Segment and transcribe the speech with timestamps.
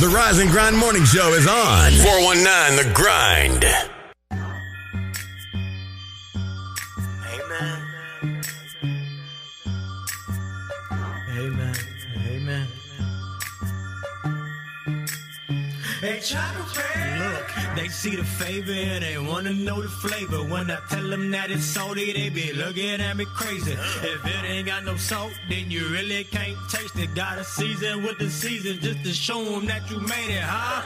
[0.00, 1.90] The Rise and Grind Morning Show is on.
[1.90, 3.64] 419 The Grind.
[7.26, 7.82] Amen.
[11.36, 11.74] Amen.
[12.28, 12.66] Amen.
[16.00, 16.22] Hey, Look,
[17.78, 20.42] they see the favor and they wanna know the flavor.
[20.42, 23.72] When I tell them that it's salty, they be looking at me crazy.
[23.72, 27.14] If it ain't got no salt, then you really can't taste it.
[27.14, 30.82] Gotta season with the season just to show them that you made it, huh?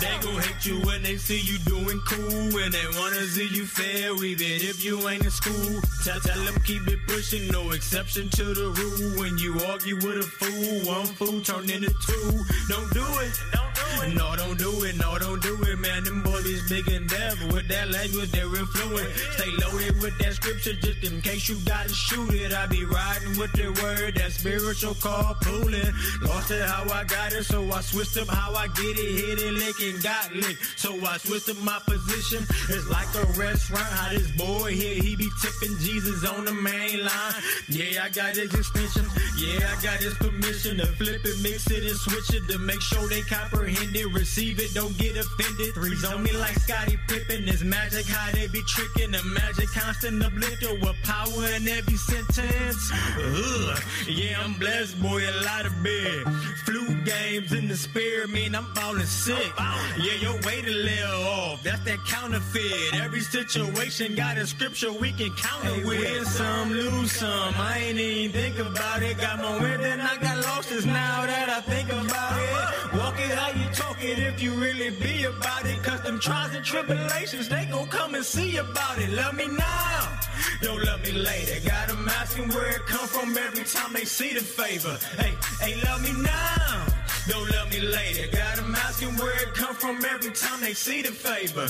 [0.00, 3.66] They gon' hate you when they see you doing cool and they wanna see you
[3.66, 5.80] fail, even if you ain't in school.
[6.04, 9.20] Tell, tell them keep it pushing, no exception to the rule.
[9.20, 12.28] When you argue with a fool, one fool turn into two.
[12.68, 13.34] Don't do it.
[13.52, 14.14] Don't do it.
[14.14, 14.96] No, don't do it.
[14.98, 16.04] No, don't do it, man.
[16.04, 17.40] Them boys is big and deaf.
[17.52, 19.08] With that language, they're influent.
[19.38, 22.52] Stay loaded with that scripture just in case you gotta shoot it.
[22.52, 25.92] I be riding with the word, that spiritual carpooling.
[26.22, 29.12] Lost it how I got it, so I switched up how I get it.
[29.16, 30.78] Hit it, lick and got licked.
[30.78, 32.44] So I switched up my position.
[32.68, 33.86] It's like a restaurant.
[33.86, 37.34] How this boy here, he be tipping Jesus on the main line.
[37.68, 39.06] Yeah, I got his extension.
[39.38, 42.80] Yeah, I got his permission to flip it, mix it, and switch it to make
[42.80, 44.06] sure they comprehend it.
[44.12, 45.74] Receive it, don't get offended.
[45.74, 47.48] Threes on me like Scottie Pippen.
[47.48, 49.12] It's magic how they be tricking.
[49.12, 52.92] The magic constant uplifter with power in every sentence.
[52.92, 53.78] Ugh.
[54.08, 56.24] Yeah, I'm blessed, boy, a lot of bed.
[56.64, 59.52] Flu games in the spirit man, I'm falling sick.
[59.98, 61.62] Yeah, your weight a little off.
[61.62, 62.94] That's that counterfeit.
[62.94, 66.00] Every situation got a scripture we can counter hey, with.
[66.00, 67.54] Win some, lose some.
[67.56, 69.18] I ain't even think about it.
[69.18, 72.98] Got more win than I got losses now that I think about it.
[72.98, 75.82] Walk it how you talk it if you really be about it.
[75.82, 79.10] Cause them trials and tribulations, they gon' come and see about it.
[79.10, 80.18] Love me now.
[80.62, 81.68] Don't love me later.
[81.68, 84.96] Got them asking where it come from every time they see the favor.
[85.18, 86.86] Hey, hey, love me now.
[87.28, 88.34] Don't love me later.
[88.34, 91.68] Got them asking where it come from every time they see the favor.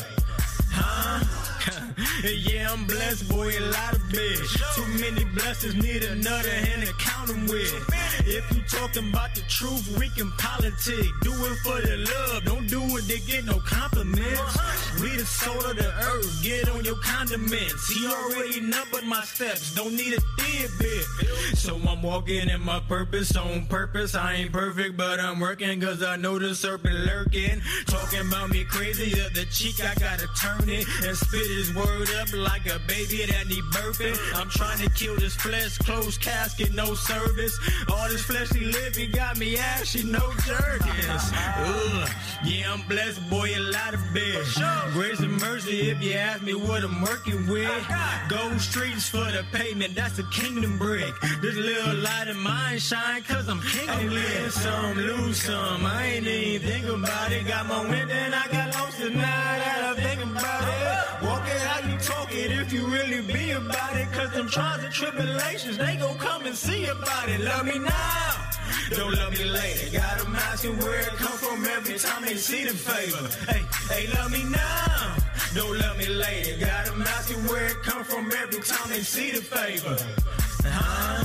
[0.71, 1.56] Huh?
[2.25, 4.75] yeah, I'm blessed, boy, a lot of bitch.
[4.75, 7.73] Too many blessings, need another hand to count them with.
[8.27, 11.07] If you talking about the truth, we can politic.
[11.23, 14.59] Do it for the love, don't do it to get no compliments.
[15.01, 17.89] We the soul of the earth, get on your condiments.
[17.89, 20.21] He already numbered my steps, don't need a
[20.79, 21.05] bit.
[21.55, 24.15] So I'm walking in my purpose on purpose.
[24.15, 27.61] I ain't perfect, but I'm working cause I know the serpent lurking.
[27.87, 32.31] Talking about me crazy, the cheek, I gotta turn it and spit his word up
[32.35, 34.15] like a baby that need birthing.
[34.35, 37.59] I'm trying to kill this flesh, closed casket, no service.
[37.91, 41.33] All this fleshly living got me ashy, no jerkins.
[41.33, 42.09] Ugh.
[42.45, 44.93] Yeah, I'm blessed, boy, a lot of bitch.
[44.93, 47.87] Grace and mercy if you ask me what I'm working with.
[48.29, 51.15] Gold streets for the pavement, that's a kingdom brick.
[51.41, 53.89] This little light of mine shine cause I'm king.
[53.89, 55.87] I win some, lose some.
[55.87, 57.47] I ain't even think about it.
[57.47, 61.26] Got more win than I got lost and that I think about it.
[62.37, 64.13] It if you really be about it.
[64.13, 67.41] Cause them trials and tribulations, they gon' come and see about it.
[67.41, 68.51] Love me now.
[68.91, 69.99] Don't love me later.
[69.99, 73.27] Got them asking where it come from every time they see the favor.
[73.51, 75.17] Hey, hey, love me now.
[75.55, 76.61] Don't love me later.
[76.61, 79.97] Got them asking where it come from every time they see the favor.
[80.63, 81.25] Huh?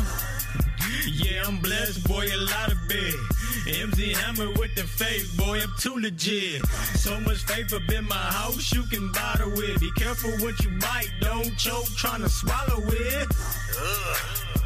[1.12, 3.16] Yeah, I'm blessed, boy, a lot of big.
[3.80, 6.66] MC Hammer with the faith, boy, I'm too legit.
[6.96, 9.80] So much faith up in my house, you can bottle with.
[9.80, 13.28] Be careful what you bite, don't choke trying to swallow it.
[13.80, 14.61] Ugh.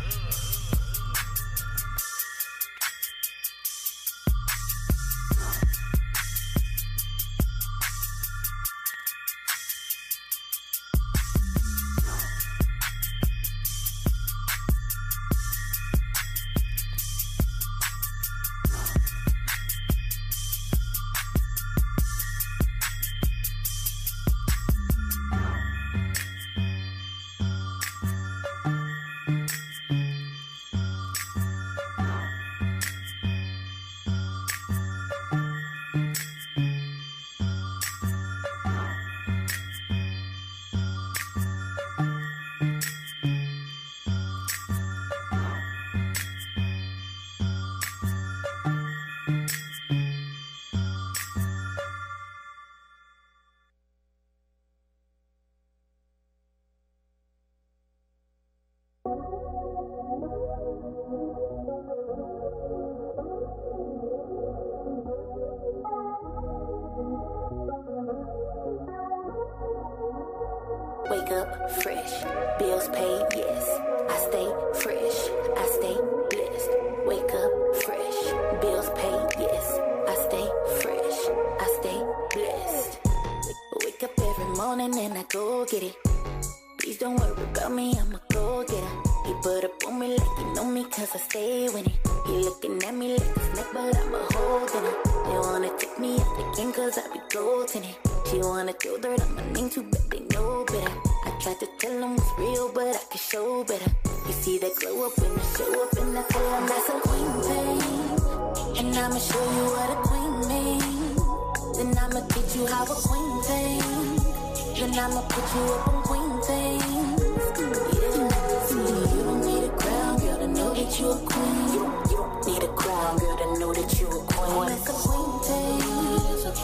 [121.45, 121.73] You.
[121.73, 124.71] You don't, you don't need a crown, girl, to know that you a queen.
[124.71, 125.81] A queen thing.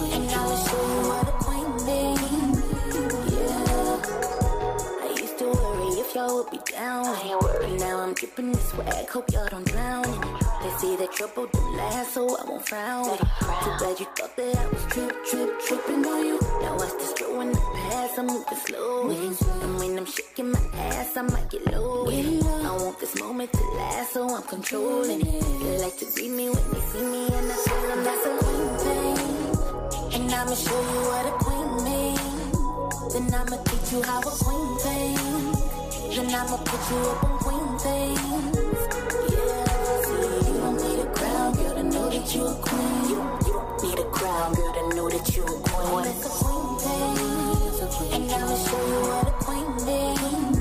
[0.02, 2.58] And show you what a queen means.
[3.32, 4.02] Yeah.
[5.04, 7.04] I used to worry if y'all would be down.
[7.62, 10.04] But now I'm dripping this swag, hope y'all don't drown.
[10.62, 13.18] They say that trouble don't last, so I won't frown.
[13.18, 16.40] Too bad you thought that I was trip, trip, tripping on you.
[16.62, 19.10] Now watch this go in the past, I'm moving slow.
[19.10, 22.08] And when I'm shaking my ass, I might get low.
[22.08, 25.42] I want this moment to last, so I'm controlling it.
[25.64, 28.38] They like to greet me when they see me, and I tell them that's a
[28.38, 30.22] queen thing.
[30.22, 33.14] And I'ma show you what a queen means.
[33.14, 36.16] Then I'ma teach you how a queen thinks.
[36.16, 38.80] Then I'ma put you up on queen things.
[39.32, 39.66] Yeah,
[40.06, 43.10] see, you don't need a crown, girl, to know that you a queen.
[43.10, 46.04] You don't, you don't need a crown, girl, to know that you a queen.
[46.04, 47.11] That's a queen thing.
[48.14, 50.58] And I'ma show you what a queen means.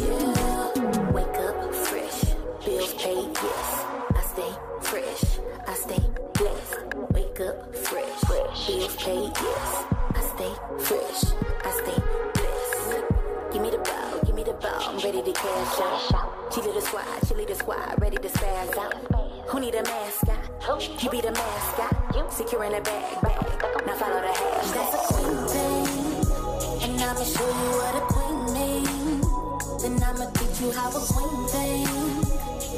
[0.00, 1.10] Yeah.
[1.10, 2.20] Wake up fresh,
[2.64, 3.70] bills paid, yes.
[4.14, 5.24] I stay fresh,
[5.66, 6.02] I stay
[6.34, 6.78] blessed.
[7.10, 8.20] Wake up fresh,
[8.66, 9.84] bills paid, yes.
[10.14, 11.22] I stay fresh,
[11.64, 11.98] I stay
[12.34, 13.04] blessed.
[13.52, 14.26] Give me the mascot?
[21.02, 21.20] You be.
[22.30, 23.86] Securing the bag, bag.
[23.86, 24.70] Now follow the hash.
[24.70, 25.99] That's a queen thing.
[26.90, 29.26] And I'ma show you what a queen means.
[29.80, 32.28] Then I'ma teach you how a queen thinks.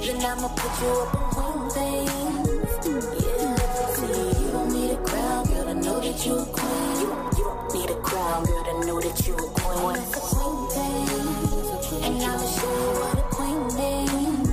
[0.04, 2.48] Then I'ma put you up on queen things.
[3.24, 3.56] Yeah,
[3.96, 7.00] see, you don't need a crown, girl, to know that you a queen.
[7.00, 9.94] You you don't need a crown, girl, to know that you a queen.
[9.96, 11.08] That's a queen thing.
[12.04, 14.52] And I'ma show you what a queen means.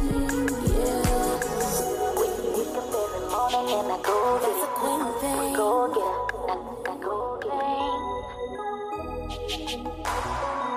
[0.72, 1.20] Yeah.
[3.60, 5.54] And I go That's a queen thing.
[5.54, 6.48] Go get her.
[6.48, 8.19] I, I go get her.
[9.50, 10.69] Thank you.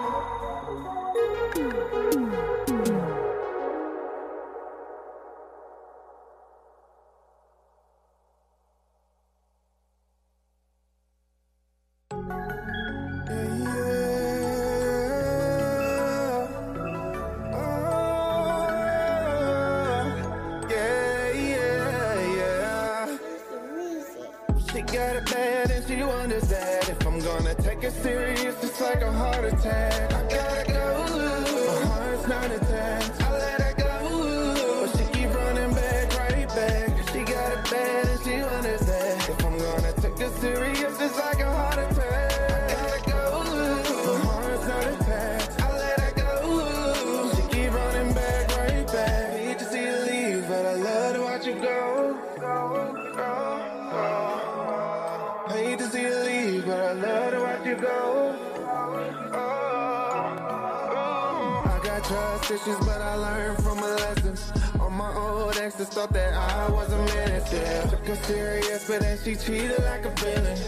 [61.65, 64.53] I got trust issues, but I learned from my lessons.
[64.81, 67.91] All my old exes thought that I was a menace.
[67.91, 70.59] Took her serious, but then she treated like a villain.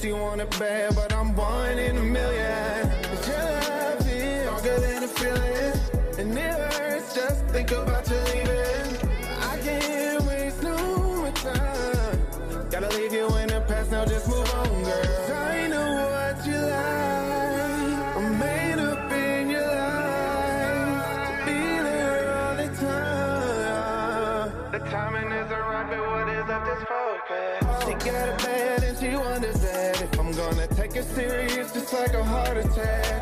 [0.00, 2.90] She wanted bad, but I'm one in a million.
[3.02, 5.72] But your love stronger than a feeling,
[6.18, 8.96] and it hurts just think about you leaving.
[9.40, 12.18] I can't waste no more time.
[12.70, 14.51] Gotta leave you in the past now, just move
[31.02, 33.21] serious, it's like a heart attack.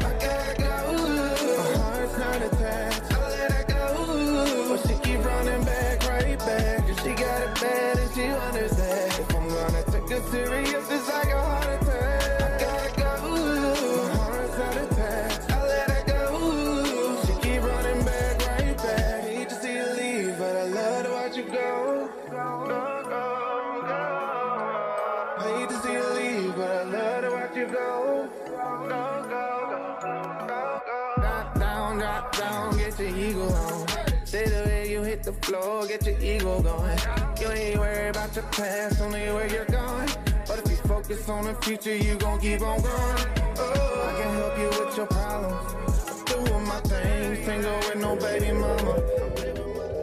[35.91, 36.99] Get your ego going.
[37.41, 40.09] You ain't worried about your past, only where you're going.
[40.47, 43.25] But if you focus on the future, you gon' keep on going.
[43.59, 45.75] Oh, I can help you with your problems.
[46.09, 49.03] I'm doing my thing, single with no baby mama.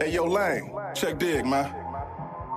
[0.00, 1.74] Hey, yo, Lane, check dig, man.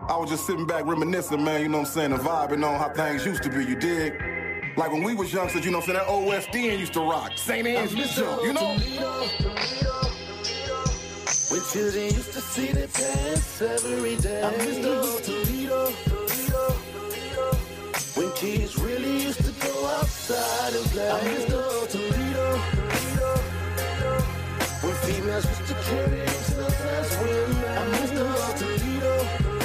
[0.10, 2.78] I was just sitting back reminiscing, man, you know what I'm saying, and vibing on
[2.80, 4.14] how things used to be, you dig?
[4.76, 7.32] Like when we was youngsters, you know what I'm saying, that OSDN used to rock.
[7.38, 7.66] St.
[7.66, 9.81] Anne's used to jump, you know?
[11.52, 14.42] When children used to see the dance every day.
[14.42, 15.92] I miss the old Toledo.
[18.16, 21.10] When kids really used to go outside and play.
[21.12, 22.58] I miss the old Toledo.
[24.82, 27.66] When females used to carry themselves as women.
[27.66, 29.14] I miss the old Toledo.
[29.50, 29.61] When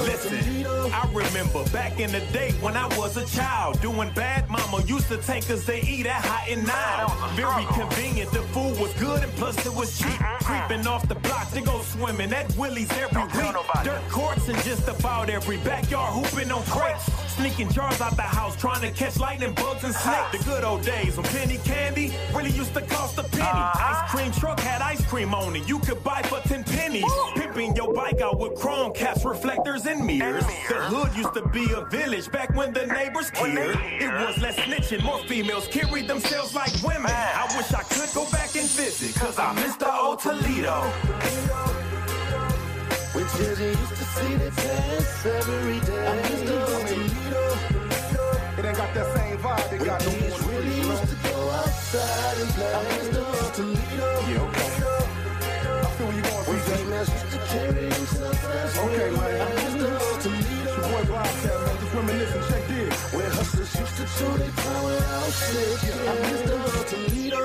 [0.00, 4.50] Listen, I remember back in the day when I was a child doing bad.
[4.50, 7.06] Mama used to take us to eat at Hot and Now.
[7.36, 8.32] Very convenient.
[8.32, 10.18] The food was good and plus it was cheap.
[10.42, 13.54] Creeping off the block to go swimming at Willie's every week.
[13.84, 17.27] Dirt courts in just about every backyard hooping on crates.
[17.38, 20.32] Sneaking jars out the house trying to catch lightning bugs and snakes.
[20.32, 23.42] The good old days when penny candy really used to cost a penny.
[23.44, 23.94] Uh-huh.
[23.94, 25.68] Ice cream truck had ice cream on it.
[25.68, 27.04] You could buy for 10 pennies.
[27.36, 30.44] Pimping your bike out with chrome caps, reflectors, and mirrors.
[30.68, 33.76] The hood used to be a village back when the neighbors cared.
[34.02, 37.12] It was less snitching, more females carried themselves like women.
[37.12, 40.82] I wish I could go back and visit, cause I miss the old Toledo.
[43.14, 46.06] When children used to see the dance every day.
[46.08, 47.17] I miss the old Toledo.
[49.38, 50.38] Vibe it When got no more.
[50.50, 52.72] really used to go outside and play.
[52.74, 54.08] I miss the old Toledo.
[54.28, 54.70] Yeah, okay.
[55.68, 56.76] I feel where you going, When CJ.
[56.76, 59.40] females used to carry as Okay, man.
[59.40, 60.70] I miss the old Toledo.
[60.78, 62.92] Your boy Bobcat, man, just reminiscing, check dig.
[63.14, 65.98] When hustlers used to do their time without snitching.
[66.08, 67.44] I miss the old Toledo.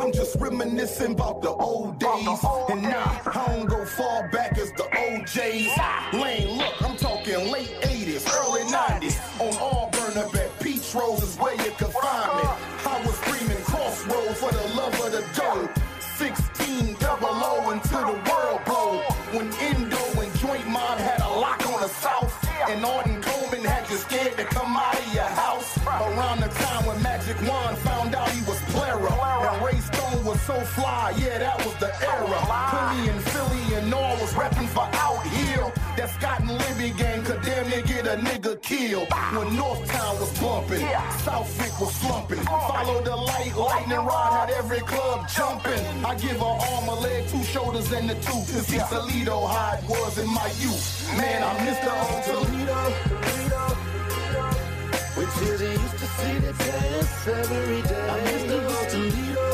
[0.00, 2.44] I'm just reminiscing about the old days.
[2.70, 6.12] And nah, I don't go far back as the OJs.
[6.20, 9.18] Lane, look, I'm talking late 80s, early 90s.
[9.40, 10.49] On Auburn up at
[10.94, 12.48] Rose is where you could find me.
[12.84, 15.68] I was screaming crossroads for the love of the dough.
[16.16, 18.98] 16 double O until the world blow.
[19.30, 22.34] When Indo and Joint Mob had a lock on the south.
[22.68, 25.78] And Arden Coleman had you scared to come out of your house.
[25.86, 29.12] Around the time when Magic Wand found out he was Plera.
[29.52, 32.40] And Ray Stone was so fly, yeah, that was the era.
[32.70, 35.72] Philly and Philly and all was repping for out here.
[35.96, 39.08] That Scott and Libby gang could damn near a nigga killed.
[39.36, 40.84] When Northtown was bumping,
[41.24, 42.42] Southwyck was slumping.
[42.42, 45.84] Follow the light, lightning rod had every club jumping.
[46.04, 48.46] I give her arm, a leg, two shoulders, and the tooth.
[48.50, 50.84] To see Toledo how it was in my youth.
[51.16, 52.80] Man, I miss the old Toledo.
[55.14, 58.08] When children used to see the dance every day.
[58.10, 59.46] I miss the old Toledo.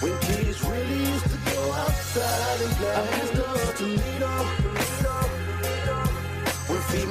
[0.00, 3.09] When kids really used to go outside and play.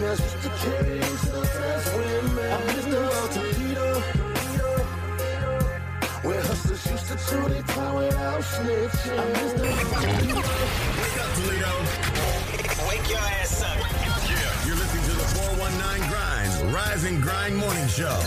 [0.09, 2.51] When females used to carry themselves as women.
[2.51, 4.01] I miss the old Toledo.
[6.23, 9.19] When hustlers used to do their time without snitching.
[9.19, 10.45] I miss the old
[10.99, 11.73] Wake up, Toledo.
[12.89, 13.77] Wake your ass up.
[13.77, 14.65] Yeah.
[14.65, 18.17] You're listening to the 419 Grind, Rise and Grind Morning Show.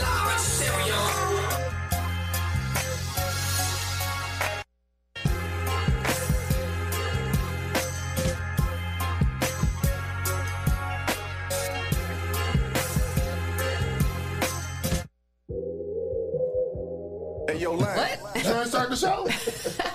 [17.62, 18.18] Hey, yo, Lane.
[18.34, 19.28] Trying to start the show?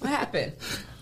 [0.00, 0.52] What happened?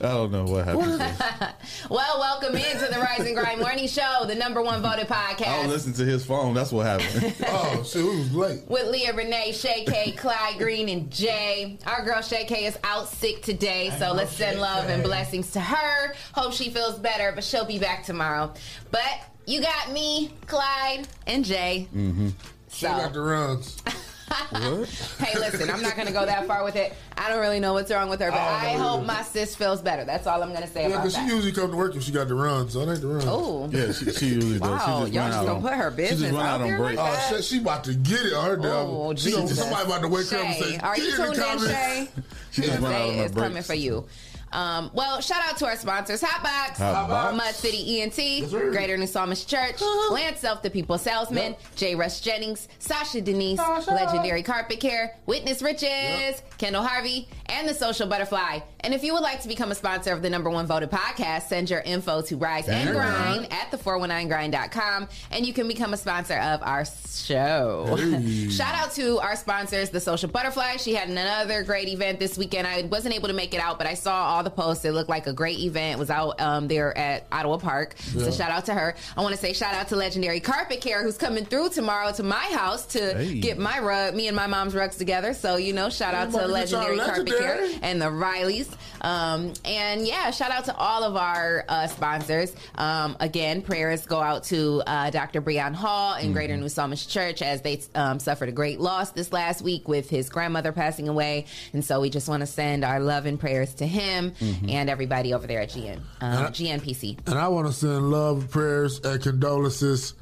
[0.00, 1.00] I don't know what happened.
[1.90, 5.62] Well, welcome into the Rise and Grind Morning Show, the number one voted I podcast.
[5.62, 6.52] was listening to his phone.
[6.52, 7.34] That's what happened.
[7.48, 8.62] Oh, shit, we was late.
[8.68, 11.78] with Leah Renee, Shay K, Clyde Green, and Jay.
[11.86, 15.60] Our girl Shay K is out sick today, so let's send love and blessings to
[15.60, 16.14] her.
[16.34, 18.52] Hope she feels better, but she'll be back tomorrow.
[18.90, 21.88] But you got me, Clyde, and Jay.
[21.94, 22.30] mm-hmm.
[22.70, 23.80] She got the runs.
[25.18, 26.92] Hey, listen, I'm not going to go that far with it.
[27.16, 29.06] I don't really know what's wrong with her, but I I, hope either.
[29.06, 30.04] my sis feels better.
[30.04, 30.90] That's all I'm going to say about that.
[30.90, 32.90] Yeah, about because she usually come to work if she got the runs, so it
[32.92, 33.24] ain't the runs.
[33.26, 34.68] Oh, Yeah, she, she usually does.
[34.68, 36.48] Wow, she just y'all just out gonna on, put her She business just run out
[36.54, 36.96] out on there break.
[36.96, 38.32] like Oh, shit, she about to get it.
[38.32, 39.16] Her Oh, damn.
[39.16, 41.24] She gonna, somebody about to wake her up and say, are you "Get in the
[41.26, 42.08] tuned in, comments." Shay?
[42.50, 44.04] She just run out on Day her is coming for you.
[44.52, 47.36] Um, well, shout out to our sponsors: Hotbox, Hotbox.
[47.36, 48.16] Mud City ENT,
[48.52, 48.70] right.
[48.72, 51.94] Greater New Psalmist Church, Lance Self, the People Salesman, J.
[51.94, 58.60] Rush Jennings, Sasha Denise, Legendary Carpet Care, Witness Riches, Kendall Harvey, and the Social Butterfly.
[58.80, 61.48] And if you would like to become a sponsor of the number one voted podcast,
[61.48, 65.96] send your info to Rise and And Grind at the419grind.com, and you can become a
[65.96, 67.96] sponsor of our show.
[68.50, 70.76] Shout out to our sponsors, the Social Butterfly.
[70.76, 72.66] She had another great event this weekend.
[72.66, 74.84] I wasn't able to make it out, but I saw all the posts.
[74.84, 75.96] It looked like a great event.
[75.96, 77.94] It was out um, there at Ottawa Park.
[78.14, 78.24] Yeah.
[78.24, 78.94] So shout out to her.
[79.16, 82.22] I want to say shout out to Legendary Carpet Care who's coming through tomorrow to
[82.22, 83.40] my house to Hey.
[83.40, 85.34] get my rug, me and my mom's rugs together.
[85.34, 88.68] So you know, shout out to Everybody get y'all Legendary Carpet Care and the Rileys.
[89.00, 92.54] Um, and yeah, shout out to all of our uh, sponsors.
[92.76, 95.40] Um, again, prayers go out to uh, Dr.
[95.42, 99.32] Breon Hall in Greater New Psalmist Church as they um, suffered a great loss this
[99.32, 101.46] last week with his grandmother passing away.
[101.72, 105.32] And so we just want to send our love and prayers to him and everybody
[105.34, 107.18] over there at GN, um, GNPC.
[107.26, 110.14] And I want to send love, prayers, and condolences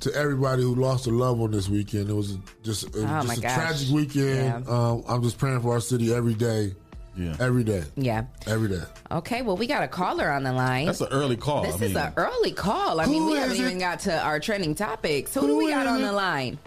[0.00, 2.10] to everybody who lost a loved one this weekend.
[2.10, 3.54] It was just, it was Oh, just a gosh.
[3.54, 4.66] tragic weekend.
[4.66, 4.72] Yeah.
[4.72, 6.74] Um, I'm just praying for our city every day.
[7.16, 7.34] Yeah.
[7.40, 7.82] Every day.
[7.96, 8.26] Yeah.
[8.46, 8.82] Every day.
[9.10, 10.84] Okay, well, we got a caller on the line.
[10.84, 11.62] That's an early call.
[11.62, 13.00] This I mean, is an early call.
[13.00, 13.60] I mean, we haven't it?
[13.60, 15.32] even got to our trending topics.
[15.32, 16.04] Who, do we got on it?
[16.04, 16.58] the line?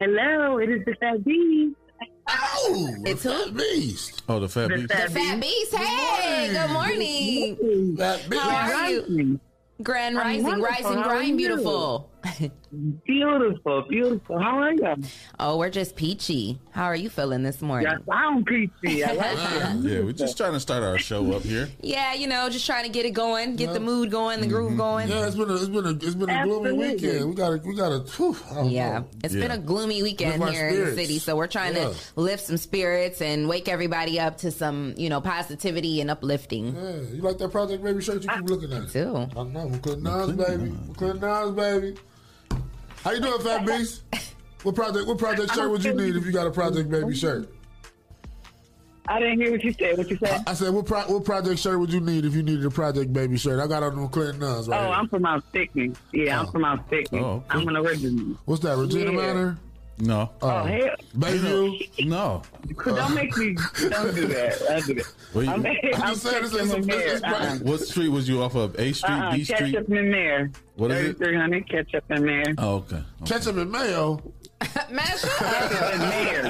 [0.00, 1.74] Hello, it is the Fat Bee.
[2.28, 3.44] Oh, It's the who?
[3.44, 4.22] fat beast.
[4.28, 4.92] oh, the fat The beast.
[4.92, 5.74] fat The Fat Beast.
[5.74, 7.96] Hey, good morning.
[7.96, 8.42] Fat beast.
[8.42, 9.40] How are you?
[9.82, 10.60] Grand I'm Rising.
[10.62, 11.36] Rising, How are you?
[11.36, 12.10] beautiful.
[13.06, 14.38] Beautiful, beautiful.
[14.38, 14.96] How are you?
[15.38, 16.58] oh, we're just peachy.
[16.70, 17.90] How are you feeling this morning?
[17.90, 19.04] Yes, I'm peachy.
[19.04, 19.76] I like it.
[19.90, 21.68] Yeah, we're just trying to start our show up here.
[21.80, 24.54] Yeah, you know, just trying to get it going, get the mood going, the Mm-hmm.
[24.54, 25.08] groove going.
[25.08, 27.28] Yeah, it's been a it's been a it's been a gloomy weekend.
[27.30, 28.36] We got to we got to.
[28.50, 29.08] I don't Yeah, know.
[29.24, 29.40] it's Yeah.
[29.42, 31.90] been a gloomy weekend Lift my here in the city, so we're trying Yeah.
[31.90, 36.74] to lift some spirits and wake everybody up to some, you know, positivity and uplifting.
[36.74, 38.22] Yeah, you like that Project Baby shirt?
[38.22, 38.90] You keep looking at it.
[38.90, 39.16] too.
[39.36, 39.68] I know.
[39.68, 40.74] McClellan Nas, baby.
[40.88, 41.96] McClellan Nas, baby.
[43.06, 44.02] How you doing, Fat Beast?
[44.64, 45.06] What project?
[45.06, 47.48] What project shirt would you need if you got a Project Baby shirt?
[49.06, 49.96] I didn't hear what you said.
[49.96, 50.42] What you said?
[50.44, 53.12] I said, what, pro- what project shirt would you need if you needed a Project
[53.12, 53.60] Baby shirt?
[53.60, 54.94] I got on the Clinton Nuns right Oh, here.
[54.94, 55.92] I'm from Mount Stickney.
[56.12, 56.50] Yeah, I'm Oh.
[56.50, 57.20] from Mount Stickney.
[57.20, 57.44] Oh, okay.
[57.50, 58.38] I'm an original.
[58.44, 59.16] What's that, Regina Yeah.
[59.16, 59.58] Manor?
[60.00, 60.30] No.
[60.42, 60.96] Oh, oh hell.
[61.16, 62.06] Bayview?
[62.08, 62.42] No.
[62.84, 63.08] Don't oh.
[63.14, 63.54] make me.
[63.88, 64.58] Don't do that.
[64.66, 65.06] Don't do that.
[65.32, 67.14] Where you- I'm, I'm I'm just saying, it's- Ketchup it's- and it's- Mayor.
[67.14, 67.70] it's Uh-uh.
[67.70, 68.74] What street was you off of?
[68.80, 69.32] A Street, Uh-uh.
[69.32, 69.58] B Street?
[69.58, 70.50] Ketchup and Mayor.
[70.76, 71.18] What is it?
[71.18, 72.54] 3300 Ketchup and Mayor.
[72.58, 73.02] Oh, okay.
[73.24, 74.20] Ketchup and mayo.
[74.90, 75.72] Man, shut up.
[75.94, 76.42] And Mayor.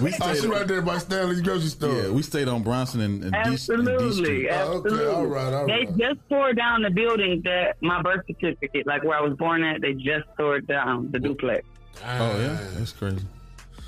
[0.00, 1.94] We Oh, she stayed, right there by Stanley's grocery store.
[1.94, 5.06] yeah, we stayed on Bronson and, and D, and D Absolutely, Oh, okay, absolutely.
[5.06, 9.20] all right, they just tore down the building that my birth certificate, like where I
[9.22, 9.80] was born at.
[9.80, 11.64] They just tore down, the duplex.
[12.04, 12.58] Oh, yeah?
[12.74, 13.18] That's crazy.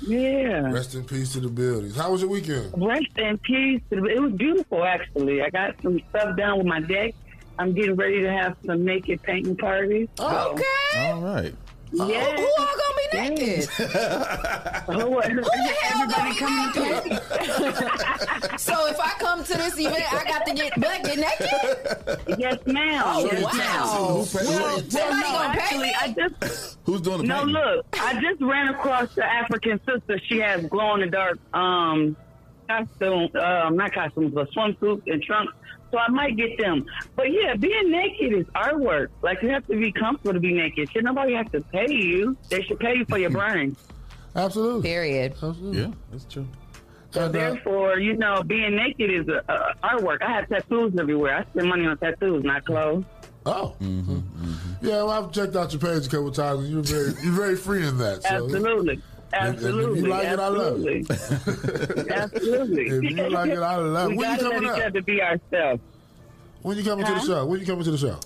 [0.01, 0.71] Yeah.
[0.71, 1.95] Rest in peace to the buildings.
[1.95, 2.71] How was your weekend?
[2.75, 3.81] Rest in peace.
[3.91, 5.41] It was beautiful, actually.
[5.41, 7.15] I got some stuff done with my deck.
[7.57, 10.07] I'm getting ready to have some naked painting parties.
[10.17, 11.09] So, Okay.
[11.11, 11.53] All right.
[11.91, 12.35] Yeah.
[12.35, 13.69] Who all gonna be naked?
[14.87, 15.19] Oh.
[15.21, 18.59] Who the hell gonna Everybody be coming to naked?
[18.59, 22.39] so if I come to this event, I got to get butt get naked?
[22.39, 23.03] Yes, ma'am.
[23.05, 24.23] Oh, yes, wow.
[24.25, 25.95] Who paid- Well, who- well, no, gonna pay actually, me?
[25.99, 27.53] I just Who's doing the no painting?
[27.53, 27.85] look.
[27.99, 30.19] I just ran across the African sister.
[30.27, 32.15] She has glow in the dark um
[32.67, 35.53] costume, um, not costumes, but swimsuits and trunks.
[35.95, 36.85] So I might get them.
[37.15, 39.07] But yeah, being naked is artwork.
[39.21, 40.91] Like you have to be comfortable to be naked.
[40.91, 42.35] Should nobody have to pay you?
[42.49, 43.77] They should pay you for your brain.
[44.35, 44.81] Absolutely.
[44.89, 45.31] Period.
[45.31, 45.79] Absolutely.
[45.83, 46.45] Yeah, that's true.
[47.11, 50.21] So And, uh, therefore, you know, being naked is a, a artwork.
[50.21, 51.37] I have tattoos everywhere.
[51.37, 53.05] I spend money on tattoos, not clothes.
[53.45, 53.73] Oh.
[53.81, 54.19] Mm-hmm,
[54.81, 56.69] Yeah, well, I've checked out your page a couple times.
[56.69, 58.23] You're very, you're very free in that.
[58.23, 59.01] So Absolutely.
[59.39, 60.11] And if you Absolutely.
[60.11, 62.09] it, I love absolutely.
[62.09, 62.83] absolutely.
[62.85, 64.17] If you like it, I love it.
[64.17, 64.87] We When you gotta let coming each up?
[64.87, 65.81] other be ourselves.
[66.61, 67.45] When you coming to the show?
[67.45, 68.19] When you coming to the show?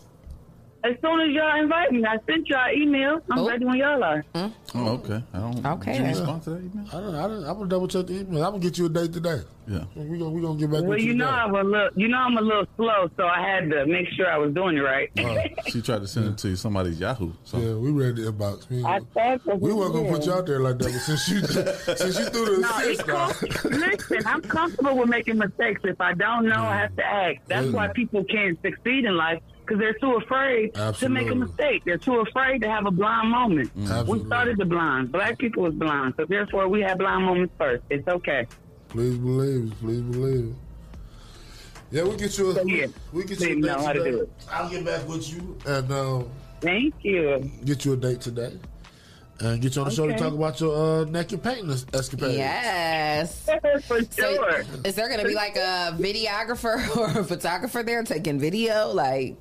[0.82, 3.20] As soon as y'all invite me, I sent y'all email.
[3.30, 3.48] I'm Oh.
[3.50, 4.24] ready when y'all are.
[4.34, 4.48] Hmm?
[4.76, 5.22] Oh, okay.
[5.34, 5.66] I don't.
[5.66, 5.92] Okay.
[5.92, 6.86] Did you respond to that email?
[6.88, 7.16] I don't.
[7.16, 7.44] I don't.
[7.44, 8.44] I'm gonna double check the email.
[8.46, 9.42] I'm gonna get you a date today.
[9.68, 9.84] Yeah.
[9.96, 11.14] We gonna we gonna get back Well, you you.
[11.16, 11.38] know today.
[11.38, 14.32] I'm a little, you know I'm a little slow, so I had to make sure
[14.32, 15.12] I was doing it right.
[15.68, 17.34] She tried to send it to somebody's Yahoo.
[17.44, 18.68] So Yeah, we read to inbox.
[18.70, 19.56] We, I thought so.
[19.56, 21.40] we weren't gonna put you out there like that, but since you
[21.98, 23.70] since you threw the No, it's assist now.
[23.70, 25.82] Listen, I'm comfortable with making mistakes.
[25.84, 27.36] If I don't know, I have to ask.
[27.48, 27.74] That's Yeah.
[27.74, 31.84] why people can't succeed in life because they're too afraid to make a mistake.
[31.86, 33.72] They're too afraid to have a blind moment.
[34.08, 35.12] We started the blind.
[35.12, 37.84] Black people was blind, so therefore we had blind moments first.
[37.90, 38.48] It's okay.
[38.90, 39.80] please believe it.
[39.80, 40.56] Please believe it.
[41.92, 42.50] Yeah, we get you.
[42.52, 44.32] A, So, yeah, we get please you a know how to do it.
[44.52, 46.30] I'll get back with you and um,
[46.62, 47.50] Thank you.
[47.66, 48.54] get you a date today.
[49.42, 52.36] And get you on the show to talk about your uh, naked painting es- escapade.
[52.36, 53.46] Yes.
[53.88, 54.64] For So, sure.
[54.84, 58.92] is there going to be like a videographer or a photographer there taking video?
[58.92, 59.38] Like,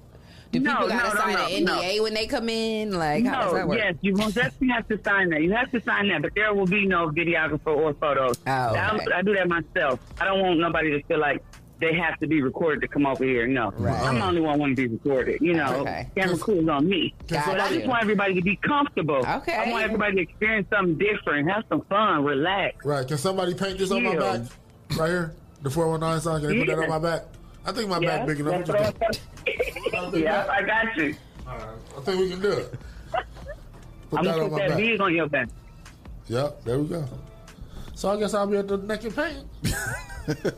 [0.52, 2.92] do No, people got no, to no, sign no, an NDA when they come in?
[2.98, 3.78] Like, how does that work?
[3.78, 5.42] yes, you most definitely have to sign that.
[5.42, 8.38] You have to sign that, but there will be no videographer or photos.
[8.46, 9.06] Oh, I, okay.
[9.14, 10.00] I do that myself.
[10.20, 11.42] I don't want nobody to feel like
[11.80, 13.46] they have to be recorded to come over here.
[13.46, 13.94] No, Right.
[14.02, 15.40] I'm the only one want to be recorded.
[15.40, 16.08] You know, Okay.
[16.16, 17.14] camera crew is on me.
[17.28, 19.24] Got but I just want everybody to be comfortable.
[19.24, 19.54] Okay.
[19.54, 22.84] I want everybody to experience something different, have some fun, relax.
[22.84, 23.06] Right.
[23.06, 24.40] Can somebody paint this on my back?
[24.98, 25.34] Right here.
[25.62, 27.22] The 419 sign, can they put that on my back?
[27.68, 28.64] I think my Yeah, back big enough.
[28.66, 29.20] that's what
[29.94, 31.14] I'm yeah, I got you.
[31.46, 32.74] I think we can do it.
[34.10, 34.78] Put I'm that gonna put that back.
[34.78, 35.48] big on your back.
[36.28, 37.04] Yep, there we go.
[37.94, 39.44] So I guess I'll be at the naked paint.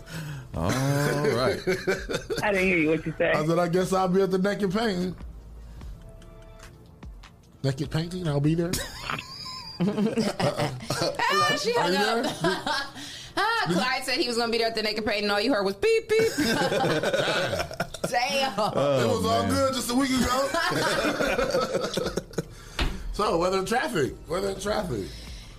[0.56, 1.58] All right.
[2.44, 2.90] I didn't hear you.
[2.90, 3.34] What you said.
[3.34, 5.16] I said, I guess I'll be at the naked painting.
[7.64, 8.70] Naked painting, I'll be there.
[9.80, 10.70] Uh-uh.
[11.18, 12.89] Hello, she Are hung you up.
[13.74, 13.82] There?
[13.82, 15.52] Clyde said he was going to be there at the naked paint, and all you
[15.52, 16.28] heard was beep beep.
[18.08, 18.58] Damn.
[18.58, 20.48] it was all good just a week ago.
[23.12, 24.14] so, weather and traffic.
[24.28, 25.04] Weather and traffic.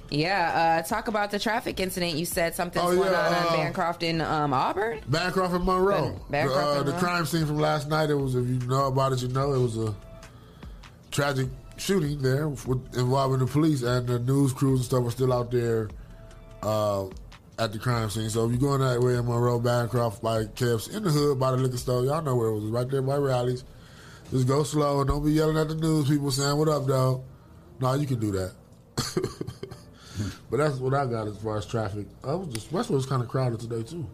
[0.10, 2.18] Yeah, uh, talk about the traffic incident.
[2.18, 5.00] You said something's Oh, going on uh, on Bancroft in um, Auburn.
[5.08, 6.20] Bancroft and Monroe.
[6.30, 8.10] Bancroft the, uh, and the crime scene from last night.
[8.10, 9.96] It was, if you know about it, you know it was a
[11.12, 11.48] tragic
[11.78, 15.50] shooting there with, involving the police and the news crews and stuff are still out
[15.50, 15.90] there
[16.62, 17.06] uh,
[17.62, 18.30] at the crime scene.
[18.30, 21.52] So if you're going that way in Monroe, Bancroft, by KFC, in the hood, by
[21.52, 23.64] the liquor store, y'all know where it was, right there by Rally's.
[24.32, 27.22] Just go slow and don't be yelling at the news people saying, "What up, dog?"
[27.80, 28.54] No, you can do that.
[30.50, 32.08] but that's what I got as far as traffic.
[32.24, 34.06] I was just Westwood was kind of crowded today too.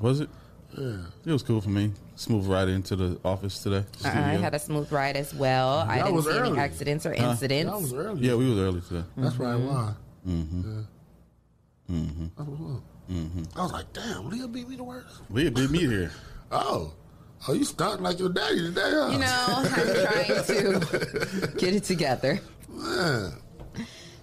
[0.00, 0.30] Was it?
[0.76, 0.96] Yeah.
[1.26, 1.92] It was cool for me.
[2.16, 3.84] Smooth ride into the office today.
[4.04, 5.78] Uh, I had a smooth ride as well.
[5.88, 6.50] I Y'all didn't was see early.
[6.50, 7.30] any accidents or Huh?
[7.30, 7.70] incidents.
[7.70, 8.20] Y'all was early.
[8.26, 9.04] Yeah, we was early today.
[9.16, 9.94] That's probably why.
[10.26, 10.80] Mm-hmm.
[11.92, 12.76] Mm-hmm.
[13.08, 13.52] That's what's up.
[13.54, 13.58] Mm-hmm.
[13.58, 15.06] I was like, damn, Leah beat me to work.
[15.30, 16.10] Leah beat me here.
[16.52, 16.92] Oh.
[17.48, 19.08] Oh, you starting like your daddy today, huh?
[19.10, 19.86] You know, I'm trying
[20.44, 22.40] to get it together.
[22.68, 23.32] Man.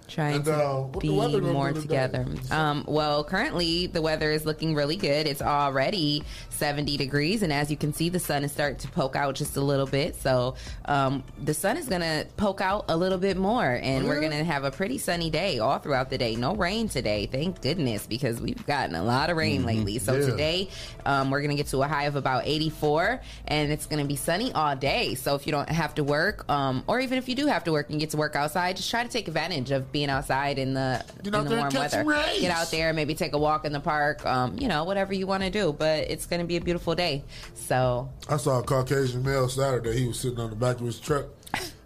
[0.08, 2.26] Trying And, to uh, what the be more together.
[2.50, 5.26] Um, well, currently the weather is looking really good.
[5.26, 6.22] It's already
[6.54, 9.56] 70 degrees, and as you can see, the sun is starting to poke out just
[9.56, 10.16] a little bit.
[10.16, 10.54] So
[10.86, 14.32] um, the sun is going to poke out a little bit more, and we're going
[14.32, 16.36] to have a pretty sunny day all throughout the day.
[16.36, 19.66] No rain today, thank goodness, because we've gotten a lot of rain Mhm.
[19.66, 19.98] lately.
[19.98, 20.26] So Yeah.
[20.26, 20.68] today
[21.06, 24.08] um, we're going to get to a high of about 84, and it's going to
[24.08, 25.14] be sunny all day.
[25.14, 27.72] So if you don't have to work, um, or even if you do have to
[27.72, 30.74] work and get to work outside, just try to take advantage of being outside in
[30.74, 31.02] the
[31.42, 32.04] in the warm weather.
[32.40, 34.24] Get out there, maybe take a walk in the park.
[34.24, 35.72] Um, you know, whatever you want to do.
[35.76, 37.24] But it's going to be a beautiful day.
[37.54, 39.98] So I saw a Caucasian male Saturday.
[39.98, 41.26] He was sitting on the back of his truck,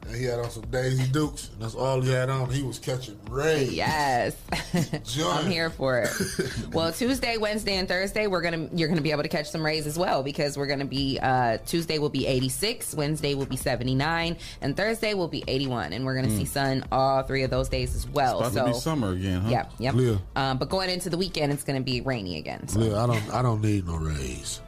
[0.09, 2.51] and he had on some Daisy Dukes, and that's all he had on.
[2.51, 3.73] He was catching rays.
[3.75, 4.35] Yes,
[5.23, 6.11] I'm here for it.
[6.73, 9.87] well, Tuesday, Wednesday, and Thursday, we're gonna you're gonna be able to catch some rays
[9.87, 14.37] as well because we're gonna be uh, Tuesday will be 86, Wednesday will be 79,
[14.63, 16.49] and Thursday will be 81, and we're gonna see Mm.
[16.49, 18.41] sun all three of those days as well.
[18.41, 19.51] It's about so to be summer again, huh?
[19.51, 19.95] Yep, yep.
[19.95, 20.19] Leah.
[20.37, 22.67] Um, but going into the weekend, it's gonna be rainy again.
[22.69, 24.61] So Leah, I don't, I don't need no rays.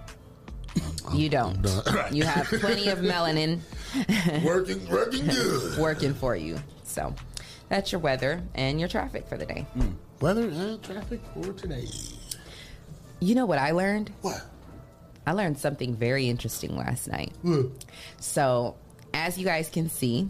[1.12, 1.58] You don't.
[2.12, 3.60] You have plenty of melanin
[4.44, 6.58] working, working good, working for you.
[6.82, 7.14] So
[7.68, 9.66] that's your weather and your traffic for the day.
[9.74, 9.90] Hmm.
[10.20, 11.86] Weather and traffic for today.
[13.20, 14.12] You know what I learned?
[14.22, 14.42] What?
[15.26, 17.32] I learned something very interesting last night.
[18.18, 18.76] So,
[19.14, 20.28] as you guys can see,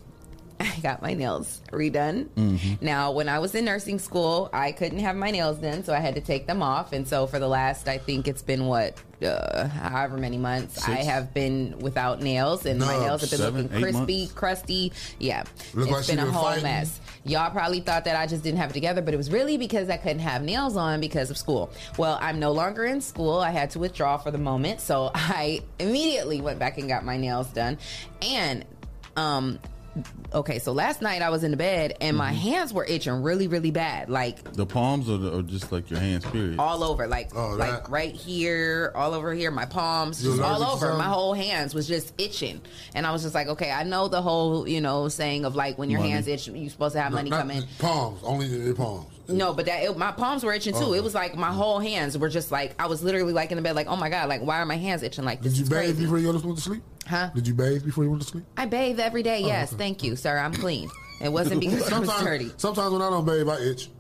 [0.77, 2.27] I got my nails redone.
[2.37, 2.83] Mhm.
[2.83, 6.01] Now, when I was in nursing school, I couldn't have my nails done, so I
[6.01, 6.93] had to take them off.
[6.93, 8.95] And so, for the last, I think it's been what,
[9.25, 13.63] uh, however many months, I have been without nails, and my nails have been seven,
[13.65, 14.33] looking crispy, months?
[14.35, 14.93] crusty.
[15.19, 15.45] Yeah,
[15.75, 16.63] Look it's like she been a been whole fighting.
[16.65, 17.01] mess.
[17.25, 19.91] Y'all probably thought that I just didn't have it together, but it was really because
[19.91, 21.71] I couldn't have nails on because of school.
[21.99, 23.41] Well, I'm no longer in school.
[23.41, 27.17] I had to withdraw for the moment, so I immediately went back and got my
[27.17, 27.79] nails done.
[28.23, 28.65] And
[29.17, 29.59] um
[30.33, 32.37] okay, so last night I was in the bed and my Mm-hmm.
[32.51, 34.09] hands were itching really really bad.
[34.09, 36.59] Like The palms or, the, or just like your hands, period?
[36.59, 40.81] all over, like Oh, like right here, all over here, my palms, just all allergic
[40.81, 40.99] to over.
[40.99, 42.61] My whole hands was just itching,
[42.95, 45.77] and I was just like, okay, I know the whole you know saying of like
[45.79, 46.13] when your Money.
[46.13, 47.65] hands itch, you're supposed to have No, money not come in.
[47.79, 49.07] Palms, only the palms.
[49.33, 50.81] No, but that it, my palms were itching too.
[50.87, 50.93] Oh.
[50.95, 53.63] It was like my whole hands were just like I was literally like in the
[53.63, 55.55] bed, like oh my god, like why are my hands itching like this?
[55.55, 56.03] Did you bathe crazy.
[56.03, 56.83] before you went to sleep?
[57.07, 57.31] Huh?
[57.35, 58.45] Did you bathe before you went to sleep?
[58.57, 59.43] I bathe every day.
[59.45, 59.79] Oh, Yes, okay.
[59.79, 60.39] thank you, sir.
[60.39, 60.89] I'm clean.
[61.23, 62.51] It wasn't because I was dirty.
[62.57, 63.91] Sometimes when I don't bathe, I itch.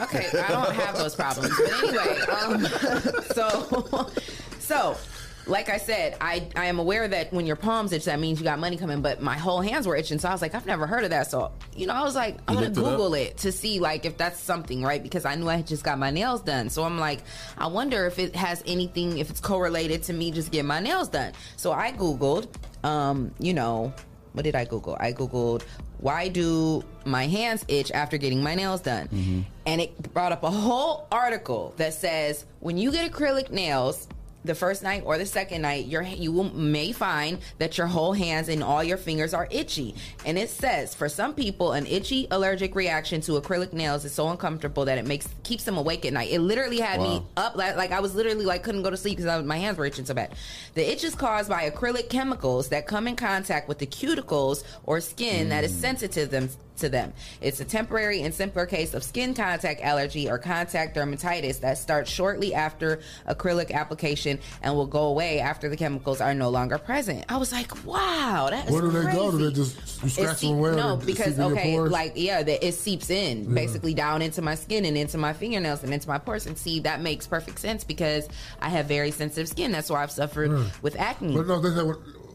[0.00, 1.54] Okay, I don't have those problems.
[1.54, 2.66] But anyway, um,
[3.34, 4.08] so
[4.58, 4.96] so
[5.46, 8.44] like I said, I, I am aware that when your palms itch, that means you
[8.44, 9.02] got money coming.
[9.02, 11.30] But my whole hands were itching, so I was like, I've never heard of that.
[11.30, 12.80] So you know, I was like, I'm gonna looked it?
[12.80, 15.02] Google it to see like if that's something, right?
[15.02, 16.70] Because I knew I had just got my nails done.
[16.70, 17.20] So I'm like,
[17.58, 21.08] I wonder if it has anything, if it's correlated to me just getting my nails
[21.08, 21.32] done.
[21.56, 22.48] So I Googled,
[22.84, 23.92] um, you know,
[24.32, 24.96] what did I Google?
[24.98, 25.62] I Googled
[26.02, 29.46] why do my hands itch after getting my nails done?
[29.66, 34.08] And it brought up a whole article that says when you get acrylic nails,
[34.44, 38.12] the first night or the second night, your you will, may find that your whole
[38.12, 39.94] hands and all your fingers are itchy.
[40.24, 44.28] And it says for some people, an itchy allergic reaction to acrylic nails is so
[44.28, 46.30] uncomfortable that it makes keeps them awake at night.
[46.30, 49.18] It literally had me up like, like I was literally like couldn't go to sleep
[49.18, 50.34] because my hands were itching so bad.
[50.74, 55.00] The itch is caused by acrylic chemicals that come in contact with the cuticles or
[55.00, 55.80] skin that is mm.
[55.80, 57.12] sensitive to them to them.
[57.40, 62.10] It's a temporary and simpler case of skin contact allergy or contact dermatitis that starts
[62.10, 67.24] shortly after acrylic application and will go away after the chemicals are no longer present.
[67.28, 69.30] I was like, wow, that is Where do they go?
[69.30, 70.76] Do they just you scratch seep- them away?
[70.76, 73.54] no, because seep in your okay, like yeah, the, it seeps in Yeah.
[73.54, 76.46] basically down into my skin and into my fingernails and into my pores.
[76.46, 78.28] And see, that makes perfect sense because
[78.60, 79.72] I have very sensitive skin.
[79.72, 80.64] That's why I've suffered Yeah.
[80.82, 81.36] with acne.
[81.36, 81.92] But no, they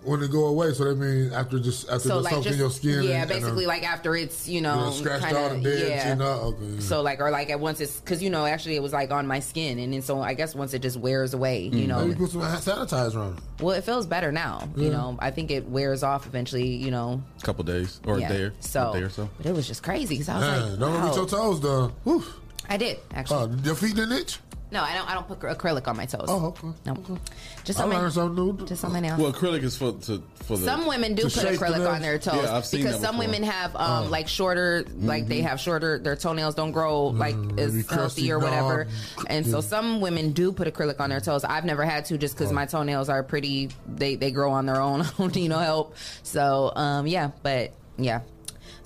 [0.08, 2.48] when, when they go away, so they mean after just after so they like just
[2.48, 3.04] in your skin.
[3.04, 5.88] yeah, and, basically and, like after it's you know Yeah, scratched kinda, out and dead,
[5.88, 6.10] yeah.
[6.10, 6.26] you know?
[6.26, 6.80] Okay, yeah.
[6.80, 9.28] So like or like at once it's because you know actually it was like on
[9.28, 11.88] my skin and then so I guess once it just wears away, you mm.
[11.88, 12.06] know.
[12.06, 13.40] Maybe put some sanitizer on.
[13.60, 14.70] Well, it feels better now.
[14.76, 16.68] You know, I think it wears off eventually.
[16.68, 18.30] You know, a couple days or Yeah.
[18.30, 19.30] a day or So- a day or so.
[19.38, 21.08] but it was just crazy because I was Man, like, don't wow.
[21.08, 21.94] get your toes done.
[22.04, 22.24] Whew.
[22.70, 23.50] I did actually.
[23.54, 24.40] Oh, your feet didn't itch?
[24.70, 25.10] No, I don't.
[25.10, 26.26] I don't put acrylic on my toes.
[26.28, 26.68] Oh, okay.
[26.86, 27.18] No,
[27.64, 28.66] just I on my learned something new.
[28.66, 29.18] just on my nails.
[29.20, 32.02] Well, acrylic is for to, for the some women do put shape the acrylic on
[32.02, 33.32] their toes Yeah, I've seen because that some before.
[33.32, 34.10] women have um, Oh.
[34.10, 36.00] like shorter, like they have shorter.
[36.00, 37.96] Their toenails don't grow like as maybe crusty
[38.28, 38.86] healthy or whatever,
[39.18, 39.26] knob.
[39.30, 41.46] and so some women do put acrylic on their toes.
[41.46, 43.70] I've never had to just because my toenails are pretty.
[43.88, 45.02] They they grow on their own.
[45.04, 45.96] I don't need no help.
[46.24, 48.20] So um, yeah, but yeah.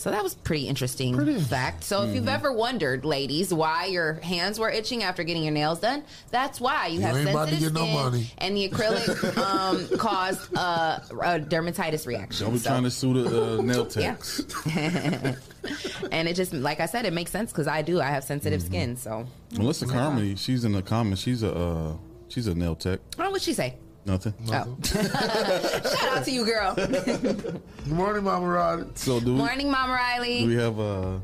[0.01, 1.83] So that was pretty interesting fact.
[1.83, 5.79] So if you've ever wondered, ladies, why your hands were itching after getting your nails
[5.79, 8.27] done, that's why you, You have ain't sensitive get no skin, money.
[8.39, 9.37] and the acrylic
[9.91, 12.45] um, caused uh, a dermatitis reaction.
[12.47, 14.15] Don't be So- trying to sue the uh, nail Yeah.
[14.15, 14.41] techs.
[16.11, 18.01] and it just, like I said, it makes sense because I do.
[18.01, 18.71] I have sensitive Mm-hmm.
[18.73, 18.97] skin.
[18.97, 21.21] So, Melissa Carmody, she's in the comments.
[21.21, 21.93] She's a uh,
[22.27, 22.99] she's a nail tech.
[23.19, 23.75] oh, what'd she say?
[24.05, 24.33] Nothing.
[24.47, 24.77] Oh.
[24.83, 26.73] Shout out to you, girl.
[26.75, 28.87] Good morning, Mama Riley.
[28.95, 30.47] So do we, Morning, Mama do Riley.
[30.47, 31.19] we have uh,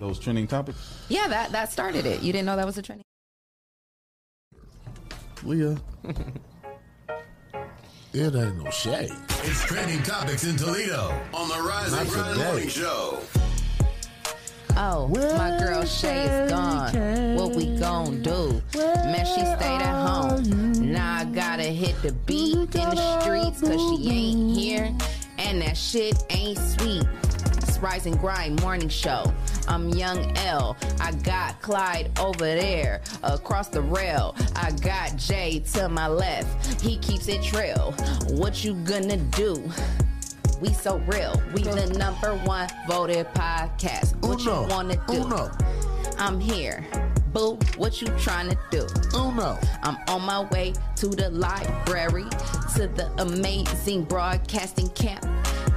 [0.00, 0.78] those trending topics?
[1.08, 2.22] Yeah, that that started it.
[2.22, 3.04] You didn't know that was a trending.
[5.44, 5.76] Leah.
[8.12, 9.10] It ain't no shade.
[9.42, 12.38] It's trending topics in Toledo on the Rise and Grind.
[12.38, 13.18] Morning Show.
[14.74, 17.34] Oh, my girl Shay is gone.
[17.36, 18.62] What we gon' do?
[18.74, 20.65] Man, she stayed at home.
[21.16, 24.94] I gotta hit the beat in the streets cause she ain't here.
[25.38, 27.06] And that shit ain't sweet.
[27.56, 29.32] It's Rise and Grind morning show.
[29.66, 30.76] I'm Young L.
[31.00, 34.36] I got Clyde over there across the rail.
[34.56, 36.82] I got Jay to my left.
[36.82, 37.92] He keeps it trail.
[38.28, 39.72] What you gonna do?
[40.60, 41.42] We so real.
[41.54, 44.16] We the number one voted podcast.
[44.16, 44.64] What Uno.
[44.64, 45.14] you wanna do?
[45.14, 45.50] Uno.
[46.18, 46.86] I'm here.
[47.36, 48.86] Boo, what you trying to do?
[49.12, 49.58] Oh, Uno.
[49.82, 52.24] I'm on my way to the library,
[52.76, 55.22] to the amazing broadcasting camp.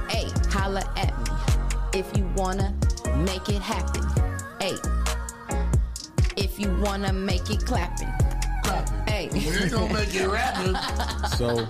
[0.08, 2.74] Hey, holla at me if you wanna
[3.18, 4.02] make it happen.
[4.58, 4.76] Hey,
[6.38, 8.08] if you wanna make it clapping.
[8.62, 9.12] Clapping.
[9.12, 10.76] Hey, We ain't gonna make it rapping,
[11.36, 11.68] So,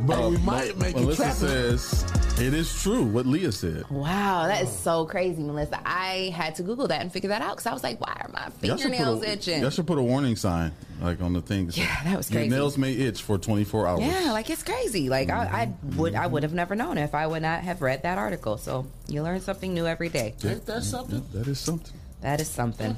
[0.00, 1.38] but we uh, might make it Melissa clapping.
[1.78, 2.04] says
[2.40, 3.88] it is true what Leah said.
[3.90, 5.80] Wow, that is so crazy, Melissa.
[5.86, 8.28] I had to Google that and figure that out because I was like, why are
[8.32, 9.60] my Y'all should, fingernails put a, itching?
[9.62, 11.70] y'all should put a warning sign like on the thing.
[11.72, 12.50] Yeah, that was Your crazy.
[12.54, 14.00] nails may itch for 24 hours.
[14.00, 15.08] Yeah, like it's crazy.
[15.08, 18.02] Like I, I would, I would have never known if I would not have read
[18.02, 18.58] that article.
[18.58, 20.34] So you learn something new every day.
[20.44, 21.24] Ain't that something?
[21.32, 21.92] That is something.
[22.22, 22.96] That is something.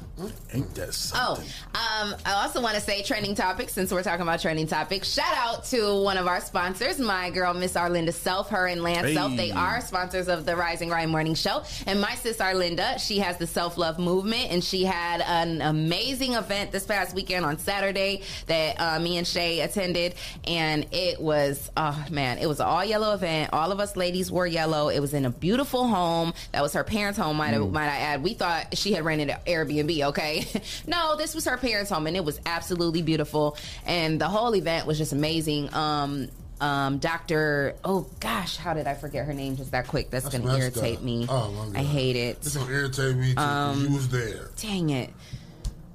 [0.53, 1.45] Ain't that Oh, something?
[1.75, 5.09] um, I also want to say trending topics since we're talking about trending topics.
[5.11, 8.49] Shout out to one of our sponsors, my girl Miss Arlinda Self.
[8.49, 9.13] Her and Lance Hey.
[9.13, 9.35] Self.
[9.35, 11.63] They are sponsors of the Rise and Grind Morning Show.
[11.85, 16.33] And my sis Arlinda, she has the self love movement, and she had an amazing
[16.33, 21.69] event this past weekend on Saturday that uh, me and Shay attended, and it was
[21.77, 23.51] oh man, it was an all yellow event.
[23.53, 24.87] All of us ladies wore yellow.
[24.87, 26.33] It was in a beautiful home.
[26.53, 27.37] That was her parents' home.
[27.37, 27.71] Might Mm.
[27.73, 28.23] might I add?
[28.23, 30.01] We thought she had rented an Airbnb.
[30.09, 30.45] Okay,
[30.87, 33.57] no, this was her parents' home, and it was absolutely beautiful.
[33.85, 35.73] And the whole event was just amazing.
[35.73, 36.29] Um,
[36.61, 40.09] um, Doctor, oh gosh, how did I forget her name just that quick?
[40.09, 41.03] That's, That's gonna irritate up.
[41.03, 41.25] me.
[41.29, 41.71] Oh.
[41.75, 42.37] I hate it.
[42.37, 42.59] It's it.
[42.59, 43.39] gonna irritate me too.
[43.39, 44.49] Um, you was there.
[44.57, 45.09] Dang it.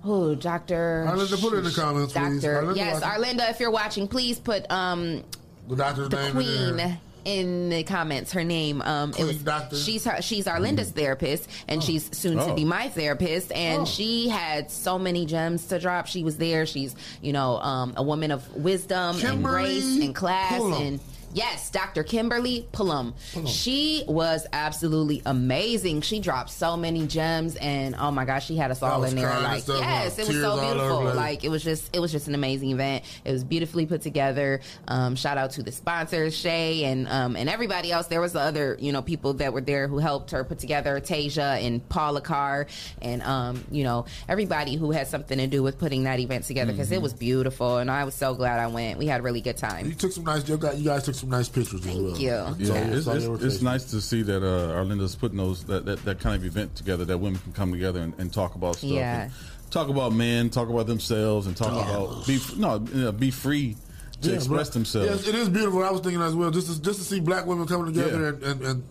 [0.07, 1.07] Oh, Doctor.
[1.09, 2.43] Arlinda, put it in the comments, please.
[2.43, 3.03] Doctor, Arlinda yes.
[3.03, 5.23] Arlinda, if you're watching, please put um
[5.69, 7.01] The doctor's the name queen in there.
[7.25, 8.33] In the comments.
[8.33, 9.77] Her name, um, it was Doctor?
[9.77, 12.55] she's her, she's Arlinda's therapist, and she's soon to Oh.
[12.55, 13.53] be my therapist.
[13.53, 13.85] And Oh.
[13.85, 16.07] she had so many gems to drop.
[16.07, 16.67] She was there.
[16.67, 21.01] She's you know um, a woman of wisdom and grace and class and
[21.35, 22.03] Yes, Dr.
[22.05, 23.13] Kimberly Pullum.
[23.47, 26.01] She was absolutely amazing.
[26.03, 29.29] She dropped so many gems, and oh my gosh, she had us all in there.
[29.41, 31.15] Like, yes, it was so all over the beautiful.
[31.15, 33.05] Like, it was just, it was just an amazing event.
[33.25, 34.61] It was beautifully put together.
[34.89, 38.07] Um, shout out to the sponsors, Shay, and um, and everybody else.
[38.07, 41.01] There was the other, you know, people that were there who helped her put together.
[41.01, 42.67] Tasia and Paula Carr,
[43.03, 46.71] and um, you know, everybody who had something to do with putting that event together
[46.73, 46.95] because Mm-hmm.
[46.95, 48.99] it was beautiful, and I was so glad I went.
[48.99, 49.87] We had a really good time.
[49.87, 50.47] You took some nice.
[50.49, 52.17] You guys took some nice pictures as well.
[52.19, 52.31] you.
[52.31, 55.85] I Yeah, saw- it's, it's, it's nice to see that uh, Arlinda's putting those that,
[55.87, 58.77] that, that kind of event together that women can come together and, and talk about
[58.77, 58.91] stuff.
[58.91, 59.31] Yeah.
[59.71, 63.77] talk about men, talk about themselves, and talk about be no you know, be free
[64.23, 65.27] to Yeah, express but- themselves.
[65.27, 65.83] Yes, it is beautiful.
[65.85, 68.29] I was thinking as well, just to, just to see black women coming together Yeah.
[68.29, 68.85] and, and, and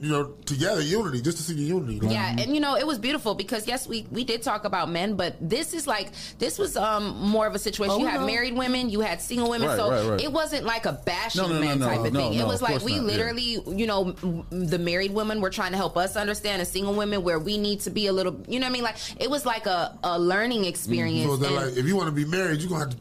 [0.00, 2.00] you know together, unity, just to see the unity.
[2.00, 4.90] Like, Yeah, and you know it was beautiful because yes, we we did talk about
[4.90, 7.92] men, but this is like this was um more of a situation.
[7.94, 8.26] Oh, you we had know.
[8.26, 10.20] married women, you had single women, Right, so right, right.
[10.22, 12.36] it wasn't like a bashing No, no, no, men no, type of thing.
[12.38, 13.12] no, it was like we not, yeah.
[13.12, 14.12] literally, you know,
[14.50, 17.80] the married women were trying to help us understand as single women where we need
[17.80, 18.82] to be a little, you know what I mean?
[18.82, 21.30] Like it was like a a learning experience.
[21.30, 22.96] So they're and- like, if you want to be married, you're gonna have to.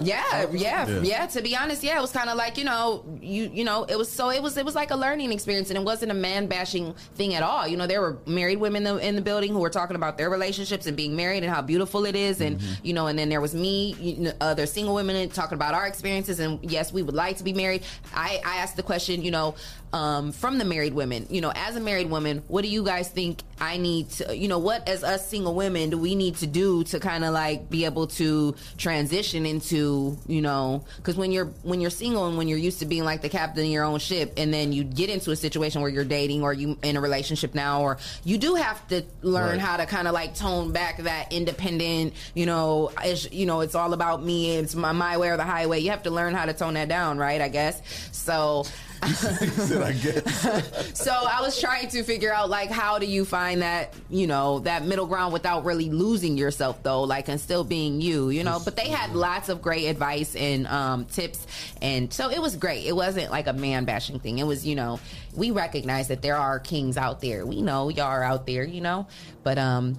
[0.00, 1.00] Yeah, yeah, Yeah.
[1.02, 3.84] yeah, To be honest, yeah, it was kind of like you know, you you know,
[3.84, 6.14] it was so it was it was like a learning experience, and it wasn't a
[6.14, 7.66] man bashing thing at all.
[7.66, 10.18] You know, there were married women in the, in the building who were talking about
[10.18, 12.86] their relationships and being married and how beautiful it is, and mm-hmm.
[12.86, 15.86] you know, and then there was me, you know, other single women talking about our
[15.86, 17.82] experiences, and yes, we would like to be married.
[18.14, 19.54] I I asked the question, you know,
[19.96, 23.08] um, from the married women, you know, as a married woman, what do you guys
[23.08, 26.46] think I need to, you know, what as us single women do we need to
[26.46, 31.46] do to kind of like be able to transition into, you know, because when you're
[31.62, 33.98] when you're single and when you're used to being like the captain of your own
[33.98, 37.00] ship, and then you get into a situation where you're dating or you in a
[37.00, 39.60] relationship now, or you do have to learn Right.
[39.60, 43.74] how to kind of like tone back that independent, you know, it's, you know, it's
[43.74, 45.80] all about me, it's my my way or the highway.
[45.80, 47.40] You have to learn how to tone that down, right?
[47.40, 47.80] I guess
[48.12, 48.66] so.
[49.02, 50.92] I guess.
[50.94, 54.60] so I was trying to figure out like how do you find that you know
[54.60, 58.60] that middle ground without really losing yourself though like and still being you you know?
[58.64, 61.46] But they had lots of great advice and um, tips
[61.82, 62.86] and so it was great.
[62.86, 64.38] It wasn't like a man bashing thing.
[64.38, 65.00] It was you know
[65.34, 67.44] we recognize that there are kings out there.
[67.44, 69.06] We know y'all are out there you know?
[69.42, 69.98] But um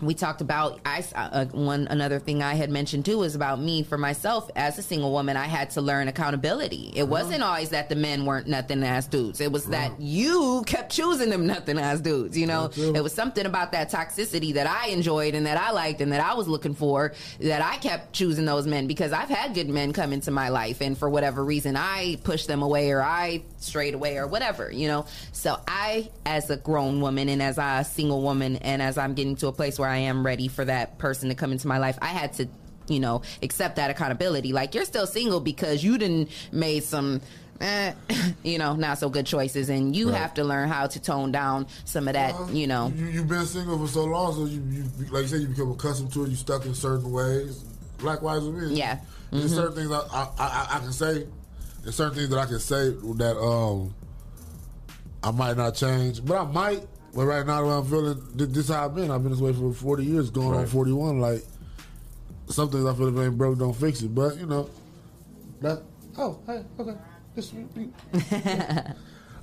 [0.00, 3.82] we talked about I uh, one another thing I had mentioned too was about me
[3.82, 5.36] for myself as a single woman.
[5.36, 6.92] I had to learn accountability.
[6.94, 9.40] It wasn't always that the men weren't nothing ass dudes.
[9.40, 12.36] It was that you kept choosing them nothing ass dudes.
[12.36, 16.00] You know, it was something about that toxicity that I enjoyed and that I liked
[16.00, 19.54] and that I was looking for that I kept choosing those men because I've had
[19.54, 23.02] good men come into my life and for whatever reason I pushed them away or
[23.02, 24.70] I strayed away or whatever.
[24.72, 28.98] You know, so I as a grown woman and as a single woman and as
[28.98, 31.68] I'm getting to a place where I am ready for that person to come into
[31.68, 32.48] my life, I had to,
[32.88, 34.52] you know, accept that accountability.
[34.52, 37.20] Like you're still single because you didn't made some.
[37.60, 37.92] Eh,
[38.42, 40.16] you know, not so good choices, and you Right.
[40.18, 42.34] have to learn how to tone down some of that.
[42.54, 45.40] You know, you, you've been single for so long, so you, you like you said,
[45.42, 46.30] you become accustomed to it.
[46.30, 47.62] You stuck in certain ways.
[48.00, 48.76] Likewise with me.
[48.78, 48.98] Yeah.
[49.30, 49.56] There's Mhm.
[49.56, 51.26] certain things I, I, I, I can say.
[51.82, 53.94] There's certain things that I can say that um
[55.22, 56.86] I might not change, but I might.
[57.14, 59.10] But right now, the way I'm feeling, this, this how I've been.
[59.10, 61.20] I've been this way for 40 years, going on 41.
[61.20, 61.44] Like
[62.48, 64.14] some things I feel if it ain't broke, don't fix it.
[64.14, 64.70] But you know,
[65.60, 65.82] that.
[66.16, 66.94] Oh, hey, okay.
[67.34, 67.52] This,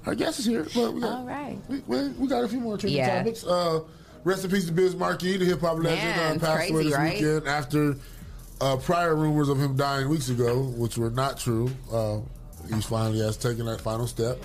[0.06, 0.65] our guest is here.
[0.76, 1.58] But we got, All right.
[1.69, 3.17] we, we, we got a few more trending Yeah.
[3.19, 3.43] topics.
[3.45, 3.82] Uh,
[4.23, 6.93] rest in peace to Biz Markie, the hip hop legend, Man, uh, passed away this
[6.93, 7.13] right?
[7.15, 7.95] weekend after
[8.62, 11.70] uh, prior rumors of him dying weeks ago, which were not true.
[11.91, 12.20] Uh,
[12.74, 14.38] he finally has taken that final step,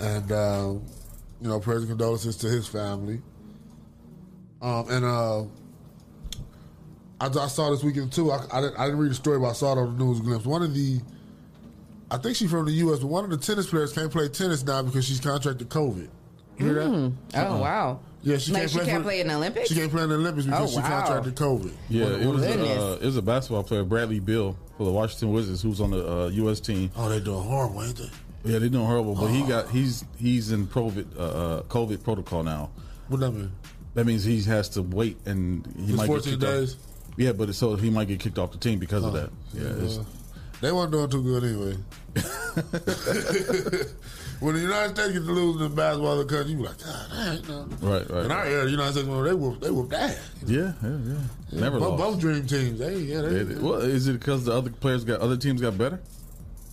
[0.00, 0.74] and uh,
[1.40, 3.22] you know, prayers and condolences to his family.
[4.60, 5.42] Um, and uh,
[7.20, 8.30] I, I saw this weekend too.
[8.30, 10.20] I, I, didn't, I didn't read the story, but I saw it on the news
[10.20, 10.44] glimpse.
[10.44, 11.00] One of the,
[12.10, 14.64] I think she's from the U.S., but one of the tennis players can't play tennis
[14.64, 16.08] now because she's contracted COVID.
[16.58, 16.88] You hear that?
[16.88, 17.14] Mm.
[17.36, 18.00] Oh wow.
[18.22, 18.86] Yeah, she Like can't she play.
[18.86, 19.68] can't for- play in the Olympics?
[19.68, 21.72] She can't play in the Olympics because Oh, she contracted COVID.
[21.88, 24.92] Yeah, One- it was of uh, it was a basketball player, Bradley Beal, for the
[24.92, 26.60] Washington Wizards, who's on the uh, U.S.
[26.60, 26.90] team.
[26.96, 28.10] Oh, they're doing horrible, ain't they?
[28.44, 32.42] Yeah, they're doing horrible, but he got he's he's in COVID uh, uh, COVID protocol
[32.42, 32.70] now.
[33.08, 33.52] What that mean?
[33.94, 36.78] That means he has to wait, and he Just might 14 get kicked off-
[37.16, 39.30] Yeah, but so he might get kicked off the team because of Oh, that.
[39.52, 40.04] Yeah, it's, Uh,
[40.60, 41.76] they weren't doing too good anyway.
[44.40, 47.06] when the United States get to losing in basketball, the country, you be like, God,
[47.36, 47.62] ain't no.
[47.82, 48.24] right, right.
[48.24, 50.18] In our area, the United States, well, they whoop, they whoop that.
[50.46, 51.16] yeah, yeah, yeah.
[51.60, 52.12] Never both, lost.
[52.12, 52.78] both dream teams.
[52.78, 55.76] They, yeah, they, It- well, is it because the other players got other teams got
[55.78, 56.00] better?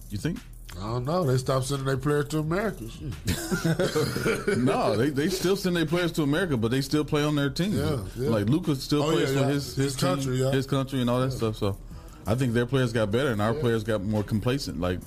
[0.10, 0.40] You think?
[0.80, 1.24] I don't know.
[1.26, 2.84] They stopped sending their players to America.
[4.58, 7.50] No, they, they still send their players to America, but they still play on their
[7.50, 7.74] team.
[7.74, 8.30] Yeah, yeah.
[8.30, 9.54] Like Lucas still Oh, plays yeah, for yeah.
[9.54, 10.52] his His his, team, country, yeah.
[10.52, 11.56] his country, and all that stuff.
[11.58, 11.78] So,
[12.26, 13.62] I think their players got better, and our Yeah.
[13.62, 14.80] players got more complacent.
[14.80, 15.00] Like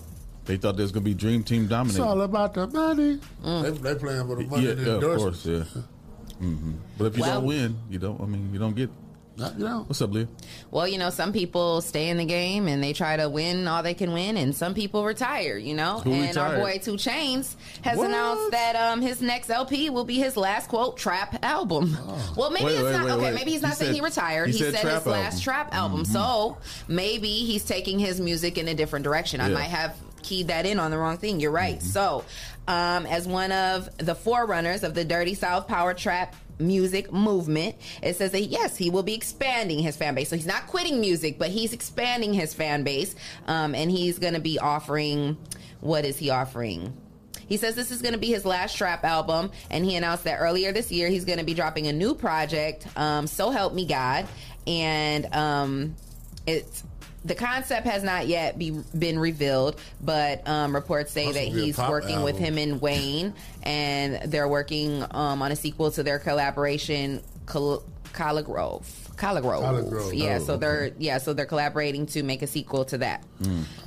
[0.50, 2.02] They thought there was going to be Dream Team dominating.
[2.02, 3.20] It's all about the money.
[3.44, 5.62] They, they playing for the money yeah, yeah, of course, yeah.
[6.40, 8.20] hmm But if you Well- don't win, you don't.
[8.20, 8.90] I mean, you don't get.
[9.56, 9.84] You know.
[9.86, 10.28] What's up, Leah?
[10.70, 13.82] Well, you know, some people stay in the game and they try to win all
[13.82, 15.56] they can win, and some people retire.
[15.56, 18.08] You know, Who and our boy 2 Chainz has What?
[18.08, 21.96] announced that um his next LP will be his last quote trap album.
[22.36, 23.22] Well, maybe Wait, it's wait, not wait, okay.
[23.22, 23.34] wait.
[23.34, 24.46] Maybe he's He not saying said- he retired.
[24.48, 25.40] he He, said said, trap his last album.
[25.40, 26.04] trap album.
[26.04, 29.40] So maybe he's taking his music in a different direction.
[29.40, 31.40] I might have keyed that in on the wrong thing.
[31.40, 31.82] You're right.
[31.82, 32.24] So,
[32.68, 38.16] um, as one of the forerunners of the Dirty South Power Trap music movement, it
[38.16, 40.28] says that yes, he will be expanding his fan base.
[40.28, 43.14] So he's not quitting music, but he's expanding his fan base,
[43.46, 45.36] um, and he's going to be offering.
[45.80, 46.92] What is he offering?
[47.46, 50.38] He says this is going to be his last trap album, and he announced that
[50.38, 53.86] earlier this year he's going to be dropping a new project, um, "So Help Me
[53.86, 54.28] God,"
[54.68, 55.96] and um,
[56.46, 56.84] it's
[57.24, 61.90] the concept has not yet be, been revealed, but um, reports say that he's pop
[61.90, 67.22] working with him and Wayne, and they're working um, on a sequel to their collaboration,
[67.46, 68.84] Col- ColleGrove.
[69.16, 69.62] Collar Grove.
[69.62, 70.16] ColleGrove.
[70.18, 73.22] Yeah, Oh, so they're yeah, so they're collaborating to make a sequel to that.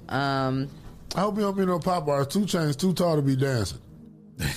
[0.07, 0.69] Um,
[1.15, 2.31] I hope he don't be no pop artist.
[2.31, 3.79] 2 Chainz too tall to be dancing.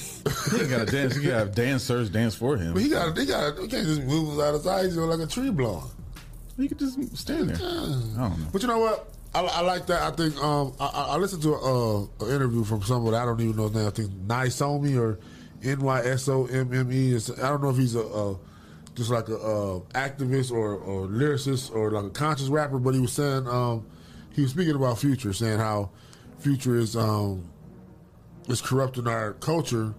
[0.51, 1.17] He ain't got to dance.
[1.17, 2.73] He got to have dancers dance for him.
[2.75, 4.87] But he got, he got, he can't just move out of sight.
[4.87, 5.85] He's like a tree blowing.
[6.57, 7.57] He could just stand there.
[7.57, 8.47] I don't know.
[8.53, 9.09] But you know what?
[9.35, 10.01] I, I like that.
[10.01, 13.41] I think um, I, I listened to a, uh, an interview from somebody I don't
[13.41, 13.87] even know his name.
[13.87, 15.19] I think Nysomi or
[15.63, 17.15] N Y S O M M E.
[17.15, 18.39] I don't know if he's a, a
[18.95, 22.79] just like a, uh activist or, or lyricist or like a conscious rapper.
[22.79, 23.87] But he was saying um,
[24.33, 25.91] he was speaking about Future, saying how
[26.39, 27.45] Future is um,
[28.49, 29.95] is corrupting our culture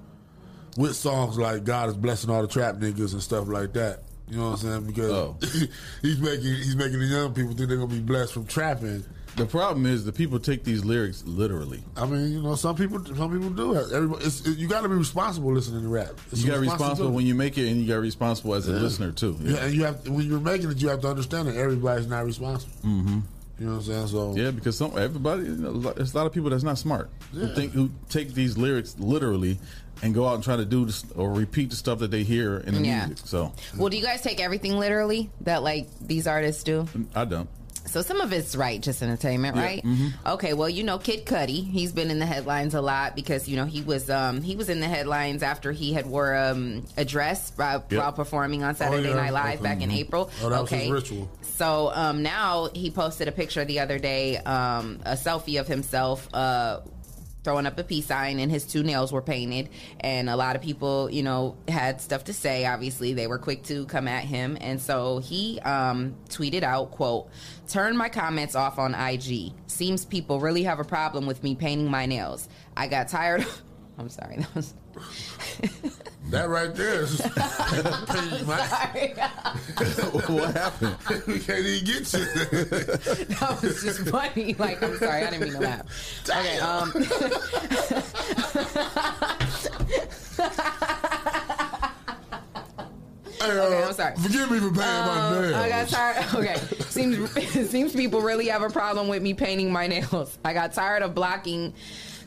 [0.78, 4.02] with songs like "God is blessing all the trap niggas" and stuff like that.
[4.30, 4.84] You know what I'm saying?
[4.88, 5.38] Because Oh.
[6.02, 9.04] he's making he's making the young people think they're gonna be blessed from trapping.
[9.38, 11.84] The problem is the people take these lyrics literally.
[11.96, 13.92] I mean, you know, some people some people do it.
[13.94, 16.10] Everybody, it's, it, you got to be responsible listening to rap.
[16.32, 18.68] It's you got responsible when you make it, and you got to be responsible as
[18.68, 18.80] a Yeah.
[18.80, 19.38] listener too.
[19.40, 22.26] Yeah, and you have when you're making it, you have to understand that everybody's not
[22.26, 22.74] responsible.
[22.84, 23.20] Mm-hmm.
[23.60, 24.08] You know what I'm saying?
[24.08, 27.10] So Yeah, because some everybody, you know, there's a lot of people that's not smart
[27.32, 27.54] who Yeah.
[27.54, 29.60] think who take these lyrics literally
[30.02, 32.58] and go out and try to do this or repeat the stuff that they hear
[32.58, 33.08] in the Yeah.
[33.08, 33.26] music.
[33.28, 36.88] So well, do you guys take everything literally that like these artists do?
[37.16, 37.50] I don't.
[37.86, 39.82] So some of it's right, just entertainment, Yeah, right?
[39.82, 40.12] mhm.
[40.26, 43.56] Okay, well, you know, Kid Cudi, he's been in the headlines a lot because you
[43.56, 47.06] know he was um he was in the headlines after he had wore um, a
[47.06, 48.02] dress while, Yep.
[48.02, 49.16] while performing on Saturday yeah.
[49.16, 49.64] Night Live Okay.
[49.64, 49.96] back in Mhm.
[50.00, 50.30] April.
[50.44, 51.30] Oh, that was okay, his ritual.
[51.44, 56.28] So um, now he posted a picture the other day, um, a selfie of himself.
[56.34, 56.82] Uh,
[57.48, 59.70] throwing up a peace sign and his two nails were painted.
[60.02, 62.66] And a lot of people you know had stuff to say.
[62.66, 64.58] Obviously they were quick to come at him.
[64.60, 67.30] And so he um, tweeted out quote
[67.70, 71.90] turn my comments off on ig seems people really have a problem with me painting
[71.90, 72.50] my nails.
[72.76, 73.46] I got tired
[73.98, 74.74] i'm sorry that was
[76.30, 77.20] that right there is
[80.28, 80.98] what happened?
[81.28, 82.26] we can't even get you.
[82.26, 84.54] that was just funny.
[84.56, 85.86] Like, I'm sorry, I didn't mean to laugh.
[86.30, 86.92] Okay, um,
[93.40, 94.16] Hey, Okay, uh, I'm sorry.
[94.18, 95.54] Forgive me for my um, nails.
[95.56, 96.26] I got tired.
[96.36, 96.56] Okay,
[96.90, 100.38] seems seems people really have a problem with me painting my nails.
[100.44, 101.74] I got tired of blocking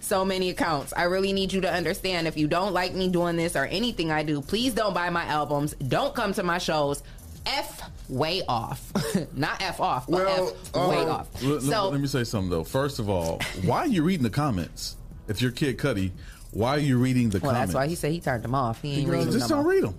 [0.00, 0.92] so many accounts.
[0.96, 2.26] I really need you to understand.
[2.26, 5.24] If you don't like me doing this or anything I do, please don't buy my
[5.24, 5.74] albums.
[5.74, 7.02] Don't come to my shows.
[7.46, 8.92] F way off,
[9.34, 11.42] not F off, but Well, F way uh, off.
[11.42, 12.64] Let, so let me say something though.
[12.64, 14.96] First of all, why are you reading the comments?
[15.26, 16.10] If you're Kid Cudi,
[16.50, 17.72] why are you reading the well, comments?
[17.72, 18.82] that's why he said he turned them off.
[18.82, 19.40] He ain't He reading goes, them.
[19.40, 19.72] just no don't more.
[19.72, 19.94] read them.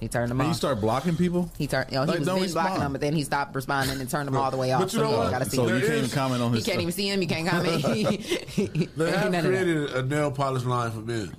[0.00, 0.56] He turned them And you off.
[0.56, 1.50] start blocking people.
[1.58, 1.90] He turned.
[1.90, 2.66] You know, he Like, was don't been respond.
[2.68, 4.80] blocking them, but then he stopped responding and turned them all the way off.
[4.80, 5.30] But you know so what?
[5.30, 6.82] gotta see So you can't even comment on He his can't stuff.
[6.82, 7.20] even see him.
[7.22, 7.84] You can't comment.
[8.96, 9.62] They have none of that.
[9.62, 11.32] created a nail polish line for men.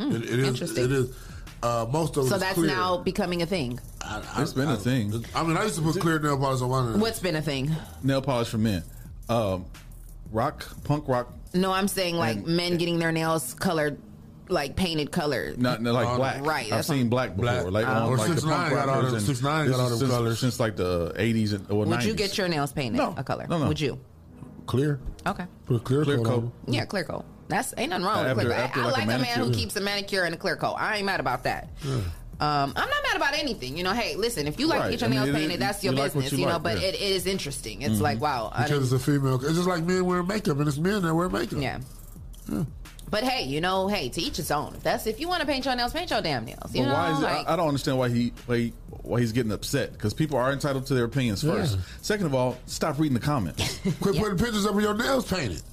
[0.00, 0.48] Hmm, it, it is.
[0.48, 0.84] interesting.
[0.84, 1.16] It is.
[1.62, 2.68] Uh, most of it So that's clear.
[2.68, 3.80] now becoming a thing.
[4.36, 5.24] It's been a thing.
[5.34, 6.98] I mean, I used to put clear nail polish on my nails.
[7.00, 7.74] What's been a thing?
[8.04, 8.84] Nail polish for men.
[9.28, 9.64] Um,
[10.30, 13.98] rock, punk rock, No, I'm saying like men getting their nails colored,
[14.48, 15.58] like painted colored.
[15.60, 16.44] not, not like black.
[16.46, 17.70] right, I've seen black before.
[17.70, 17.72] Black.
[17.72, 20.10] Like, on, Or like the 6ix9ine got all them- and 6ix9ine got all them since,
[20.10, 20.38] colors.
[20.38, 22.04] since like the 80s and, or Would 90s.
[22.06, 23.14] you get your nails painted No.
[23.16, 23.46] a color?
[23.48, 23.68] No, no.
[23.68, 23.98] Would you?
[24.66, 25.00] Clear.
[25.26, 25.44] Okay.
[25.66, 26.24] Put a clear, Clear coat.
[26.42, 26.52] coat.
[26.66, 27.24] Yeah, clear coat.
[27.48, 28.52] That's ain't nothing wrong with clear coat.
[28.58, 30.74] after I like a like a, man who keeps a manicure and a clear coat.
[30.74, 31.68] I ain't mad about that.
[31.84, 32.02] Um,
[32.40, 33.76] I'm not mad about anything.
[33.78, 34.84] You know, hey, listen, if you like Right.
[34.86, 36.38] to get your I mean, nails it is- painted, that's your you like business, you
[36.40, 36.52] you, know.
[36.54, 36.88] like, But yeah.
[36.88, 37.82] it, it is interesting.
[37.82, 39.36] It's like, wow, I Because it's a female.
[39.36, 41.60] It's just like men wearing makeup, and it's men that wear makeup.
[41.62, 41.78] Yeah.
[43.08, 44.74] But hey, you know, hey, to each his own.
[44.74, 46.74] If that's if you want to paint your nails, paint your damn nails.
[46.74, 49.20] You But know, why is it, I, I don't understand why he why, he, why
[49.20, 51.76] he's getting upset because people are entitled to their opinions first.
[51.76, 51.82] Yeah.
[52.02, 53.78] Second of all, stop reading the comments.
[54.00, 55.62] Quit putting pictures up of your nails painted.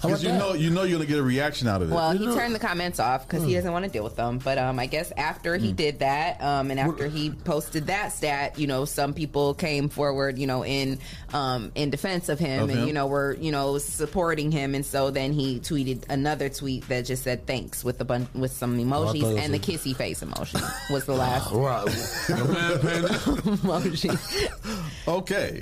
[0.00, 1.94] Because you know, you know, you're gonna get a reaction out of it.
[1.94, 4.38] Well, he turned the comments off because he doesn't want to deal with them.
[4.38, 8.58] But um, I guess after he did that, um, and after he posted that stat,
[8.58, 10.98] you know, some people came forward, you know, in
[11.32, 12.86] um, in defense of him, Of and him?
[12.86, 14.74] you know, were you know supporting him.
[14.74, 18.52] And so then he tweeted another tweet that just said thanks with a bunch with
[18.52, 21.84] some Oh, emojis thought it and the was kissy face emoji was the last Right.
[21.86, 23.02] The man paying
[23.58, 25.08] emoji.
[25.08, 25.58] Okay,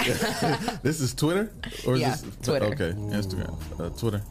[0.83, 1.51] this is Twitter
[1.87, 2.67] or is Yeah, this Twitter.
[2.67, 4.23] Okay, Instagram, uh, Twitter.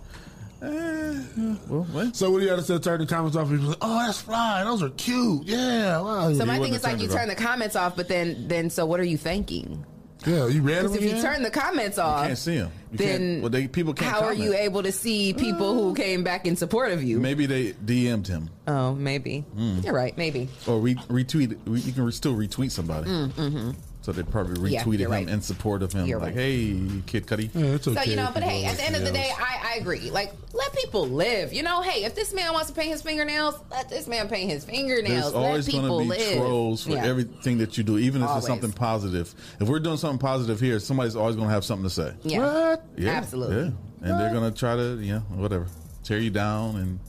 [0.66, 2.16] Eh, well, what?
[2.16, 2.78] So what do you have to say?
[2.80, 3.49] Turn the comments off.
[3.49, 4.63] People say, "Oh, that's fly.
[4.63, 5.45] Those are cute.
[5.45, 6.34] Yeah." Wow.
[6.34, 8.70] So my thing is like you turned it turn the comments off, but then then
[8.70, 9.86] so what are you thanking?
[10.26, 12.72] yeah, you read them Because if you turn the comments off, you Can't see them.
[12.91, 14.11] You then well, they people can't.
[14.11, 17.20] how are you able to see people who came back in support of you?
[17.20, 19.45] Maybe they DM'd him Oh, maybe.
[19.55, 19.84] Mm.
[19.84, 20.18] You're right.
[20.18, 20.49] Maybe.
[20.68, 21.57] or re- retweet.
[21.68, 23.09] You can re- still retweet somebody.
[23.09, 23.72] Mm, hmm
[24.06, 25.28] So they probably Yeah, retweeted you're him right.
[25.28, 26.06] in support of him.
[26.06, 26.43] You're like, right.
[26.43, 27.49] hey, Kid Cudi.
[27.56, 29.78] Yeah, it's So you know, but hey, at the end of the day, I, I
[29.80, 30.12] agree.
[30.12, 31.51] Like, let people live.
[31.53, 34.51] You know, hey, if this man wants to paint his fingernails, let this man paint
[34.51, 35.34] his There's fingernails.
[35.34, 36.38] Let always going people to be live.
[36.38, 37.03] trolls for Yeah.
[37.03, 38.43] everything that you do, even if Always.
[38.43, 39.34] it's something positive.
[39.60, 42.14] If we're doing something positive here, somebody's always going to have something to say.
[42.22, 42.41] Yeah.
[42.41, 42.86] What?
[42.97, 43.56] Yeah, Absolutely.
[43.56, 43.72] Yeah,
[44.12, 45.66] and they're going to try to, you know, whatever,
[46.03, 46.99] tear you down and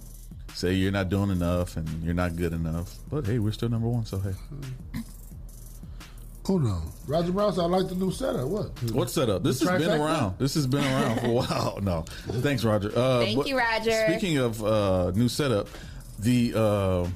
[0.54, 2.94] say you're not doing enough and you're not good enough.
[3.10, 4.32] But hey, we're still number one, so hey.
[6.48, 8.46] Oh no, Roger Brown said I like the new setup.
[8.46, 8.66] What?
[8.92, 9.42] What setup?
[9.42, 10.00] This The has been trifecta?
[10.04, 10.38] around.
[10.38, 11.78] This has been around for a while.
[11.82, 12.92] No, thanks, Roger.
[12.96, 14.04] Uh, Thank you, Roger.
[14.08, 15.68] Speaking of uh, new setup,
[16.20, 17.08] the uh,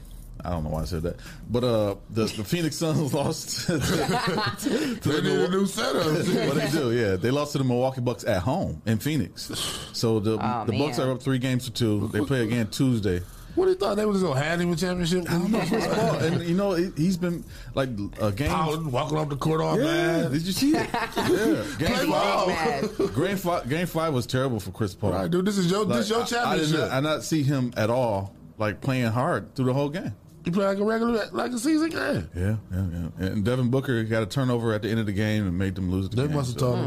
[0.45, 1.16] I don't know why I said that,
[1.51, 3.66] but uh, the, the Phoenix Suns lost.
[3.66, 6.07] to the They need a new setup.
[6.07, 6.93] what they do?
[6.93, 9.45] Yeah, they lost to the Milwaukee Bucks at home in Phoenix.
[9.93, 12.09] So the Oh, the Bucks are up three games to two.
[12.09, 13.20] They play again Tuesday.
[13.57, 15.26] What do you thought they was gonna hand him a championship?
[15.28, 16.18] I don't know.
[16.20, 17.44] And you know he- he's been
[17.74, 17.88] like
[18.20, 18.90] a game.
[18.90, 19.84] walking off the court all Yeah,
[20.22, 20.32] mad.
[20.32, 20.88] did you see it?
[20.92, 23.14] Yeah, game five.
[23.14, 23.68] Game five.
[23.68, 25.12] Game five was terrible for Chris Paul.
[25.12, 25.44] Right, dude.
[25.44, 27.90] This is your Like, this your I- I, did not, I not see him at
[27.90, 30.14] all like playing hard through the whole game.
[30.44, 32.30] you play like a regular like a season game.
[32.34, 32.86] Yeah, yeah,
[33.20, 33.26] yeah.
[33.26, 35.90] And Devin Booker got a turnover at the end of the game and made them
[35.90, 36.36] lose the They game.
[36.36, 36.78] must have so- told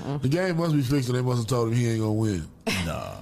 [0.00, 1.08] him the game must be fixed.
[1.08, 2.46] and They must have told him he ain't gonna win.
[2.86, 3.16] Nah.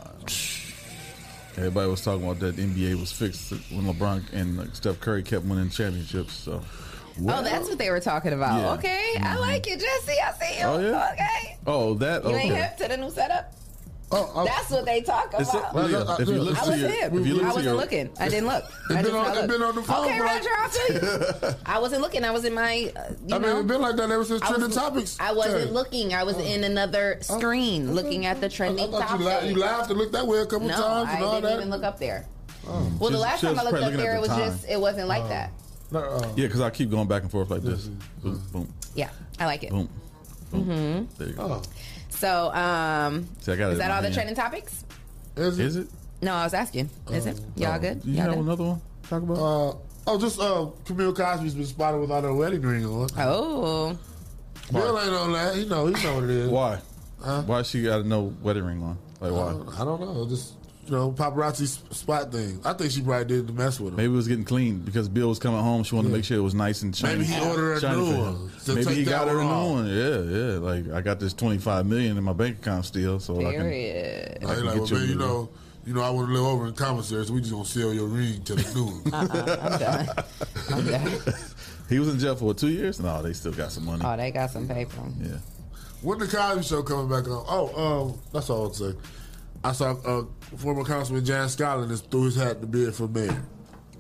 [1.61, 5.45] Everybody was talking about that the NBA was fixed when LeBron and Steph Curry kept
[5.45, 6.33] winning championships.
[6.33, 8.63] So, oh, that's what they were talking about.
[8.63, 8.73] Yeah.
[8.73, 9.41] Okay, I mm-hmm.
[9.41, 10.19] like it, Jesse.
[10.19, 10.65] I see you.
[10.65, 11.11] Oh, yeah?
[11.13, 13.53] Okay, oh, that you ain't hip to the new setup.
[14.13, 15.73] Oh, That's what they talk It's about.
[15.73, 17.13] a- Leah, if you look I was your, hip.
[17.13, 18.11] if you look I to wasn't your, looking.
[18.19, 18.65] I didn't look.
[18.91, 19.51] I been did on- not it look.
[19.51, 20.93] been on the phone Okay, for Roger, I'll tell
[21.51, 21.57] you.
[21.67, 22.25] I wasn't looking.
[22.25, 22.93] I was in my.
[22.97, 25.17] Uh, you I mean, it's been like that ever since trending topics.
[25.21, 25.75] I wasn't came.
[25.75, 26.13] looking.
[26.15, 29.53] I was in another screen looking at the I trending thought you, la- topics.
[29.53, 31.57] you laughed and looked that way a couple no, times I and all didn't that.
[31.59, 32.27] even look up there.
[32.67, 35.29] Well, She the last time I looked up there, it was just it wasn't like
[35.29, 35.53] that.
[35.95, 37.87] Uh, yeah, because I keep going back and forth like this.
[38.23, 39.71] Boom, boom, Yeah, I like it.
[39.71, 39.89] boom.
[40.51, 41.63] hmm There you go.
[42.23, 42.51] Oh.
[42.53, 44.85] So, um, See, I got it is that all the trending topics?
[45.37, 45.67] Is it?
[45.67, 45.89] Is it?
[46.23, 46.91] No, I was asking.
[47.11, 47.41] Is it?
[47.57, 48.05] Y'all good?
[48.05, 48.41] You Y'all have good?
[48.41, 48.81] another one?
[49.03, 49.39] to Talk about.
[49.39, 53.09] Uh, oh, just uh, Camille Cosby's been spotted without her wedding ring on.
[53.17, 53.99] Oh,
[54.73, 55.55] Bill ain't on that.
[55.57, 55.87] He know.
[55.87, 56.49] He know what it is.
[56.51, 56.79] Why?
[57.47, 58.99] Why she got no wedding ring on?
[59.21, 59.81] Like why?
[59.81, 60.27] I don't know.
[60.29, 60.55] Just
[60.91, 62.61] you know, paparazzi spot thing.
[62.65, 63.97] I think she probably did it to mess with him.
[63.97, 65.85] Maybe it was getting clean because Bill was coming home.
[65.85, 67.21] She wanted to make sure it was nice and shiny.
[67.21, 69.73] Maybe he ordered a new one to Maybe take he got her a one new
[69.73, 69.87] one.
[69.87, 70.59] Yeah, yeah.
[70.59, 73.63] Like I got this twenty five million in my bank account still, so I can.
[73.63, 74.39] period.
[74.43, 75.49] Now he like, get you man, you know,
[75.87, 78.09] you know, I want to live over in commissary, so we just gonna sell your
[78.09, 79.15] ring to the new one.
[79.15, 80.25] Uh-uh, I'm done.
[80.71, 81.35] I'm done.
[81.89, 83.01] He was in jail for what, two years?
[83.01, 84.01] No, they still got some money.
[84.05, 84.95] Oh, they got some paper.
[85.21, 85.39] Yeah.
[86.03, 87.45] When the Cosby Show coming back on?
[87.49, 88.93] Oh, um, that's all I'll say.
[89.63, 90.25] I saw uh,
[90.57, 93.43] former Councilman Jan Scotland just threw his hat in the bid for mayor.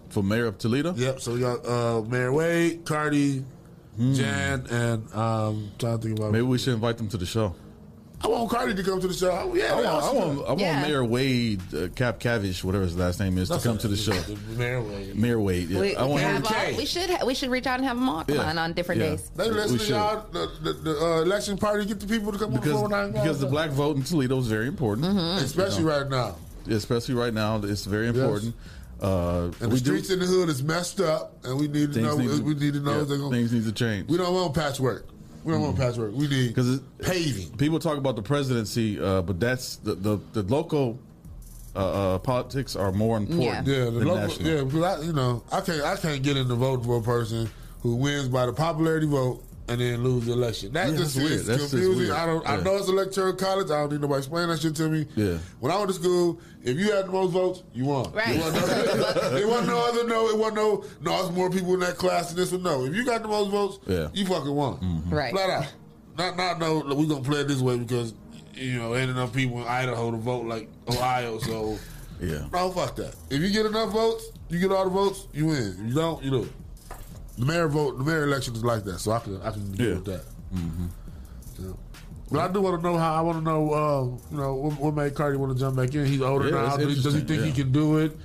[0.08, 0.94] For mayor of Toledo?
[0.94, 1.20] Yep.
[1.20, 3.44] So we got uh, Mayor Wade, Carty,
[3.98, 6.28] Jan, and um, trying to think about.
[6.28, 6.32] Hmm.
[6.32, 7.54] Maybe we should invite them to the show.
[8.22, 9.30] I want Carty to come to the show.
[9.30, 10.82] Oh, yeah, I want, I want, I want Yeah.
[10.82, 13.88] Mayor Wade, uh, Cap Cavish, whatever his last name is, That's to come a- to
[13.88, 14.12] the show.
[14.58, 15.16] Mayor Wade.
[15.16, 15.70] Mayor Wade.
[15.70, 15.80] Yeah.
[15.80, 16.42] We, I want can him.
[16.44, 18.50] have all, we should ha- we should reach out and have them all come Yeah.
[18.50, 19.08] on on different Yeah.
[19.10, 19.30] days.
[19.34, 19.88] They We listen should.
[19.90, 22.90] y'all, the, the, the uh, election party, get the people to come because forward.
[22.90, 25.42] nine because the black vote in Toledo is very important, Mm-hmm.
[25.44, 26.36] Especially right now.
[26.68, 27.58] especially right now.
[27.64, 28.54] It's very important.
[29.00, 31.94] Uh, And the we do- streets in the hood is messed up, and we need
[31.94, 32.18] to know.
[32.18, 34.10] need to- we need to know yeah, gonna, things need to change.
[34.10, 35.06] We don't want patchwork.
[35.44, 36.12] We don't want patchwork.
[36.12, 37.56] We need because paving.
[37.56, 40.98] People talk about the presidency, uh, but that's the the, the local
[41.74, 43.66] uh, uh, politics are more important.
[43.66, 44.48] Yeah, the than local, national.
[44.48, 44.64] yeah.
[44.64, 47.48] Because I, you know, I can't, I can't get into voting for a person
[47.82, 50.72] who wins by the popularity vote and then lose the election.
[50.72, 51.46] That Yeah, just that's is weird.
[51.46, 51.98] That's just confusing.
[51.98, 52.10] weird.
[52.10, 52.46] I don't.
[52.48, 52.62] I Yeah.
[52.62, 53.70] know it's electoral college.
[53.70, 55.06] I don't need nobody explaining that shit to me.
[55.16, 55.38] Yeah.
[55.60, 58.12] When I went to school, if you had the most votes, you won.
[58.12, 58.36] Right.
[58.36, 60.28] It wasn't no, it wasn't no other no.
[60.28, 60.84] It wasn't no.
[61.00, 62.62] No, it's more people in that class than this one.
[62.64, 64.08] No, if you got the most votes, Yeah.
[64.12, 64.74] you fucking won.
[64.78, 65.14] Mm-hmm.
[65.14, 65.32] Right.
[65.32, 65.66] Flat out.
[66.18, 66.80] Not not no.
[66.94, 68.12] We gonna play it this way because
[68.54, 71.38] you know, ain't enough people in Idaho to vote like Ohio.
[71.38, 71.78] So,
[72.20, 73.14] yeah, bro, fuck that.
[73.30, 75.76] If you get enough votes, you get all the votes, you win.
[75.80, 76.48] If you don't, you lose.
[77.38, 79.88] The mayor vote, the mayor election is like that, so I can I can deal
[79.88, 79.94] Yeah.
[79.94, 80.24] with that.
[80.54, 80.86] Mm-hmm.
[81.64, 81.72] Yeah.
[82.30, 83.14] But I do want to know how.
[83.14, 85.94] I want to know, uh, you know, what, what made Carty want to jump back
[85.94, 86.06] in?
[86.06, 86.74] He's older Yeah, now.
[86.76, 88.16] it's Does he, does he think he can do it?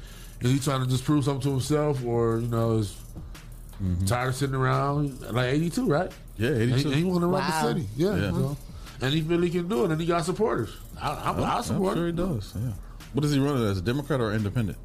[0.42, 2.96] Is he trying to just prove something to himself, or you know, is
[3.84, 4.06] Mm-hmm.
[4.06, 5.20] tired of sitting around?
[5.34, 6.10] Like eighty two, right?
[6.38, 6.90] Yeah, 82.
[6.90, 7.62] He, he want to run Wow.
[7.62, 7.88] the city.
[7.98, 8.26] Yeah, Yeah.
[8.28, 8.58] you know.
[9.02, 10.70] and he really can do it, and he got supporters.
[11.02, 11.96] I, I'm, I'm, I I'm support.
[11.98, 12.54] sure he does.
[12.56, 12.72] Yeah.
[13.14, 13.78] What is he running as?
[13.78, 14.78] A Democrat or independent?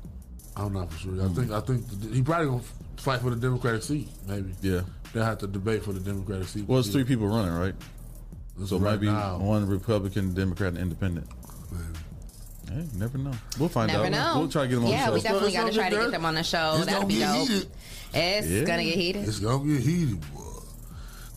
[0.67, 1.25] I'm not know for sure.
[1.25, 2.63] I think I think he probably gonna
[2.97, 4.09] fight for the Democratic seat.
[4.27, 4.55] Maybe.
[4.63, 4.83] Yeah.
[5.13, 6.69] They'll have to debate for the Democratic seat.
[6.69, 7.75] Well, it's three people running, right?
[8.67, 9.39] So it right might be now.
[9.39, 11.27] one Republican, Democrat, and independent.
[12.71, 13.33] Hey, never know.
[13.59, 14.13] We'll find Never out.
[14.13, 14.35] know.
[14.39, 15.15] We'll try to get him on yeah, the show.
[15.15, 16.75] we definitely got to try to get get them on the show.
[16.77, 17.49] It's That'd gonna be get dope.
[17.49, 17.69] heated.
[18.15, 18.65] It's Yeah.
[18.65, 19.29] gonna get heated.
[19.29, 20.39] It's gonna get heated, boy.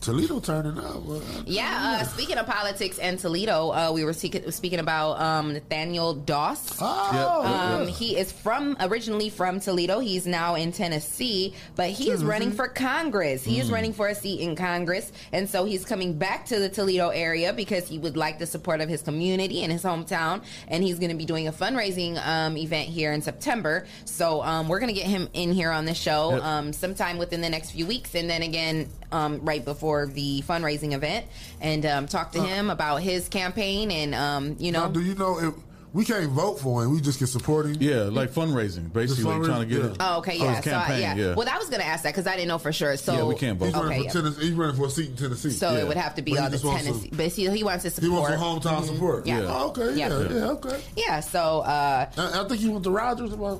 [0.03, 1.01] Toledo turning up.
[1.45, 6.13] Yeah, uh, speaking of politics and Toledo, uh, we were speaking, speaking about um, Nathaniel
[6.13, 6.77] Doss.
[6.81, 7.93] Oh, Um, yeah.
[7.93, 9.99] he is from originally from Toledo.
[9.99, 13.45] He's now in Tennessee, but he is running for Congress.
[13.45, 16.67] He is running for a seat in Congress, and so he's coming back to the
[16.67, 20.43] Toledo area because he would like the support of his community and his hometown.
[20.67, 23.85] And he's going to be doing a fundraising um, event here in September.
[24.03, 26.43] So um, we're going to get him in here on the show Yep.
[26.43, 30.93] um, sometime within the next few weeks, and then again um, right before the fundraising
[30.93, 31.25] event,
[31.61, 34.93] and um, talk to him about his campaign and um, you Now, know.
[34.93, 35.53] do you know if
[35.93, 36.91] we can't vote for him?
[36.91, 37.77] We just can support him.
[37.79, 39.91] Yeah, like fundraising, basically fundraising, trying to get yeah.
[39.91, 39.97] it.
[39.99, 40.55] Oh, okay, yeah.
[40.55, 41.15] his So, I, campaign, yeah.
[41.15, 41.35] yeah.
[41.35, 42.97] Well, I was going to ask that because I didn't know for sure.
[42.97, 43.65] So Yeah, we can't vote.
[43.67, 44.09] He's, Okay, running yeah.
[44.09, 45.49] for Tennessee, he's running for a seat in Tennessee.
[45.51, 45.77] So Yeah.
[45.81, 47.09] it would have to be But all the Tennessee.
[47.09, 48.39] to- but see, he wants to he support.
[48.39, 49.27] wants some hometown support.
[49.27, 49.41] Yeah.
[49.47, 49.93] Oh, okay.
[49.95, 50.09] Yeah.
[50.09, 50.29] Yeah.
[50.33, 50.49] Yeah.
[50.51, 50.81] Okay.
[50.97, 51.19] Yeah.
[51.19, 53.31] So uh, I, I think he went to Rogers.
[53.33, 53.57] Am I, am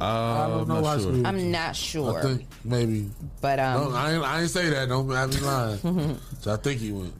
[0.00, 0.04] I?
[0.04, 1.26] I Uh, don't know not high sure.
[1.26, 3.10] I'm not sure, I think maybe.
[3.40, 4.88] but um, No, I ain't, I ain't say that.
[4.88, 6.18] Don't have me lying.
[6.40, 7.12] so I think he went.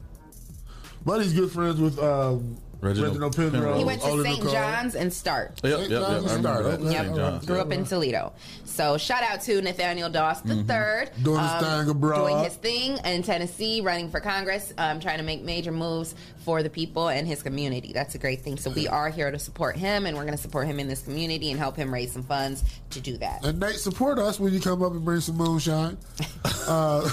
[1.05, 3.51] But he's good friends with um, Reginald Reginald, Penrose.
[3.51, 3.77] Penrose.
[3.79, 4.43] he went to St.
[4.51, 5.59] John's and Start.
[5.63, 6.01] Yep, yep, yep.
[6.03, 6.81] I remember that.
[6.81, 7.15] Yep.
[7.15, 7.45] John's.
[7.45, 8.33] Grew up in Toledo.
[8.65, 11.09] So shout out to Nathaniel Doss the third.
[11.09, 11.23] Mm-hmm.
[11.23, 12.27] Doing his thing abroad.
[12.27, 16.13] Doing his thing in Tennessee, running for Congress, um, trying to make major moves
[16.47, 17.91] for the people and his community.
[17.93, 18.57] That's a great thing.
[18.57, 21.01] So we are here to support him, and we're going to support him in this
[21.01, 23.43] community and help him raise some funds to do that.
[23.43, 25.97] And Nate, support us when you come up and bring some moonshine.
[26.67, 27.01] uh,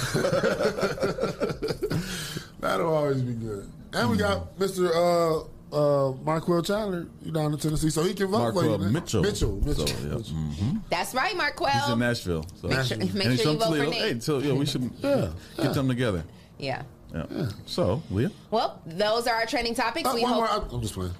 [2.60, 3.70] that'll always be good.
[3.92, 4.90] And we got Mr.
[4.90, 8.70] Uh, uh, Marquel Chandler you down in Tennessee, so he can vote for you.
[8.70, 8.88] Marquel.
[8.90, 9.22] Mitchell.
[9.22, 9.52] Mitchell.
[9.64, 9.86] Mitchell.
[9.86, 10.14] So, yeah.
[10.16, 10.34] Mitchell.
[10.36, 10.80] Mhm.
[10.90, 11.96] That's right, He's in Marquel.
[11.96, 12.46] Nashville.
[12.60, 12.68] So.
[12.68, 13.90] Make sure, make and sure you from vote for Toledo.
[13.90, 15.28] Hey, so yeah, we should Yeah.
[15.56, 16.24] get them together.
[16.58, 16.82] Yeah.
[17.14, 17.46] Yeah.
[17.66, 20.08] So, Leah, Well, those are our trending topics.
[20.08, 20.74] Uh, we one hope more.
[20.78, 21.12] I'm just playing.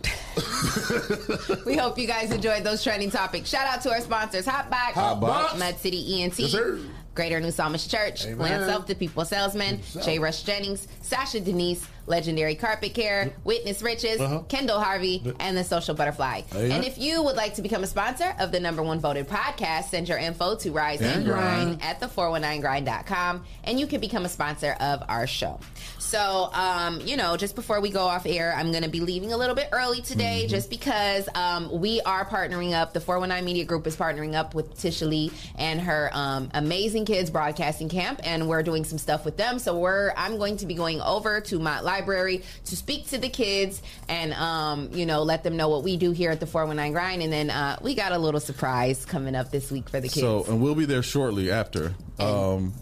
[1.67, 3.49] we hope you guys enjoyed those trending topics.
[3.49, 5.59] Shout out to our sponsors: Hotbox, Hot Box.
[5.59, 6.79] Mud City ENT, Yes, sir.
[7.15, 8.39] Greater New Psalmist Church, Amen.
[8.39, 10.05] Lance Self, The People Salesman, Yourself.
[10.05, 14.41] Jay Rush Jennings, Sasha Denise, Legendary Carpet Care, Witness Riches, Uh-huh.
[14.49, 16.43] Kendall Harvey, and The Social Butterfly.
[16.53, 19.85] And if you would like to become a sponsor of the number one voted podcast,
[19.91, 21.83] send your info to Rise and And Grind grind.
[21.83, 25.59] at the419grind.com and you can become a sponsor of our show.
[25.99, 29.33] So, um, you know, just before we go off air, I'm going to be leaving
[29.33, 30.49] a little bit early today Mm-hmm.
[30.51, 32.93] just because um, we are partnering up.
[32.93, 37.31] The 419 Media Group is partnering up with Tisha Lee and her um, Amazing Kids
[37.31, 39.59] Broadcasting Camp, and we're doing some stuff with them.
[39.59, 43.29] So, we're I'm going to be going over to my library to speak to the
[43.29, 46.93] kids and, um, you know, let them know what we do here at the 419
[46.93, 47.23] Grind.
[47.23, 50.21] And then uh, we got a little surprise coming up this week for the kids.
[50.21, 51.95] so and we'll be there shortly after.
[52.19, 52.73] Um,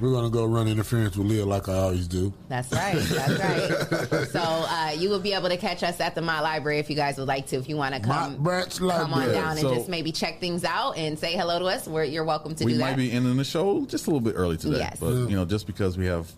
[0.00, 2.32] We're gonna go run interference with Leah like I always do.
[2.48, 2.96] That's right.
[2.96, 4.28] That's right.
[4.28, 6.96] so uh, you will be able to catch us at the My Library if you
[6.96, 7.56] guys would like to.
[7.56, 9.32] If you want to come, branch come on library.
[9.34, 11.86] down and So- just maybe check things out and say hello to us.
[11.86, 12.84] We're, you're welcome to we do that.
[12.84, 14.98] We might be ending the show just a little bit early today, Yes.
[14.98, 16.32] but you know, just because we have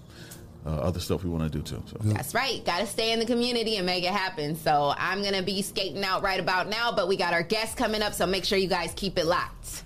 [0.66, 1.82] uh, other stuff we want to do too.
[1.86, 1.96] So.
[2.00, 2.64] That's right.
[2.64, 4.56] Got to stay in the community and make it happen.
[4.56, 8.02] So I'm gonna be skating out right about now, but we got our guests coming
[8.02, 9.84] up, so make sure you guys keep it locked.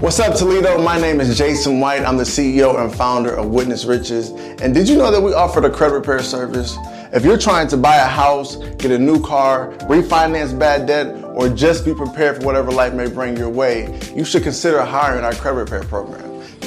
[0.00, 0.82] What's up, Toledo?
[0.82, 2.02] My name is Jason White.
[2.04, 4.30] I'm the CEO and founder of Witness Riches.
[4.30, 6.76] And did you know that we offer the credit repair service?
[7.12, 11.50] If you're trying to buy a house, get a new car, refinance bad debt, or
[11.50, 15.34] just be prepared for whatever life may bring your way, you should consider hiring our
[15.34, 16.29] credit repair program.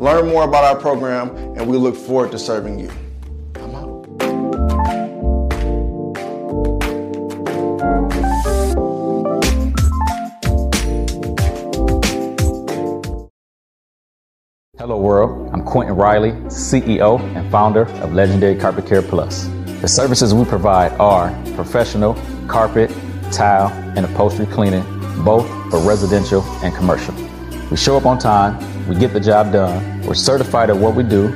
[0.00, 2.88] Learn more about our program, and we look forward to serving you.
[3.56, 4.06] Out.
[14.78, 19.48] Hello world, I'm Quentin Riley, CEO and founder of Legendary Carpet Care Plus.
[19.80, 22.14] The services we provide are professional,
[22.46, 22.88] carpet,
[23.32, 24.84] tile, and upholstery cleaning,
[25.24, 27.16] both for residential and commercial.
[27.68, 31.02] We show up on time we get the job done, we're certified at what we
[31.02, 31.28] do,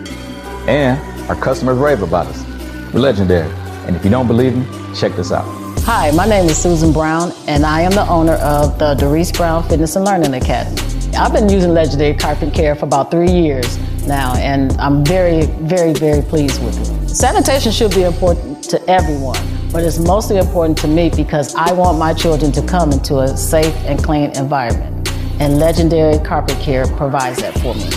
[0.67, 0.99] and
[1.29, 2.45] our customers rave about us.
[2.93, 3.51] We're legendary.
[3.87, 5.45] And if you don't believe me, check this out.
[5.81, 9.69] Hi, my name is Susan Brown, and I am the owner of the Doris Brown
[9.69, 10.81] Fitness and Learning Academy.
[11.17, 13.77] I've been using Legendary Carpet Care for about three years
[14.07, 17.09] now, and I'm very, very, very pleased with it.
[17.09, 19.39] Sanitation should be important to everyone,
[19.73, 23.37] but it's mostly important to me because I want my children to come into a
[23.37, 25.02] safe and clean environment,
[25.41, 27.89] and Legendary Carpet Care provides that for me.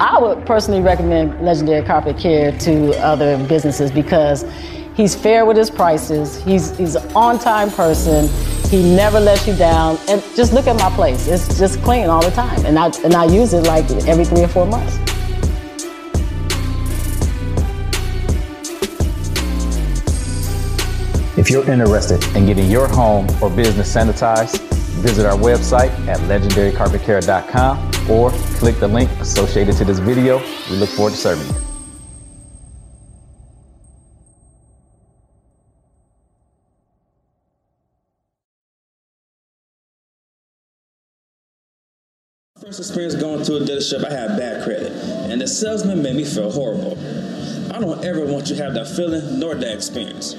[0.00, 4.46] I would personally recommend Legendary Carpet Care to other businesses because
[4.94, 6.42] he's fair with his prices.
[6.42, 8.28] He's he's an on-time person.
[8.70, 9.98] He never lets you down.
[10.08, 11.28] And just look at my place.
[11.28, 12.64] It's just clean all the time.
[12.64, 14.98] And I and I use it like every three or four months.
[21.40, 24.60] If you're interested in getting your home or business sanitized,
[25.00, 30.36] visit our website at legendarycarpetcare.com or click the link associated to this video.
[30.68, 31.54] We look forward to serving you.
[42.60, 46.26] First experience going to a dealership, I had bad credit, and the salesman made me
[46.26, 46.98] feel horrible.
[47.74, 50.36] I don't ever want you to have that feeling nor that experience.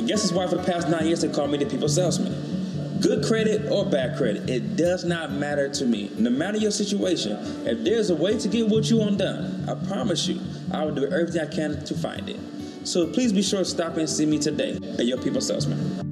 [0.00, 3.00] Guess that's why for the past nine years they call me the people salesman.
[3.00, 6.10] Good credit or bad credit, it does not matter to me.
[6.16, 7.36] No matter your situation,
[7.66, 10.40] if there's a way to get what you want done, I promise you,
[10.72, 12.38] I will do everything I can to find it.
[12.84, 16.11] So please be sure to stop and see me today at your people salesman.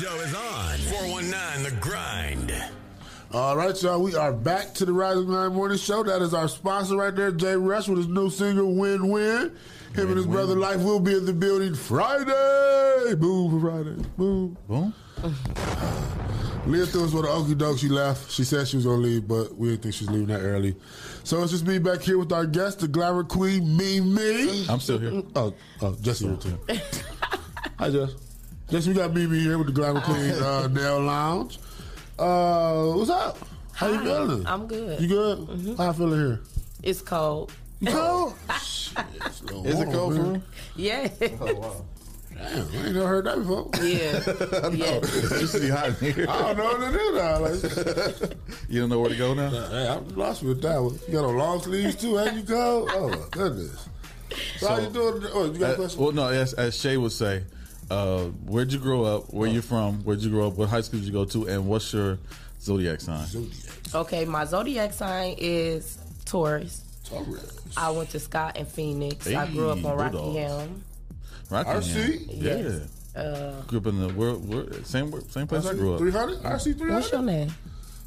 [0.00, 2.52] Show is on 419 The Grind.
[3.32, 4.02] All right, y'all.
[4.02, 6.02] We are back to the Rise and Grind Morning Show.
[6.02, 9.56] That is our sponsor right there, Jay Rush, with his new single "Win Win."
[9.94, 13.14] Him and his brother Life will be in the building Friday.
[13.14, 14.02] Boom for Friday.
[14.18, 14.58] Boom.
[14.68, 14.92] Boom.
[16.66, 17.78] Leah threw us with an okie doke.
[17.78, 18.30] She left.
[18.30, 20.76] She said she was gonna leave, but we didn't think she was leaving that early.
[21.24, 24.66] So it's just me back here with our guest, the glamour queen, Mimi.
[24.68, 25.22] I'm still here.
[25.34, 26.58] Oh, oh, Jesse here too.
[27.78, 28.25] Hi, Jess.
[28.68, 31.58] Jess, we got Mimi here with the glamour queen uh, nail lounge.
[32.18, 33.38] Uh, what's up?
[33.72, 34.46] How you Hi, feeling?
[34.46, 35.00] I'm good.
[35.00, 35.74] You good?
[35.78, 36.40] How I feeling here?
[36.82, 37.52] It's cold.
[37.80, 38.34] You cold?
[38.50, 40.42] Is it cold for real?
[40.76, 41.08] Yeah.
[41.40, 41.84] Oh wow.
[42.34, 43.70] Damn, I ain't never heard that before.
[43.76, 43.80] Yeah.
[44.72, 45.00] yeah.
[45.02, 46.26] It used to be hot in here.
[46.28, 47.38] I don't know what to do now.
[48.20, 48.32] Like,
[48.68, 49.48] You don't know where to go now?
[49.50, 50.98] hey, I'm lost with that one.
[51.06, 52.90] You got on long sleeves too, and you cold?
[52.92, 53.88] Oh my goodness.
[54.58, 55.22] So, how you doing?
[55.32, 56.02] Oh, you got a Uh, question?
[56.02, 57.42] well, no, as, as Shay would say,
[57.90, 59.32] uh, where'd you grow up?
[59.32, 60.02] Where you from?
[60.04, 60.54] Where'd you grow up?
[60.56, 61.46] What high school did you go to?
[61.48, 62.18] And what's your
[62.60, 63.26] zodiac sign?
[63.94, 66.82] Okay, my zodiac sign is Taurus.
[67.04, 67.58] Taurus.
[67.76, 69.26] I went to Scott and Phoenix.
[69.28, 70.14] I grew up Hey, on Bulldogs.
[70.14, 70.84] Rockingham.
[71.50, 71.82] Rockingham.
[71.82, 72.26] RC?
[72.28, 72.56] Yeah.
[72.56, 72.92] Yes.
[73.16, 76.00] Uh, Grew up in the world, world same same place I grew up.
[76.00, 76.38] 300?
[76.42, 76.94] RC 300?
[76.94, 77.48] what's your name?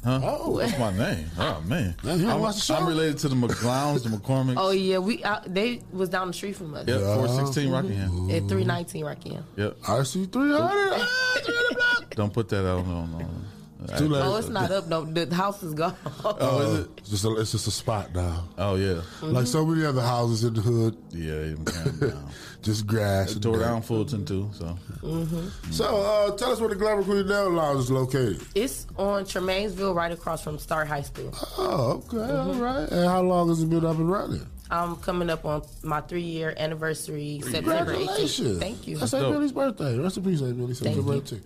[0.02, 0.20] Huh?
[0.22, 0.58] Oh.
[0.58, 1.26] that's my name.
[1.38, 2.76] Oh man, Man, you don't I'm, watch the show?
[2.76, 4.54] I'm related to the McGlowns, the McCormicks.
[4.56, 6.88] Oh yeah, we uh, they was down the street from us.
[6.88, 8.30] Yep, 416 Rockingham.
[8.30, 9.44] At three nineteen Rockingham.
[9.56, 9.78] Yep.
[9.80, 12.10] RC 300?
[12.16, 13.44] Don't put that out on.
[13.80, 14.22] On too late.
[14.24, 14.88] Oh, it's not up.
[14.88, 15.96] No, the house is gone.
[16.22, 16.90] Oh, is it?
[16.98, 18.48] It's just a, it's just a spot now.
[18.58, 19.00] Oh yeah.
[19.22, 19.72] Like so mm-hmm.
[19.72, 22.30] many other houses in the hood, Yeah, they even came down.
[22.62, 23.28] just grass.
[23.28, 23.62] They and tore dirt.
[23.62, 24.50] down Fulton too.
[24.52, 24.64] So
[25.02, 25.70] mm-hmm.
[25.70, 28.42] So, uh, tell us where the Glamour Queen Nail Lounge is located.
[28.54, 31.32] It's on Tremainsville, right across from Start High School.
[31.58, 32.50] Oh, okay, mm-hmm.
[32.50, 32.88] all right.
[32.90, 34.46] And how long has it been up and running?
[34.70, 37.86] I'm coming up on my three year anniversary, September 18th.
[37.86, 38.58] Congratulations.
[38.58, 38.98] Thank you.
[38.98, 39.32] That's Aunt dope.
[39.32, 39.98] Billy's birthday.
[39.98, 40.74] Rest in peace, Aunt Billy.
[40.74, 41.20] Thank September you.
[41.20, 41.42] 18th.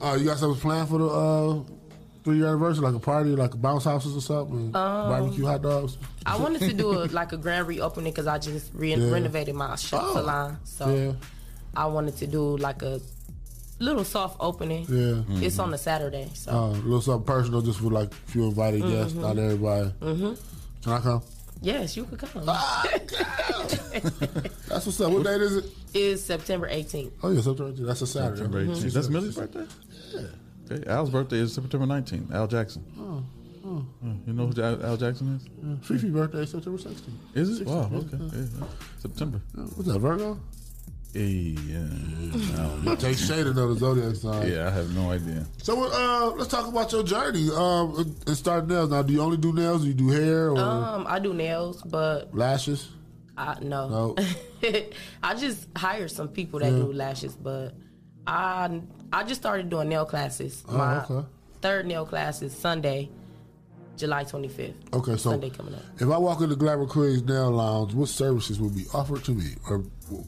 [0.00, 1.62] Uh, you got something planned for the uh,
[2.24, 4.66] three year anniversary, like a party, like a bounce houses or something?
[4.66, 5.98] Um, Barbecue hot dogs?
[6.24, 9.10] I wanted to do a, like a grand reopening because I just re- Yeah.
[9.10, 10.14] renovated my shop Oh.
[10.14, 10.58] salon.
[10.64, 11.12] So Yeah.
[11.74, 13.00] I wanted to do like a
[13.78, 14.86] little soft opening.
[14.88, 15.22] Yeah.
[15.44, 16.30] It's on a Saturday.
[16.34, 19.20] So Uh, a little something personal just for like a few invited guests, Mhm.
[19.20, 19.90] not everybody.
[20.00, 20.32] hmm
[20.82, 21.22] Can I come?
[21.62, 22.44] Yes, you could come.
[22.48, 22.86] Ah,
[23.92, 25.12] That's what's up.
[25.12, 25.64] What date is it?
[25.94, 27.12] Is September 18th.
[27.22, 27.86] Oh, yeah, September 18th.
[27.86, 28.36] That's a Saturday.
[28.36, 28.92] September 18th.
[28.92, 29.66] That's Millie's birthday.
[30.12, 30.20] Yeah.
[30.72, 32.32] Okay, Al's birthday is September 19th.
[32.32, 32.84] Al Jackson.
[32.98, 33.24] Oh,
[33.66, 33.84] oh.
[34.02, 35.48] Yeah, You know who Al, Al Jackson is?
[35.62, 35.74] Yeah.
[35.82, 37.08] Fifi's birthday is September 16th.
[37.34, 37.66] Is it?
[37.66, 37.90] Wow.
[37.92, 38.16] Okay.
[38.16, 38.28] yeah.
[38.60, 38.66] Yeah.
[38.98, 39.40] September.
[39.54, 40.38] What's that, Virgo?
[41.12, 41.88] Hey, yeah.
[42.84, 44.46] You take shade of the zodiac sign.
[44.50, 45.44] Yeah, I have no idea.
[45.62, 47.48] So uh, let's talk about your journey.
[47.50, 48.90] Um, and start nails.
[48.90, 49.82] Now, do you only do nails?
[49.82, 52.90] Or do you do hair or Um, I do nails, but lashes?
[53.36, 53.88] I no.
[53.88, 54.16] No.
[55.22, 56.78] I just hired some people that Yeah.
[56.78, 57.74] do lashes, but
[58.26, 58.80] I
[59.12, 60.62] I just started doing nail classes.
[60.68, 61.26] Oh, My okay.
[61.60, 63.10] third nail class is Sunday,
[63.96, 64.74] July 25th.
[64.94, 65.82] Okay, so Sunday coming up.
[65.98, 69.54] if I walk into Glamour Queen's Nail Lounge, what services will be offered to me
[69.68, 69.82] or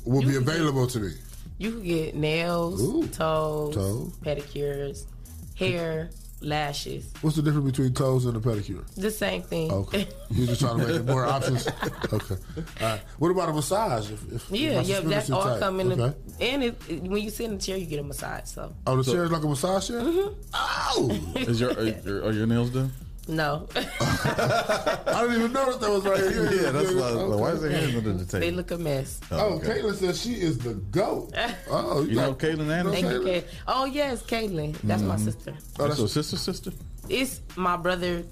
[0.05, 1.13] will be available to me?
[1.59, 2.81] You can get nails,
[3.17, 4.13] toes, Toes.
[4.25, 5.05] pedicures,
[5.57, 6.11] hair,
[6.41, 7.13] lashes.
[7.21, 8.85] What's the difference between toes and a pedicure?
[8.97, 9.71] The same thing.
[9.71, 11.69] Okay, you're just trying to make it more options.
[12.13, 12.35] Okay,
[12.81, 13.01] all right.
[13.19, 14.11] What about a massage?
[14.11, 15.61] If, if, Yeah, if yeah, that's all too tight?
[15.61, 15.89] come in.
[15.91, 16.17] The, Okay.
[16.53, 18.47] and it, it- when you sit in the chair, you get a massage.
[18.47, 20.01] So Oh, the chair is like a massage chair.
[20.01, 20.35] Mm-hmm.
[20.55, 22.91] Oh, Is your are, your are your nails done?
[23.29, 26.51] No, I didn't even notice that was right here.
[26.53, 27.25] Yeah, that's Okay.
[27.31, 27.37] why.
[27.37, 28.41] Why is there hands under the table?
[28.41, 29.21] they look a mess.
[29.31, 31.33] Oh, Caitlin says she is the goat.
[31.71, 32.93] Oh, You know Caitlin Anderson?
[32.93, 33.45] Thank you, Kay.
[33.69, 34.77] Oh yes, Caitlin.
[34.83, 35.25] That's my Mhm.
[35.25, 35.55] sister.
[35.79, 36.73] Oh, that's your sister, sister.
[37.09, 38.25] It's my brother.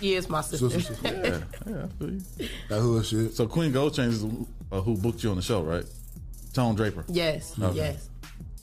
[0.00, 0.70] Yeah, it's my sister.
[0.70, 1.08] Sister, sister.
[1.66, 1.84] Yeah, yeah.
[1.84, 2.20] I feel you.
[2.68, 3.34] That hood shit.
[3.34, 4.24] So Queen Gold Chains is
[4.72, 5.84] uh, who booked you on the show, right?
[6.54, 7.04] Tone Draper.
[7.08, 7.76] yes, Okay.
[7.76, 8.08] yes.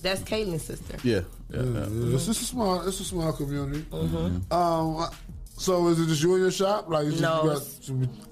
[0.01, 0.95] That's Caitlin's sister.
[1.03, 1.87] Yeah, yeah, Yeah, yeah.
[1.89, 2.15] yeah.
[2.15, 2.87] It's a small.
[2.87, 3.83] It's a small community.
[3.91, 4.51] Mhm.
[4.51, 5.09] Um.
[5.57, 6.87] So is it just you in your shop?
[6.87, 7.61] Like, it's just No, you got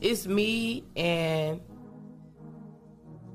[0.01, 1.59] it's- me and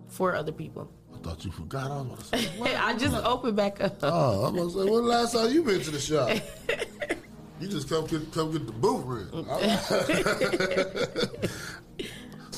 [0.08, 0.90] four other people.
[1.14, 1.90] I thought you forgot.
[1.90, 2.74] I was about to say.
[2.76, 3.98] I just opened back up.
[4.02, 6.30] Oh, I'm gonna say, when the last time you been to the shop?
[7.60, 9.30] You just come get come get the booth rent.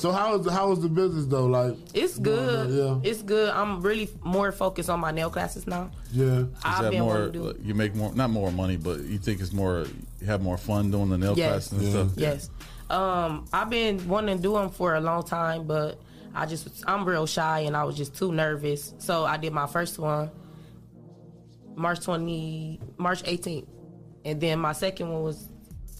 [0.03, 1.45] so how is the, how is the business though?
[1.45, 3.01] Like It's going good.
[3.03, 3.49] yeah, It's good.
[3.51, 5.91] I'm really more focused on my nail classes now.
[6.11, 6.31] Yeah, yeah.
[6.41, 7.13] Is I've that been more?
[7.13, 7.59] wanting to do it.
[7.61, 9.85] You make more, not more money, but you think it's more.
[10.19, 11.69] You have more fun doing the nail Yes.
[11.69, 12.21] classes and stuff.
[12.21, 12.49] Yes.
[12.89, 16.01] Um, I've been wanting to do them for a long time, but
[16.35, 18.93] I just I'm real shy and I was just too nervous.
[18.97, 20.31] So I did my first one
[21.77, 23.67] March 20 March 18th.
[24.25, 25.47] And then my second one was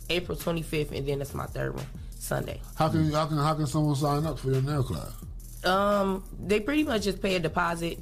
[0.10, 1.86] April 25th and then that's my third one
[2.24, 2.62] Sunday.
[2.76, 5.12] How can how can how can someone sign up for your nail class?
[5.66, 8.00] Um, they pretty much just pay a deposit,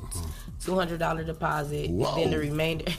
[0.63, 2.15] two hundred dollar deposit, and Whoa.
[2.15, 2.85] then the remainder.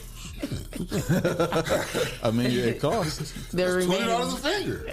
[2.24, 3.32] I mean, it costs.
[3.52, 4.06] The Twenty remainder.
[4.06, 4.84] dollars a finger.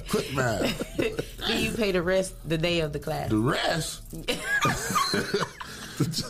[0.10, 0.96] Quick math.
[1.46, 3.30] then you pay the rest the day of the class.
[3.30, 4.02] The rest.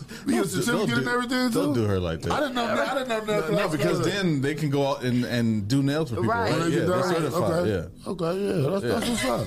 [0.53, 1.59] You get a certificate and everything too.
[1.61, 2.33] Don't do her like that.
[2.33, 2.65] I didn't know.
[2.67, 5.83] I didn't know nail No, no, because then they can go out and, and do
[5.83, 6.31] nails for people.
[6.31, 6.51] Right.
[6.53, 6.59] Right?
[6.61, 7.53] They Yeah, get they're certified.
[7.53, 7.71] Okay.
[7.71, 8.11] Yeah.
[8.13, 8.63] Okay.
[8.63, 8.71] Yeah.
[8.71, 9.31] That's, that's Yeah.
[9.31, 9.47] what's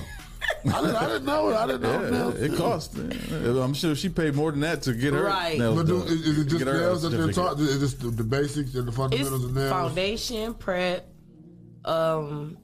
[0.64, 1.54] I didn't, I didn't know it.
[1.56, 2.34] I didn't know Yeah, nails.
[2.40, 2.96] it costs.
[2.98, 5.58] I'm sure she paid more than that to get her Right.
[5.58, 6.08] nails But do, done.
[6.08, 7.58] is, is it just Get nails that they're taught?
[7.60, 9.70] Is it just the, the basics and the It's fundamentals of nails?
[9.70, 11.08] foundation prep.
[11.84, 12.58] Um,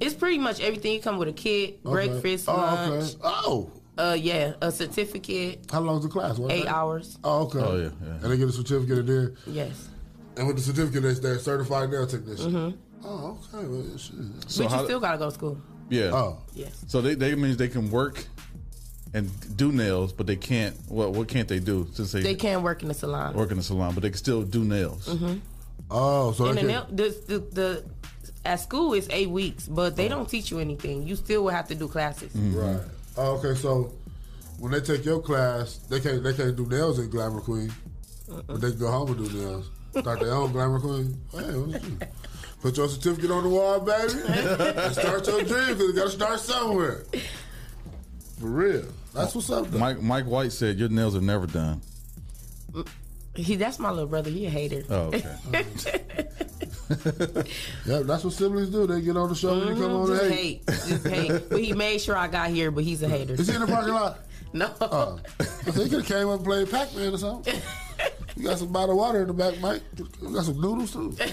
[0.00, 0.94] it's pretty much everything.
[0.94, 1.90] You come with a kit, Okay.
[2.08, 3.04] breakfast, Oh, lunch.
[3.04, 3.18] okay.
[3.24, 3.70] Oh.
[3.98, 5.66] Uh, yeah, a certificate.
[5.72, 6.38] How long's the class?
[6.38, 6.72] What, Eight right?
[6.72, 7.18] hours.
[7.24, 7.58] Oh, okay.
[7.58, 8.12] Oh, yeah, yeah.
[8.22, 9.32] And they get a certificate in there.
[9.46, 9.88] Yes.
[10.36, 12.52] And with the certificate, they- they're certified nail technician.
[12.52, 12.76] Mhm.
[13.04, 13.66] Oh, okay.
[13.66, 14.14] Well, shit.
[14.46, 15.58] So but you still gotta go to school.
[15.90, 16.12] Yeah.
[16.14, 16.38] Oh.
[16.54, 16.84] Yes.
[16.86, 18.24] So they, they means they can work
[19.14, 20.76] and do nails, but they can't.
[20.88, 23.34] What what can't they do since they, They can't work in the salon.
[23.34, 23.94] work in the salon?
[23.94, 25.06] But they can still do nails.
[25.08, 25.34] Mm-hmm.
[25.90, 27.84] Oh, so And the, nail, the, the the
[28.44, 31.04] at school it's eight weeks, but they don't teach you anything.
[31.06, 32.30] You still will have to do classes.
[32.34, 32.80] right.
[33.18, 33.54] Oh, okay.
[33.54, 33.92] So
[34.60, 37.72] when they take your class, they can't they can't do nails in Glamour Queen,
[38.30, 38.42] uh-uh.
[38.46, 39.70] but they can go home and do nails.
[39.98, 41.20] Start their own Glamour Queen.
[41.32, 42.08] Hey, what's this?
[42.62, 46.10] Put your certificate on the wall, baby, and start your dream because you got to
[46.10, 47.04] start somewhere.
[48.40, 48.84] For real.
[49.14, 49.66] That's what's up.
[49.68, 49.78] Though.
[49.78, 51.80] Mike Mike White said your nails are never done.
[52.72, 52.88] Mm.
[53.38, 54.30] He that's my little brother.
[54.30, 54.82] He a hater.
[54.90, 55.36] Oh, okay.
[57.86, 58.86] Yeah, that's what siblings do.
[58.86, 60.88] They get on the show and come on just and hate, hate.
[60.88, 61.42] just hate.
[61.50, 62.70] But he made sure I got here.
[62.70, 63.34] But he's a hater.
[63.34, 64.20] Is he in the parking lot?
[64.52, 64.66] No.
[64.80, 67.60] I think he could have came up and played Pac Man or something.
[68.36, 69.82] You got some bottled water in the back, Mike.
[69.96, 71.14] You got some noodles too.
[71.18, 71.28] could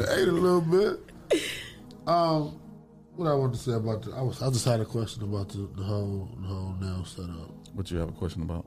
[0.00, 1.00] have ate a little bit.
[2.06, 2.60] Um,
[3.16, 5.48] what I wanted to say about the, I was I just had a question about
[5.50, 7.50] the, the whole the whole nail setup.
[7.74, 8.64] What you have a question about?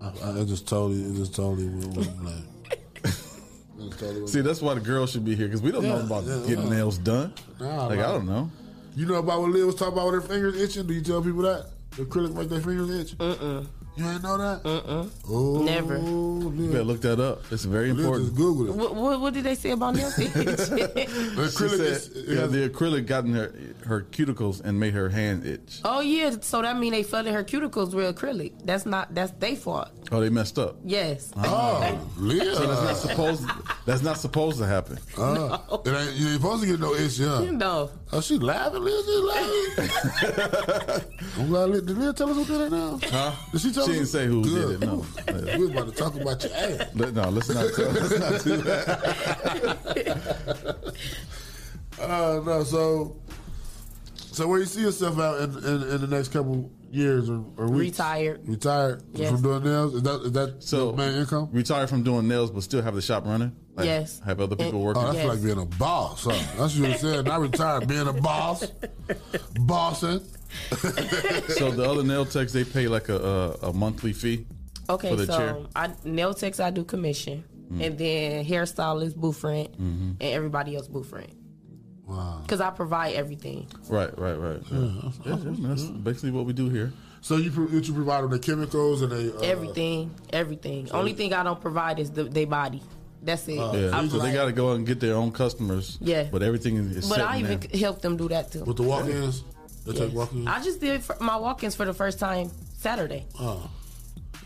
[0.00, 2.44] I, I it just totally it just totally went, went blank.
[3.04, 6.00] It just totally See, that's why the girls should be here because we don't know
[6.00, 6.70] about yeah, getting uh-uh.
[6.70, 7.32] nails done.
[7.60, 8.50] Nah, like like- I don't know.
[8.96, 10.86] You know about what Liv was talking about with her fingers itching?
[10.86, 11.66] Do you tell people that?
[11.92, 13.16] The acrylic make their fingers itch?
[13.18, 13.66] Mm-mm.
[13.98, 14.62] You ain't know that?
[14.62, 15.10] Mm-mm.
[15.28, 15.98] Oh, Never.
[15.98, 17.42] You better look that up.
[17.50, 18.26] It's very Liv important.
[18.28, 18.74] just Google it.
[18.76, 20.30] What, what, what did they say about nail stitch?
[20.32, 23.52] She acrylic said, is- yeah, the acrylic got in her
[23.84, 25.80] her cuticles and made her hand itch.
[25.84, 28.52] oh yeah, so that mean they flooded her cuticles with acrylic.
[28.64, 29.88] That's not that's they fault.
[30.12, 30.76] Oh, they messed up.
[30.84, 31.32] Yes.
[31.36, 32.54] Oh, Liv.
[32.54, 33.44] So that's not supposed.
[33.84, 34.98] That's not supposed to happen.
[35.18, 37.50] Uh, it ain't, you ain't supposed to get no itch, yeah.
[37.50, 37.90] No.
[38.12, 39.04] Oh, she laughing, Liz.
[39.04, 41.02] She laughing.
[41.38, 41.68] I'm glad.
[41.70, 42.98] Liz- Did Liz tell us who did it now?
[43.04, 43.32] Huh?
[43.52, 44.80] Did she tell She didn't say who Good.
[44.80, 44.86] did it.
[44.86, 45.04] No.
[45.58, 46.88] we was about to talk about your ass.
[46.94, 47.74] Let- No, let's not.
[47.74, 49.84] Tell, let's not do that.
[52.00, 53.16] Uh, no, so
[54.14, 57.66] so where you see yourself out in, in, in the next couple years or, or
[57.68, 57.98] weeks?
[57.98, 58.48] Retired.
[58.48, 59.32] Retired Yes.
[59.32, 59.94] from doing nails?
[59.96, 61.48] Is that is that So your main income?
[61.50, 63.50] Retired from doing nails, but still have the shop running.
[63.78, 64.20] Like, Yes.
[64.24, 65.02] Have other people And- working.
[65.02, 65.26] Oh, that's Yes.
[65.28, 66.24] like being a boss.
[66.24, 66.30] Huh?
[66.58, 67.28] That's what you said.
[67.28, 68.66] I retired, being a boss,
[69.60, 70.20] bossing.
[70.68, 73.16] so the other nail techs they pay like a
[73.62, 74.46] a, a monthly fee
[74.90, 75.56] Okay, for the so chair.
[75.76, 77.84] I nail techs I do commission, Mm.
[77.86, 80.16] and then hairstylist booth rent, Mhm.
[80.18, 81.34] and everybody else booth rent.
[82.06, 82.38] Wow.
[82.42, 83.66] Because I provide everything.
[83.90, 84.62] Right, right, right.
[84.72, 84.78] Yeah,
[85.26, 86.90] Yeah, yeah, that's basically what we do here.
[87.20, 90.90] So you you provide them the chemicals and they uh, everything, everything.
[90.92, 92.82] Only thing I don't provide is the their body.
[93.22, 93.58] That's it.
[93.58, 95.98] Oh, Yeah, I so they got to go out and get their own customers.
[96.00, 96.28] Yeah.
[96.30, 97.08] but everything is.
[97.08, 97.80] But I even there.
[97.80, 98.64] help them do that too.
[98.64, 99.42] with the walk-ins.
[99.86, 100.00] They Yes.
[100.00, 100.46] take walk-ins.
[100.46, 103.68] I just did for my walk-ins for the first time Saturday Oh.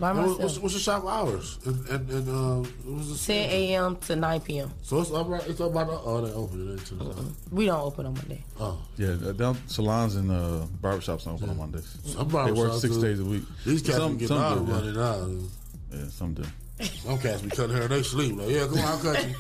[0.00, 0.38] by myself.
[0.40, 1.58] what's, what's your shop hours?
[1.66, 3.96] And and, and uh, what was the 10 a.m.
[4.06, 4.70] to 9 p.m.
[4.82, 5.46] So it's up right.
[5.48, 5.92] It's up by the.
[5.92, 6.78] Oh, they open it.
[6.78, 8.42] They to the- We don't open on Monday.
[8.58, 11.98] Oh, Yeah, uh, down salons and uh, barbershops don't open on Mondays.
[12.04, 13.02] Some they work six do.
[13.02, 13.42] days a week.
[13.66, 14.78] These guys some, be getting some all do, the yeah.
[14.78, 15.38] money
[15.92, 15.98] now.
[15.98, 16.44] Yeah, some do.
[16.80, 18.36] Some cats be cutting hair and they sleep.
[18.38, 19.34] Like, yeah, come on, I'll cut you.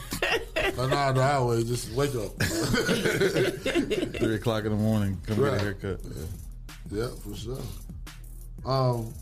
[0.76, 1.66] but nah, no, I wait.
[1.66, 2.32] Just wake up.
[2.42, 5.50] Three o'clock in the morning, come Right.
[5.52, 6.00] get a haircut.
[6.90, 6.98] Yeah.
[7.02, 7.58] yeah, for sure.
[8.64, 9.12] Um,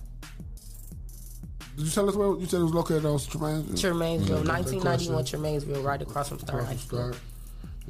[1.77, 3.75] Did you tell us where you said it was located on Tremaine?
[3.77, 4.49] Tremainsville, Mm.
[4.49, 7.13] 1991 Tremainsville, right across from Star High School.
[7.15, 7.17] Start.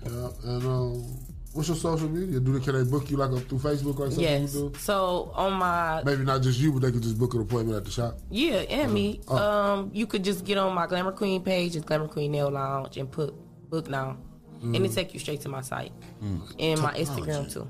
[0.04, 1.04] Yeah, and um,
[1.53, 2.40] what's your social media?
[2.40, 4.20] Do they can they book you like on, through Facebook or something?
[4.22, 4.57] Yes.
[4.78, 7.84] So on my Maybe not just you, but they could just book an appointment at
[7.84, 8.18] the shop.
[8.30, 9.36] yeah, and me, Oh.
[9.36, 12.96] um, you could just get on my Glamour Queen page, it's Glamour Queen Nail Lounge,
[12.96, 13.34] and put
[13.70, 14.16] book now,
[14.62, 14.94] and it Mm.
[14.94, 15.92] take you straight to my site
[16.22, 16.40] Mm.
[16.59, 17.66] and my Instagram too.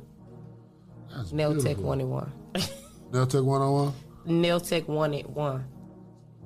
[1.15, 1.79] That's Nail Tech.
[1.79, 2.33] One and One.
[3.13, 3.93] Nail Tech one on one.
[4.27, 5.65] Nail Tech One and One.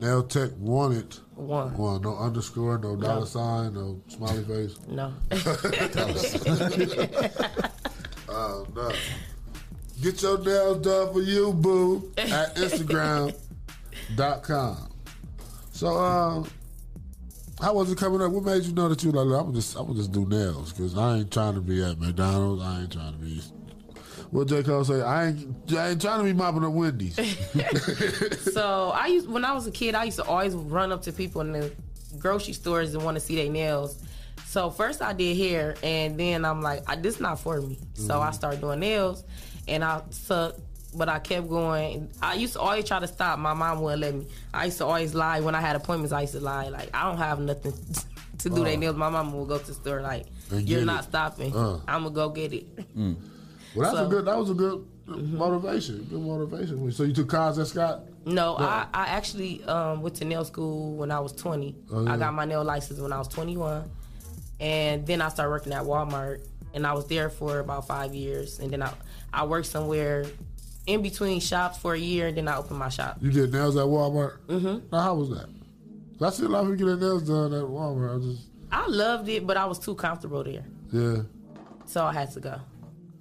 [0.01, 1.76] Nail Tech wanted One.
[1.76, 2.03] One.
[2.03, 2.78] No underscore.
[2.78, 3.24] No dollar No.
[3.24, 3.74] sign.
[3.74, 4.76] No smiley face.
[4.89, 5.12] No.
[5.30, 5.57] Dollar
[8.28, 8.93] oh no.
[10.03, 14.89] Get your nails done for you, boo, at Instagram.com.
[15.72, 16.49] So, um,
[17.61, 18.32] how was it coming up?
[18.32, 21.18] What made you know that you like, I'm just, I'm just do nails because I
[21.18, 22.62] ain't trying to be at McDonald's.
[22.62, 23.41] I ain't trying to be.
[24.35, 25.01] What J Cole say?
[25.01, 27.14] I ain't, I ain't trying to be mopping up Wendy's.
[28.53, 31.12] so I used when I was a kid, I used to always run up to
[31.12, 31.72] people in the
[32.18, 33.97] grocery stores and want to see their nails.
[34.47, 37.78] So first I did hair, and then I'm like, I, this not for me.
[37.95, 38.35] So I Mhm.
[38.35, 39.22] started doing nails,
[39.68, 40.59] and I sucked,
[40.97, 42.11] but I kept going.
[42.20, 43.39] I used to always try to stop.
[43.39, 44.26] My mom wouldn't let me.
[44.53, 46.12] I used to always lie when I had appointments.
[46.12, 47.72] I used to lie like I don't have nothing
[48.39, 48.64] to do Oh.
[48.64, 48.97] their nails.
[48.97, 51.09] My mom would go to the store like, you're not it.
[51.11, 51.55] stopping.
[51.55, 51.78] Uh.
[51.87, 52.97] I'm gonna go get it.
[52.99, 53.14] Mm.
[53.75, 54.25] Well, that's So- a good.
[54.27, 56.05] That was a good motivation.
[56.11, 56.91] Good motivation.
[56.93, 58.05] So you took cars at Scott.
[58.27, 58.57] No.
[58.57, 61.75] I, I actually um, went to nail school when I was 20.
[61.93, 62.12] Oh, yeah.
[62.12, 63.91] I got my nail license when I was 21.
[64.61, 66.41] And then I started working at Walmart.
[66.72, 68.59] And I was there for about five years.
[68.59, 68.93] And then I,
[69.33, 70.25] I worked somewhere
[70.87, 72.29] in between shops for a year.
[72.29, 73.18] And then I opened my shop.
[73.20, 74.39] You did nails at Walmart.
[74.49, 74.87] Mm-hmm.
[74.91, 75.49] Now, how was that?
[76.20, 78.16] I see a lot of people get their nails done at Walmart.
[78.16, 80.64] I just I loved it, but I was too comfortable there.
[80.91, 81.22] yeah.
[81.87, 82.61] So I had to go.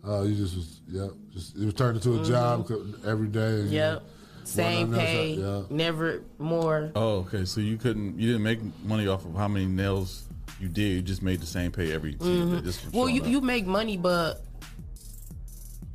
[0.04, 1.08] Oh, you just was yeah.
[1.34, 2.28] Just it was turned into a Mhm.
[2.28, 2.70] job
[3.06, 3.62] every day.
[3.62, 4.04] and you Yep.
[4.46, 5.62] Same pay, Yeah.
[5.70, 6.92] never more.
[6.96, 7.46] Oh, okay.
[7.46, 10.24] So you couldn't, you didn't make money off of how many nails
[10.60, 10.92] you did.
[10.92, 12.16] You just made the same pay every.
[12.16, 12.62] Mhm.
[12.64, 13.28] just Well, you, up.
[13.30, 14.42] you make money, but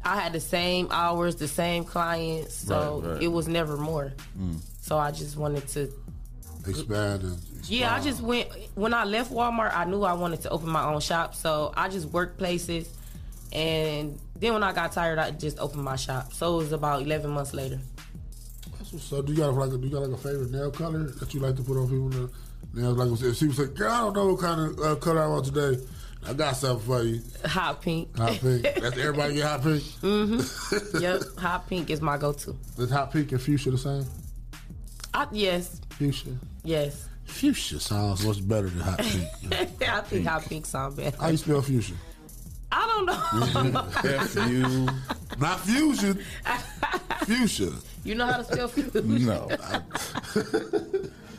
[0.03, 3.23] I had the same hours, the same clients, so Right, right.
[3.25, 4.15] it was never more.
[4.41, 4.57] Mm.
[4.81, 5.93] So I just wanted to.
[6.67, 7.39] expand and
[7.69, 9.75] Yeah, I just went when I left Walmart.
[9.75, 12.89] I knew I wanted to open my own shop, so I just worked places,
[13.53, 16.33] and then when I got tired, I just opened my shop.
[16.33, 17.81] So it was about eleven months later.
[18.79, 19.27] That's what's up.
[19.27, 21.41] Do you got like a, do you got like a favorite nail color that you
[21.41, 22.09] like to put on people?
[22.09, 22.31] Nails?
[22.75, 22.99] nails?
[23.23, 25.45] Like if people say, "Girl, I don't know what kind of uh, color I want
[25.47, 25.83] today,"
[26.27, 27.21] I got something for you.
[27.45, 28.17] Hot pink.
[28.19, 28.63] Hot pink.
[28.63, 29.83] That's everybody get hot pink.
[30.03, 30.99] Mm-hmm.
[31.03, 32.57] yep, hot pink is my go-to.
[32.79, 34.05] Is hot pink and fuchsia the same?
[35.15, 36.31] I, yes, Fuchsia.
[36.65, 37.09] yes.
[37.25, 39.25] Fuchsia sounds much better than hot pink.
[39.89, 41.17] I think hot pink sounds better.
[41.21, 41.95] How you spell fuchsia?
[42.71, 43.07] I don't
[43.75, 43.87] know.
[44.05, 44.89] F U.
[45.39, 46.19] Not fusion.
[47.25, 47.71] Fuchsia.
[48.05, 49.03] You know how to spell fuchsia?
[49.03, 49.49] No.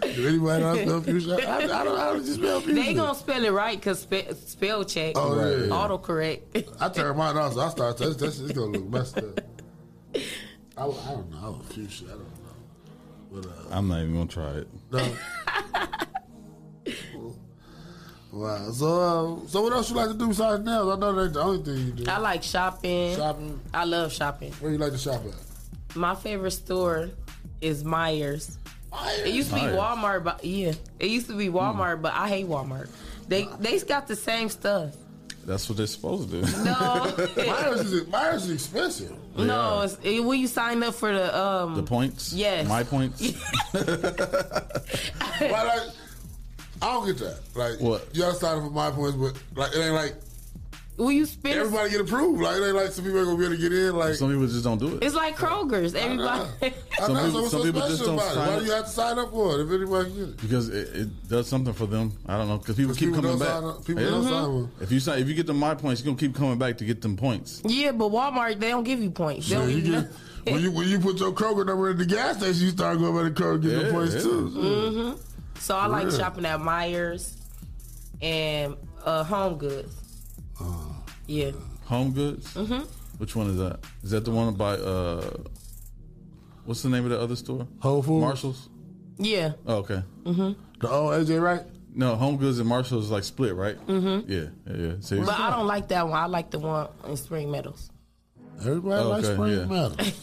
[0.02, 1.36] Do anybody know how to spell fuchsia?
[1.50, 2.76] I, I don't know how to spell fuchsia.
[2.76, 5.70] They gonna spell it right because spe- spell check, Oh, yeah, yeah.
[5.72, 6.76] autocorrect.
[6.80, 8.04] I turned mine off, so I started.
[8.08, 9.40] That's, that's it's gonna look messed up.
[10.16, 10.20] I,
[10.78, 11.38] I don't know.
[11.44, 12.06] I was fuchsia.
[12.06, 12.36] I don't know.
[13.32, 14.68] But uh, I'm not even gonna try it.
[14.92, 15.06] no.
[18.32, 18.72] wow.
[18.72, 18.88] So,
[19.44, 20.96] uh, so what else you like to do besides nails?
[20.96, 22.12] I know that ain't the only thing you do.
[22.12, 23.16] I like shopping.
[23.16, 23.60] Shopping.
[23.74, 24.52] I love shopping.
[24.54, 25.96] Where you like to shop at?
[25.96, 27.10] My favorite store
[27.62, 28.58] is Meijer's.
[28.92, 29.20] Meijer's.
[29.20, 29.78] It used to be Meijer's.
[29.78, 32.90] Walmart, but yeah, it used to be Walmart, but I hate Walmart.
[33.28, 34.96] They they got the same stuff.
[35.46, 36.48] That's what they're supposed to do.
[36.64, 39.16] No, Meijer's is Meijer's is expensive.
[39.38, 42.34] no, it's, it, when you sign up for the um The points?
[42.34, 42.68] Yes.
[42.68, 43.22] My points?
[43.72, 45.82] Why, like,
[46.81, 47.39] I don't get that.
[47.56, 48.07] Like, What?
[48.14, 50.15] You gotta sign up for my points, but like, it ain't like
[50.97, 51.57] when you spend.
[51.57, 52.41] everybody get approved.
[52.41, 53.95] Like, it ain't like some people ain't gonna be able to get in.
[53.95, 55.03] Like, Some people just don't do it.
[55.03, 55.95] It's like Kroger's.
[55.95, 56.49] Everybody.
[56.61, 56.73] I
[57.06, 58.34] Some know, people- so some people just don't about it?
[58.34, 58.60] sign Why up.
[58.60, 60.41] do you have to sign up for it if anybody can get it?
[60.41, 62.11] Because it, it does something for them.
[62.27, 62.57] I don't know.
[62.57, 63.47] Because people 'Cause keep people coming back.
[63.47, 64.69] sign up- people don't sign up.
[64.81, 66.84] If you sign, if you get the my points, you're gonna keep coming back to
[66.85, 67.61] get them points.
[67.64, 69.47] Yeah, but Walmart they don't give you points.
[69.47, 70.07] They Shit, you get,
[70.53, 73.14] when you when you put your Kroger number in the gas station, you start going
[73.15, 74.22] by the Kroger and get Yeah, the points yeah.
[74.22, 74.47] too.
[74.49, 75.11] hmm
[75.60, 76.18] So I like Yeah.
[76.18, 77.38] shopping at Meijer's
[78.22, 78.76] and
[79.06, 79.94] uh, Home Goods.
[81.27, 81.52] yeah.
[81.86, 82.53] Home Goods.
[82.53, 82.81] hmm
[83.18, 83.80] Which one is that?
[84.03, 85.30] Is that the one by uh,
[86.65, 87.68] what's the name of the other store?
[87.80, 88.22] Whole Foods.
[88.22, 88.69] Marshalls.
[89.18, 89.53] Yeah.
[89.65, 90.02] Oh, okay.
[90.26, 91.64] hmm The old AJ right?
[91.94, 93.76] No, Home Goods and Marshalls is like split, right?
[93.88, 94.31] Mm-hmm.
[94.31, 94.94] Yeah, yeah, yeah.
[95.02, 95.19] See?
[95.19, 96.18] But I don't like that one.
[96.18, 97.90] I like the one in Spring Meadows.
[98.60, 99.65] Everybody likes Okay, Spring yeah.
[99.65, 99.95] Meadow.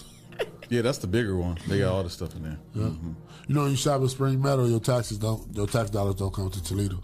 [0.68, 1.58] Yeah, that's the bigger one.
[1.68, 2.58] They got all the stuff in there.
[2.76, 3.12] Mm-hmm.
[3.48, 6.32] You know, when you shop at Spring Meadow, your taxes don't, your tax dollars don't
[6.34, 6.98] come to Toledo.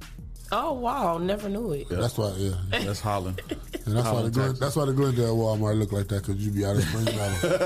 [0.55, 1.89] Oh wow, never knew it.
[1.89, 2.55] That's why, yeah.
[2.71, 3.41] That's Holland.
[3.49, 6.37] And that's why the Holland, Glen, that's why the Glendale Walmart look like that because
[6.45, 7.59] you be out of Spring Valley.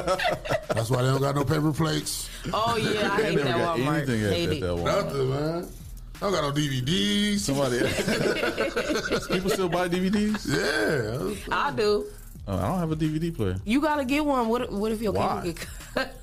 [0.68, 2.30] that's why they don't got no paper plates.
[2.54, 3.96] Oh yeah, I They hate never that got Walmart.
[3.96, 4.60] anything at, Hate at it.
[4.60, 5.04] that Walmart.
[5.04, 5.68] Nothing, man.
[6.14, 7.38] I don't got no DVDs.
[7.40, 7.78] Somebody,
[9.34, 10.46] people still buy DVDs.
[10.48, 12.06] Yeah, I do.
[12.48, 13.56] Oh, I don't have a DVD player.
[13.64, 14.48] You gotta get one.
[14.48, 15.28] What what if your Why?
[15.28, 16.16] cable get cut?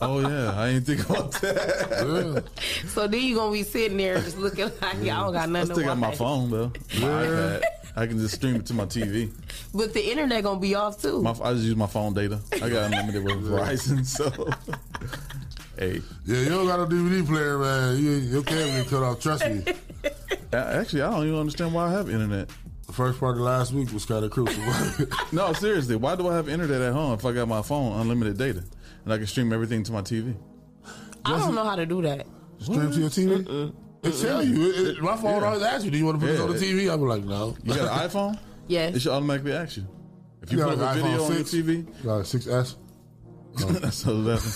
[0.00, 2.42] Oh yeah, I didn't think about that.
[2.88, 5.66] So then you gonna be sitting there just looking like I don't got I nothing
[5.66, 6.72] still to got my phone though.
[7.00, 7.62] My iPad.
[7.96, 9.30] I can just stream it to my TV.
[9.72, 11.22] But the internet gonna be off too.
[11.22, 12.40] My, I just use my phone data.
[12.54, 14.28] I got unlimited with Verizon, so
[15.78, 16.00] hey.
[16.26, 17.96] Yeah, you don't got a DVD player, man.
[18.02, 19.20] You, your cable get cut off.
[19.20, 19.62] Trust me.
[20.52, 22.50] Actually, I don't even understand why I have internet.
[22.90, 24.60] The first part of last week was kind of crucial.
[25.32, 28.36] no, seriously, why do I have internet at home if I got my phone unlimited
[28.36, 28.64] data
[29.04, 30.34] and I can stream everything to my TV?
[31.24, 32.26] I don't know how to do that.
[32.58, 33.72] Stream to your TV?
[34.02, 34.70] It tell you.
[34.70, 35.46] It, it- my phone Yeah.
[35.46, 36.90] always asks you, do you want to put this on the TV?
[36.90, 37.56] I'll be like, no.
[37.62, 38.36] You got an iPhone?
[38.66, 38.96] Yes.
[38.96, 39.86] It should automatically ask you.
[40.42, 42.74] If you, got put up a video iPhone on your TV, You got a 6S?
[43.82, 44.50] that's 11.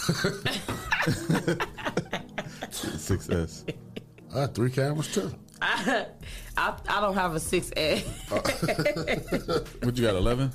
[2.73, 3.75] 6S.
[4.33, 5.33] I got three cameras too.
[5.67, 6.07] I,
[6.57, 7.99] I I don't have a six A.
[9.83, 10.51] What you got, 11?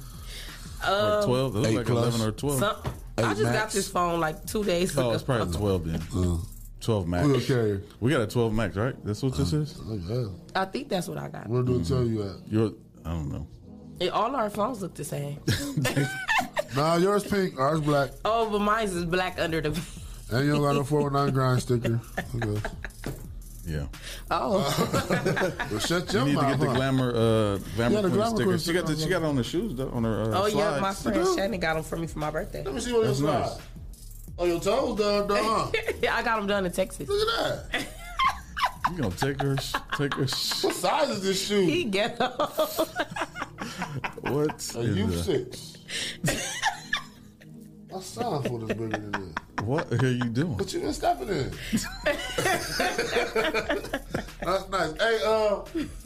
[0.88, 1.56] or Um, 12?
[1.56, 2.16] It looks like plus.
[2.16, 2.60] 11 or 12.
[2.60, 2.76] Some,
[3.18, 5.10] I Eight just got this phone like two days ago.
[5.10, 6.40] Oh, it's probably 12 then.
[6.82, 7.26] 12 max.
[7.26, 7.82] Who your carrier?
[8.00, 8.96] We got a 12 max, right?
[9.04, 9.78] That's what this is?
[9.86, 10.28] Oh, yeah.
[10.62, 11.48] I think that's what I got.
[11.48, 12.36] Where do it tell you at?
[12.48, 12.72] You're,
[13.04, 13.48] I don't know.
[14.00, 15.40] And all our phones look the same.
[16.76, 18.12] Nah, yours pink, ours black.
[18.24, 19.70] oh, but mine's is black under the.
[20.32, 22.00] And you don't got no 419 grind sticker.
[22.36, 22.62] Okay.
[23.70, 23.86] Yeah.
[24.32, 26.60] Oh, Well, shut You your need to mouth.
[26.60, 28.58] get the glamour, uh, glamour Yeah, the glamour sticker.
[28.60, 30.80] She got, the, she got it on the shoes, though, on her uh, oh yeah,
[30.80, 31.18] my slides.
[31.18, 32.64] friend Shannon got them for me for my birthday.
[32.64, 33.52] Let me see what That's your nice.
[33.54, 33.62] slide.
[34.40, 35.72] Oh, your toes done, done, huh?
[36.12, 37.08] I got them done in Texas.
[37.10, 37.86] Look at that.
[38.92, 39.56] You gonna take her,
[39.98, 40.22] take her.
[40.26, 41.62] What size is this shoe?
[41.62, 42.32] He get 'em.
[44.22, 44.76] What?
[44.76, 45.78] A is U six.
[47.92, 49.64] My son for this bigger than this.
[49.64, 50.58] What are you doing?
[50.58, 51.52] What you been stepping in?
[54.42, 54.94] That's nice.
[55.00, 55.64] Hey, uh,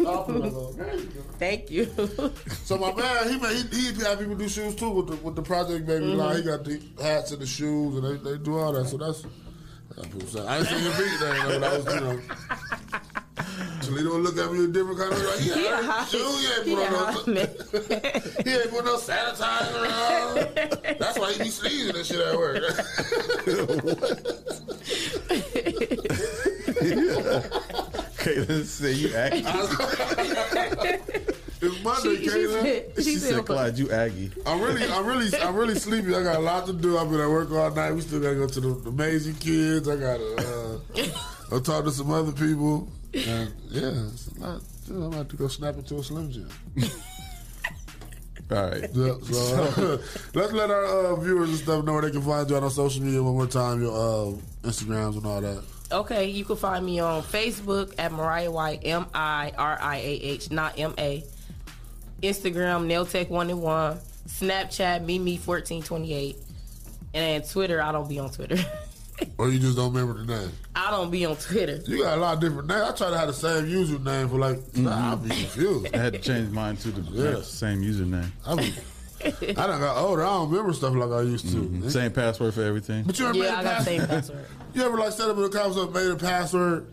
[0.07, 0.77] I'll it on.
[0.77, 1.21] There you go.
[1.37, 1.85] Thank you.
[2.63, 5.35] So my man, he made, he, he have people do shoes too with the with
[5.35, 6.37] the project baby line.
[6.37, 8.87] He got the hats and the shoes and they, they do all that.
[8.87, 9.25] So that's
[9.95, 10.47] that's people say.
[10.47, 12.19] I ain't seen your beat there, but I was you know.
[13.85, 15.25] Toledo look at me a different kind of way.
[15.25, 17.33] Like, yeah, He yeah hot- shoe, yeah, put on hot no,
[18.43, 20.35] he ain't put no sanitizer on.
[20.99, 22.63] That's why he be sneezing and shit at work.
[27.33, 29.43] Caitlin said you Aggie.
[31.61, 32.61] it's Monday, She- she Kayla.
[32.61, 34.31] said- She, she said, said- Clyde, you Aggie.
[34.45, 36.15] I'm really, I'm really, I'm really sleepy.
[36.15, 36.97] I got a lot to do.
[36.97, 37.91] I've been at work all night.
[37.93, 39.87] We still gotta go to the amazing kids.
[39.89, 40.77] I gotta, uh,
[41.51, 42.87] I'll talk to some other people.
[43.13, 44.61] And yeah, it's a lot.
[44.87, 46.49] Yeah, I'm about to go snap into a Slim Jim.
[48.51, 48.89] All right.
[48.93, 49.97] Yeah, so uh,
[50.33, 53.03] let's let our uh, viewers and stuff know where they can find you on social
[53.03, 53.81] media one more time.
[53.81, 55.63] Your uh, Instagrams and all that.
[55.91, 60.01] Okay, you can find me on Facebook at Miriah White, M I R I A
[60.01, 61.23] H, not M A.
[62.21, 63.99] Instagram, Nailtech One and One.
[64.27, 66.37] Snapchat, Mimi fourteen twenty eight,
[67.13, 67.81] and Twitter.
[67.81, 68.57] I don't be on Twitter.
[69.37, 70.51] Or you just don't remember the name.
[70.75, 71.79] I don't be on Twitter.
[71.87, 72.81] You got a lot of different names.
[72.81, 74.75] I try to have the same username for like.
[74.77, 75.93] Nah, I'll be confused.
[75.93, 77.41] I had to change mine to the Yeah.
[77.41, 78.29] same username.
[78.45, 78.73] I be.
[79.51, 80.23] I done got older.
[80.23, 81.57] I don't remember stuff like I used to.
[81.57, 81.89] Mhm.
[81.91, 83.03] Same password for everything.
[83.05, 84.19] But you ever Yeah, made a I got the same password?
[84.19, 84.45] password.
[84.73, 86.87] You ever like set up an account up, made a password,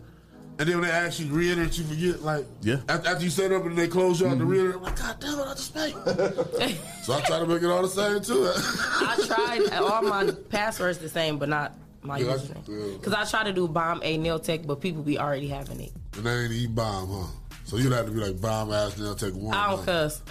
[0.59, 2.21] and then when they ask actually re-enter it, you forget.
[2.23, 2.77] Like, Yeah.
[2.87, 5.15] after, after you set up and they close you out to re-enter, I'm like, God
[5.19, 5.95] damn it, I just made.
[6.05, 8.49] it." so I try to make it all the same too.
[8.55, 12.97] I tried all my passwords the same, but not my Yeah, username.
[12.99, 15.91] Because I try to do bomb a nail tech, but people be already having it.
[16.17, 17.27] and they ain't even bomb, huh?
[17.65, 19.53] So you'd have to be like bomb ass now take one.
[19.55, 19.85] I don't huh?
[19.85, 20.21] cuss.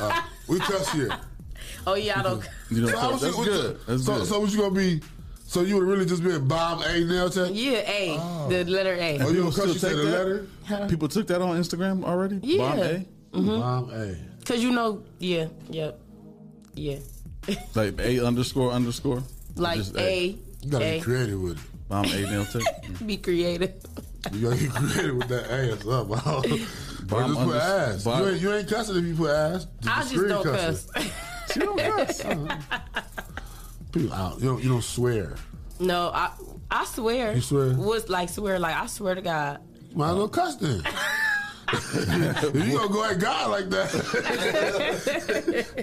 [0.00, 1.10] Uh, we cuss here.
[1.86, 2.44] oh yeah, I don't.
[2.70, 3.80] You know, So how so was that's you- good.
[3.86, 4.26] That's so, good.
[4.26, 5.00] so what you gonna be?
[5.46, 7.50] So you would really just been bomb a nail tech?
[7.52, 9.18] Yeah, A, the letter A.
[9.20, 9.66] Oh, you People gonna cuss?
[9.74, 10.26] You say take the that?
[10.70, 10.88] letter?
[10.88, 12.40] People took that on Instagram already?
[12.42, 12.58] Yeah.
[12.58, 13.06] Bomb A?
[13.32, 14.16] Bomb a.
[14.44, 15.98] Cause you know, yeah, yep,
[16.74, 16.98] yeah.
[17.74, 19.22] Like A underscore underscore?
[19.56, 20.98] Like Just A, You gotta A.
[20.98, 21.88] be creative with it.
[21.88, 22.62] Bomb A nail tech?
[23.06, 23.74] Be creative.
[24.32, 26.08] You gotta get creative with that ass up.
[26.10, 26.16] or
[27.06, 28.04] Bomb just put ass.
[28.04, 29.66] bomb- You ain't, you ain't cussing if you put ass.
[29.86, 30.92] I a just don't cussing.
[30.92, 31.12] cuss.
[31.56, 32.22] You don't cuss.
[33.92, 34.40] People out.
[34.40, 35.36] You don't, you don't swear.
[35.78, 36.30] no, I
[36.70, 37.34] I swear.
[37.34, 37.74] You swear?
[37.74, 38.58] What's like swear?
[38.58, 39.60] Like I swear to God.
[39.94, 40.82] Might as well cuss then.
[41.74, 43.94] If you gonna go at God like that,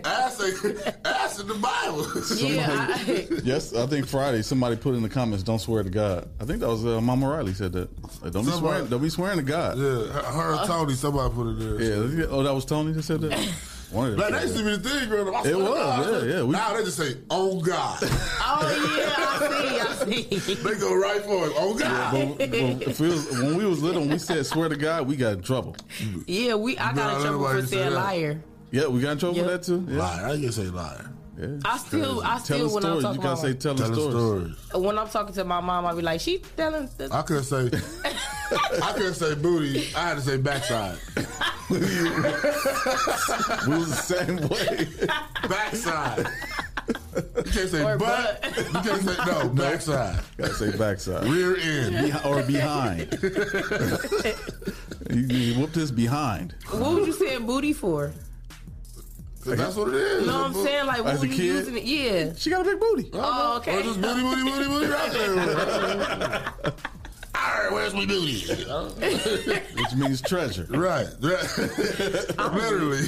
[0.06, 2.06] ask, ain't- ass in the Bible.
[2.38, 6.28] Yeah, I, Yes, I think Friday somebody put in the comments, "Don't swear to God."
[6.40, 7.90] I think that was uh, Mama Riley said that.
[8.24, 8.88] Like, don't be swearing.
[8.88, 9.78] Don't be swearing to God.
[9.78, 11.82] Yeah, her and Tony, somebody put it there.
[11.82, 12.26] Yeah.
[12.30, 13.54] Oh, that was Tony that said that.
[13.92, 15.46] One of the Like, that used to be the thing growing up.
[15.46, 16.24] I It was, God.
[16.26, 16.44] yeah, yeah.
[16.44, 20.54] We- now they just say, "Oh God." Oh yeah, I see, I see.
[20.56, 21.54] they go right for it.
[21.58, 22.12] Oh God.
[22.38, 25.08] But- but if we was, when we was little, and we said "swear to God,"
[25.08, 25.76] we got in trouble.
[26.26, 26.78] Yeah, we.
[26.78, 28.42] I got Nah, in trouble for saying liar.
[28.72, 29.46] Yeah, we got in trouble Yep.
[29.46, 29.86] for that too.
[29.90, 29.98] Yeah.
[30.00, 30.26] Liar.
[30.28, 31.10] I can say liar.
[31.40, 31.48] Yeah.
[31.66, 34.56] I still, I still the when I'm talking You gotta say telling Telling stories.
[34.68, 34.86] stories.
[34.86, 36.88] when I'm talking to my mom, I be like, she telling.
[36.98, 37.70] The, I couldn't say.
[38.52, 39.88] I couldn't say booty.
[39.96, 40.98] I had to say backside.
[41.70, 41.78] We
[43.78, 44.88] was the same way.
[45.50, 46.28] backside.
[47.16, 48.44] You can't say Or butt.
[48.58, 50.20] You can't say no backside.
[50.38, 51.24] Gotta say backside.
[51.28, 51.96] Rear end.
[51.96, 53.18] Behi- or behind.
[55.10, 56.56] you, you whooped his behind.
[56.72, 58.12] what would you say booty for?
[59.44, 60.22] 'Cause that's what it is.
[60.22, 60.86] You know what I'm saying?
[60.86, 61.46] Like, what As were you kid?
[61.46, 61.84] using it?
[61.84, 62.34] Yeah.
[62.38, 63.10] She got a big booty.
[63.14, 63.80] Oh, okay.
[63.80, 66.74] Or just booty, booty, booty, booty right there.
[67.62, 68.42] Alright, where's my booty?
[69.82, 70.66] Which means treasure.
[70.70, 71.08] right.
[71.22, 73.06] Literally.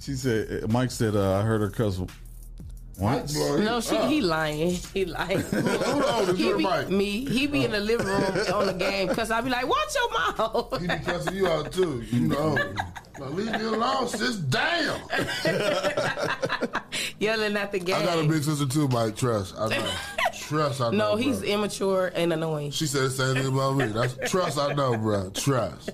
[0.00, 2.00] She said, uh, Mike said, uh, I heard her cuss
[3.00, 3.34] once.
[3.36, 4.70] No, she, he lying.
[4.94, 5.42] He lying.
[5.52, 6.36] oldest?
[6.36, 6.88] he You're be, Mike.
[6.90, 7.24] me.
[7.24, 8.22] He be in the living room
[8.54, 10.80] on the game because I be like, watch your mouth.
[10.80, 12.02] He be cussing you out too.
[12.10, 12.54] You know.
[13.18, 14.36] Now leave me alone, sis.
[14.36, 15.00] Damn.
[17.18, 17.96] Yelling at the game.
[17.96, 19.16] I got a big sister too, Mike.
[19.16, 19.54] Trust.
[19.58, 19.90] I know.
[20.38, 20.80] Trust.
[20.80, 20.96] I know.
[21.12, 21.48] no, he's bro.
[21.48, 22.70] immature and annoying.
[22.70, 23.86] She said the same thing about me.
[23.86, 24.58] That's trust.
[24.58, 25.30] I know, bro.
[25.30, 25.90] Trust.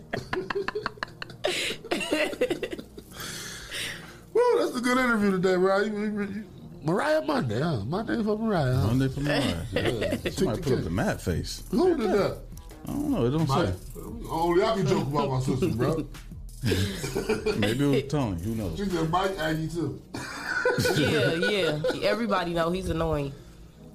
[4.32, 5.80] Well, that's a good interview today, bro.
[5.80, 6.44] You- you- you-
[6.86, 7.80] Miriah Monday, huh?
[7.84, 8.74] Monday for Miriah.
[8.74, 8.86] Huh?
[8.86, 9.66] Monday for Miriah.
[9.72, 10.30] Yeah.
[10.30, 11.64] Somebody put up the mad face.
[11.72, 12.38] Who did that?
[12.86, 13.26] I don't know.
[13.26, 13.68] It don't Mike.
[13.68, 14.00] say.
[14.30, 16.06] Only I can joke about my sister, bro.
[17.56, 18.40] Maybe it was Tony.
[18.42, 18.78] Who knows?
[18.78, 20.00] She said Mike Aggie too.
[20.96, 21.80] yeah, yeah.
[22.02, 23.32] Everybody know he's annoying.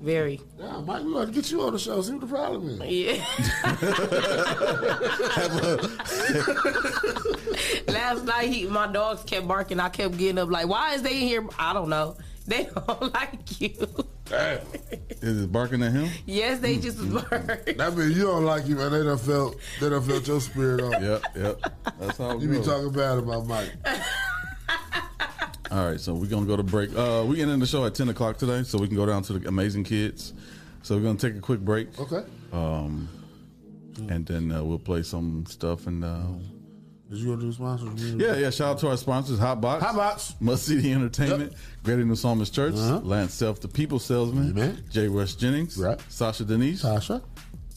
[0.01, 0.41] Very.
[0.59, 2.01] Yeah, Mike, we got to get you on the show.
[2.01, 2.89] See what the problem is.
[2.89, 3.23] Yeah.
[7.93, 9.80] Last night, he, my dogs kept barking.
[9.80, 11.47] I kept getting up like, why is they in here?
[11.57, 12.18] I don't know.
[12.47, 13.69] They don't like you.
[15.22, 16.09] Is it barking at him?
[16.26, 17.65] Yes, they just bark.
[17.77, 18.91] That means you don't like him, man.
[18.91, 20.91] They done felt, they done felt your spirit on.
[21.03, 21.73] Yep, yep.
[21.99, 23.72] That's how it You be talking bad about Mike.
[25.69, 26.95] All right, so we're gonna go to break.
[26.95, 29.34] Uh, we ending the show at ten o'clock today, so we can go down to
[29.34, 30.34] the amazing kids.
[30.81, 31.97] So we're gonna take a quick break.
[31.99, 32.23] Okay.
[32.51, 33.07] Um,
[34.09, 36.03] and then uh, we'll play some stuff and.
[36.03, 36.23] Uh,
[37.12, 38.04] Did you gonna do sponsors?
[38.16, 38.50] yeah, yeah.
[38.50, 43.02] Shout out to our sponsors: Hotbox, Hotbox, Must City Entertainment, Greater New Psalmist Church, Uh-huh.
[43.04, 46.00] Lance Self, the People Salesman, Jay Rush Jennings, Right.
[46.08, 47.22] Sasha Denise, Sasha,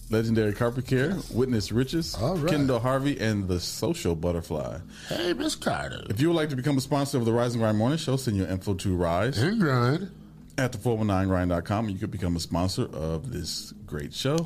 [0.09, 2.48] Legendary Carpet Care, Witness Riches, right.
[2.48, 4.78] Kendall Harvey, and the Social Butterfly.
[5.09, 6.05] Hey, Miss Carter.
[6.09, 8.15] If you would like to become a sponsor of the Rise and Grind Morning Show,
[8.16, 10.12] send your info to Rise and Grind
[10.56, 14.36] at the 419grind.com and you could become a sponsor of this great show.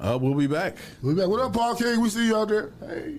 [0.00, 0.78] Uh, we'll be back.
[1.02, 1.28] We'll be back.
[1.28, 2.00] What up, Paul King?
[2.00, 2.70] We see you out there.
[2.80, 3.16] Hey.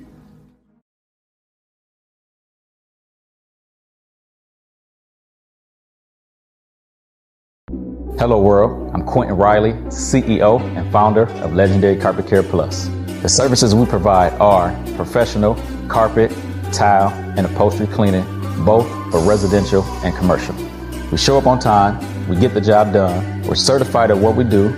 [8.17, 8.91] Hello, world.
[8.93, 12.87] I'm Quentin Riley, CEO and founder of Legendary Carpet Care Plus.
[13.21, 15.55] The services we provide are professional
[15.89, 16.31] carpet,
[16.71, 18.23] tile, and upholstery cleaning,
[18.63, 20.55] both for residential and commercial.
[21.11, 24.45] We show up on time, we get the job done, we're certified at what we
[24.45, 24.69] do,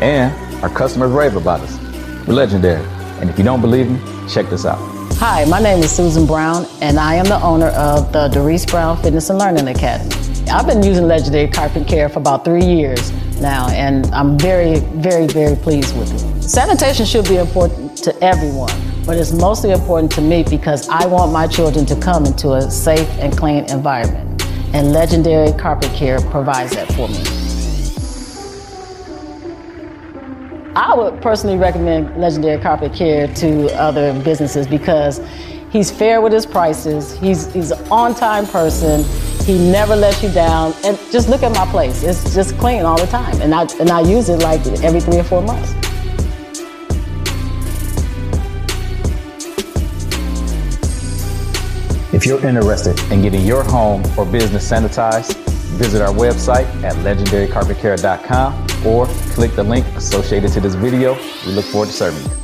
[0.00, 0.32] and
[0.64, 1.78] our customers rave about us.
[2.26, 2.86] We're legendary.
[3.20, 4.00] And if you don't believe me,
[4.30, 4.78] check this out.
[5.16, 8.96] Hi, my name is Susan Brown, and I am the owner of the Doris Brown
[9.02, 10.31] Fitness and Learning Academy.
[10.52, 13.10] I've been using Legendary Carpet Care for about three years
[13.40, 16.42] now, and I'm very, very, very pleased with it.
[16.42, 18.70] Sanitation should be important to everyone,
[19.06, 22.70] but it's mostly important to me because I want my children to come into a
[22.70, 27.24] safe and clean environment, and Legendary Carpet Care provides that for me.
[30.76, 35.18] I would personally recommend Legendary Carpet Care to other businesses because
[35.70, 37.18] he's fair with his prices.
[37.18, 39.02] He's he's an on-time person.
[39.44, 40.72] He never lets you down.
[40.84, 43.40] And just look at my place; it's just clean all the time.
[43.40, 45.74] And I and I use it like every three or four months.
[52.12, 55.34] If you're interested in getting your home or business sanitized,
[55.78, 61.14] visit our website at legendarycarpetcare.com or click the link associated to this video.
[61.46, 62.41] We look forward to serving you.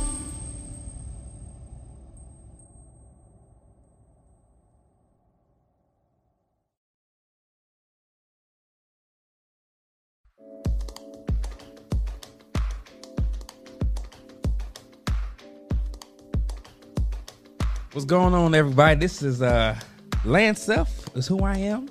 [18.09, 18.99] Going on, everybody?
[18.99, 19.79] This is uh
[20.25, 21.89] Lance Self is who I am.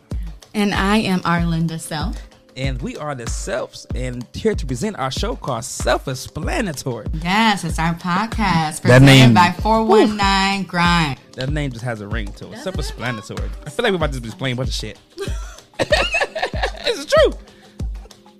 [0.54, 2.16] And I am Arlinda Self.
[2.56, 7.06] and we are the Selfs, and here to present our show called Self-Explanatory.
[7.22, 11.20] Yes, it's our podcast That presented name- by 419 Grind.
[11.34, 12.58] That name just has a ring to it.
[12.58, 13.48] Self-Explanatory.
[13.64, 14.98] I feel like we're about to be playing a bunch of shit.
[15.78, 17.32] this is true.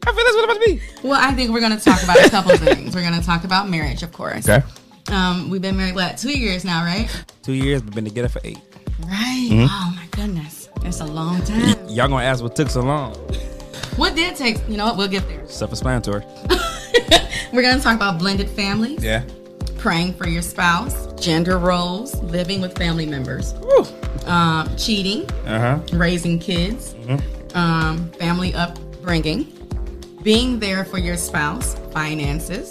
[0.07, 0.81] I feel that's what it's about to be.
[1.09, 2.95] Well, I think we're going to talk about a couple things.
[2.97, 4.49] We're going to talk about marriage, of course.
[4.49, 4.67] Okay.
[5.11, 7.09] Um, we've been married, what, two years now, right?
[7.43, 8.59] Two years, but been together for eight.
[9.07, 9.49] Right.
[9.51, 9.67] Mhm.
[9.71, 10.69] Oh, my goodness.
[10.85, 11.77] It's a long time.
[11.89, 13.15] Y'all gonna ask what took so long?
[13.97, 15.43] What did take, you know what, we'll get there.
[15.49, 16.23] Self-explanatory.
[17.53, 19.23] We're going to talk about blended families, Yeah.
[19.79, 23.55] praying for your spouse, gender roles, living with family members,
[24.27, 25.79] um, cheating, Uh huh.
[25.97, 26.95] raising kids,
[27.55, 29.47] um, family upbringing,
[30.23, 32.71] being there for your spouse, finances,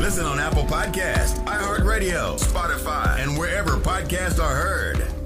[0.00, 5.19] Listen on Apple Podcast, iHeartRadio, Spotify, and wherever podcasts are heard.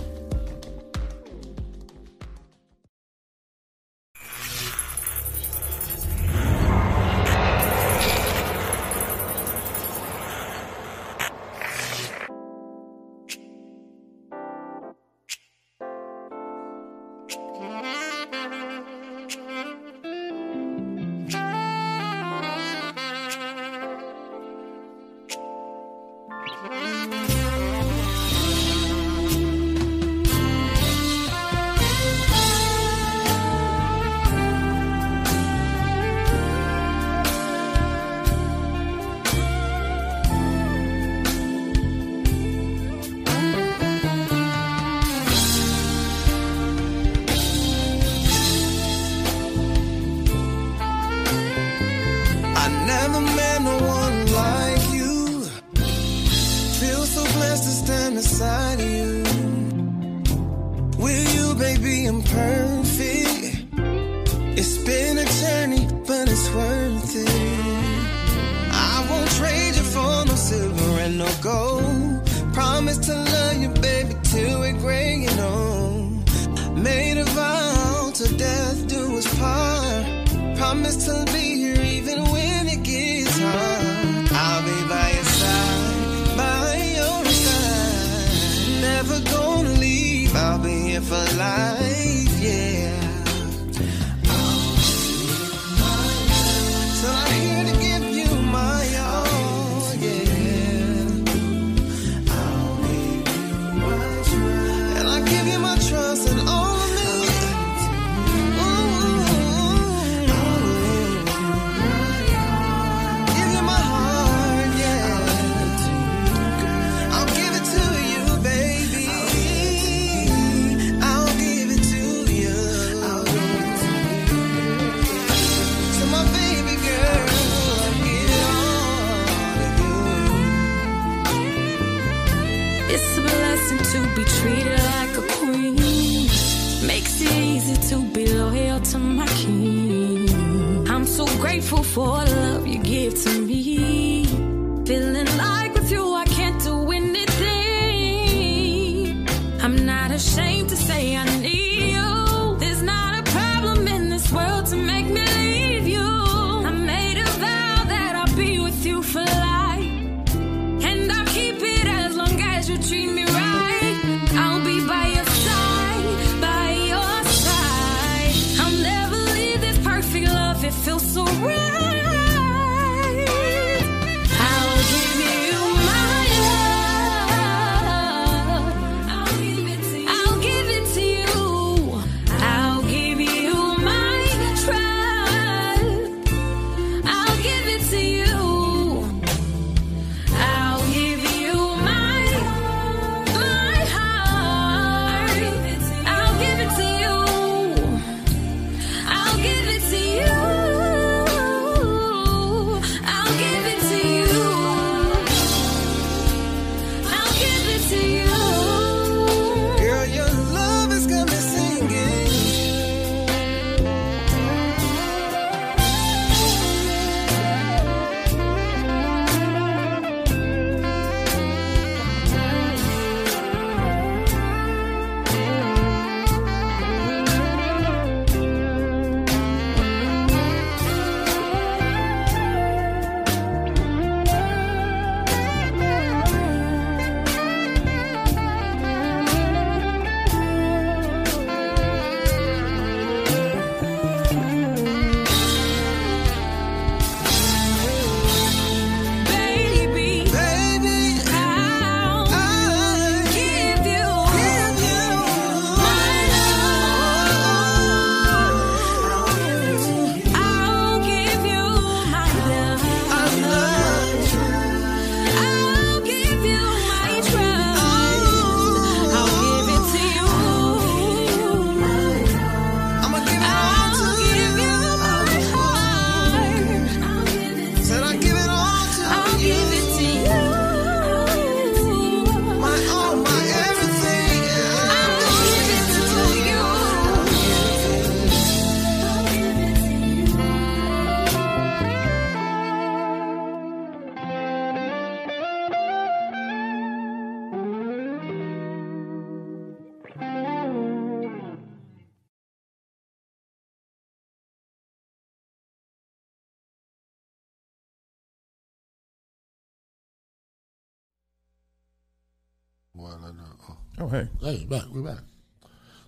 [314.04, 314.08] Oh.
[314.08, 314.28] Hey.
[314.42, 314.82] Hey, back.
[314.92, 315.22] We're back.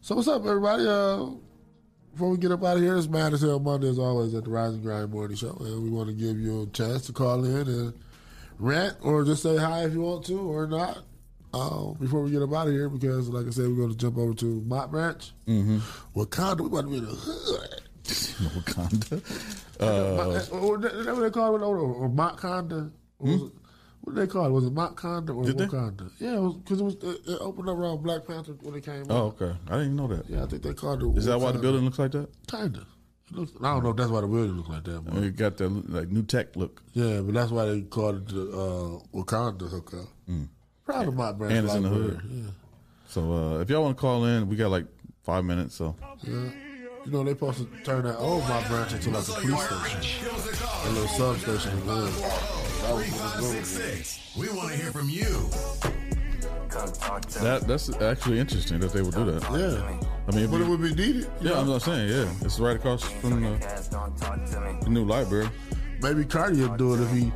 [0.02, 0.86] So what's up, everybody?
[0.86, 1.30] Uh,
[2.12, 4.44] before we get up out of here, it's Mad as Hell Monday as always at
[4.44, 5.56] the Rise and Grind Morning Show.
[5.60, 7.94] And we want to give you a chance to call in and
[8.58, 11.04] rant or just say hi if you want to or not.
[11.54, 13.96] Uh, before we get up out of here, because like I said, we're going to
[13.96, 15.32] jump over to Mott Branch.
[15.46, 15.78] Mm-hmm.
[16.20, 17.82] Wakanda, We're about to be in the hood.
[18.04, 19.22] Wakanda.
[19.80, 21.78] Uh, Uh, that what they call it, or.
[21.86, 23.52] What, was it,
[24.06, 24.50] what did they call it?
[24.50, 25.66] Was it Montconda or Did they?
[25.66, 26.08] Wakanda?
[26.20, 29.16] Yeah, because it was, it, it opened up around Black Panther when it came oh,
[29.16, 29.42] out.
[29.42, 29.58] okay.
[29.66, 30.30] I didn't even know that.
[30.30, 31.18] Yeah, I think they called it.
[31.18, 32.28] Is that why the building looks like that?
[32.46, 32.86] Kinda.
[33.32, 35.04] It looks, I don't know if that's why the building looks like that.
[35.04, 36.84] But It got that like new tech look.
[36.92, 40.06] yeah, but that's why they called it the uh, Wakanda hookup.
[40.30, 40.46] Mm.
[40.84, 41.52] Proud of my brand.
[41.56, 42.20] And it's in the hood.
[42.30, 42.42] Yeah.
[43.08, 44.86] So uh, if y'all want to call in, we got like
[45.24, 45.74] five minutes.
[45.74, 46.50] So Yeah.
[47.06, 50.26] You know, they supposed to turn that old my branch into like a police station.
[50.84, 51.94] A little substation in the.
[51.94, 53.78] That was what it was
[54.34, 54.50] going.
[54.50, 55.50] We want to hear from you.
[57.42, 59.42] that that's actually interesting that they would do that.
[59.52, 60.00] Yeah.
[60.28, 61.30] I mean, But it would be needed.
[61.40, 61.60] Yeah, know?
[61.60, 62.08] I'm not saying.
[62.08, 65.48] Yeah, it's right across from the, the new library.
[66.02, 67.32] Maybe Carty would do it if he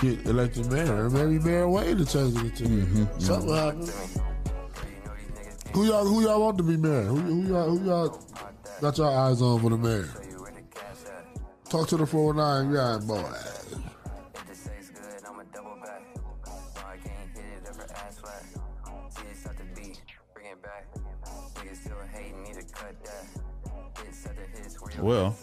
[0.00, 1.10] get elected mayor.
[1.10, 3.20] Maybe Mayor Wade to change it to Mm-hmm.
[3.20, 3.86] something happen.
[5.74, 7.02] Who y'all who y'all want to be mayor?
[7.02, 8.20] Who, who y'all who y'all
[8.80, 10.08] got your eyes on for the mayor?
[11.68, 13.30] Talk to the 409 yeah, boy.
[25.02, 25.36] Well,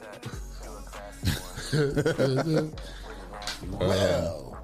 [3.79, 4.57] Well.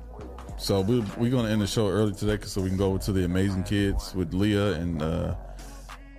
[0.58, 3.12] so we're, we're gonna end the show early today, so we can go over to
[3.12, 5.36] the Amazing Kids with Leah and uh,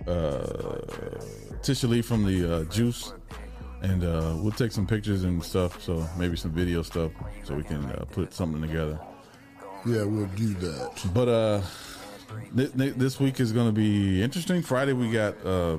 [0.07, 0.47] uh,
[1.61, 3.13] Tisha Lee from the uh, Juice,
[3.81, 5.81] and uh, we'll take some pictures and stuff.
[5.81, 7.11] So maybe some video stuff,
[7.43, 8.99] so we can uh, put something together.
[9.85, 11.01] Yeah, we'll do that.
[11.13, 11.61] But uh,
[12.55, 14.61] th- th- this week is going to be interesting.
[14.61, 15.77] Friday we got uh,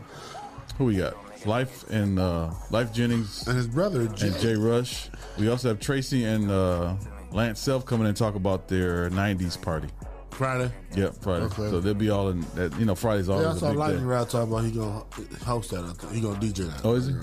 [0.78, 1.14] who we got?
[1.44, 4.28] Lyfe and uh, Lyfe Jennings and his brother Jay.
[4.28, 5.08] and Jay Rush.
[5.38, 6.94] We also have Tracy and uh,
[7.30, 9.88] Lance Self coming and talk about their '90s party.
[10.36, 10.70] Friday.
[10.94, 11.44] Yep, Friday.
[11.46, 11.70] Okay.
[11.70, 12.40] So they'll be all in.
[12.54, 14.06] That, you know, Friday's always Yeah, I a saw big Lightning day.
[14.06, 15.04] Rod talking about he gonna
[15.44, 15.84] host that.
[15.84, 16.12] I think.
[16.12, 16.80] He gonna DJ that.
[16.84, 17.14] Oh, is he?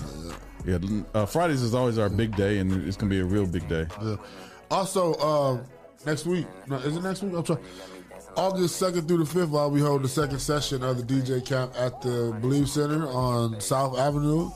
[0.66, 0.78] Yeah.
[1.14, 3.86] uh, Fridays is always our big day, and it's gonna be a real big day.
[4.02, 4.16] Yeah.
[4.70, 5.62] Also, uh,
[6.06, 7.34] next week, no, is it next week?
[7.34, 7.60] I'm sorry.
[8.36, 11.72] August 2nd through the 5th, I'll be holding the second session of the DJ camp
[11.78, 14.50] at the Believe Center on South Avenue.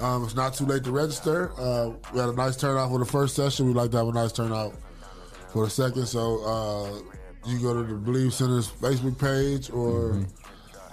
[0.00, 1.50] Um, it's not too late to register.
[1.60, 3.66] Uh, we had a nice turnout for the first session.
[3.66, 4.74] We'd like to have a nice turnout
[5.52, 6.06] for the second.
[6.06, 10.24] So uh, you go to the Believe Center's Facebook page or mm-hmm.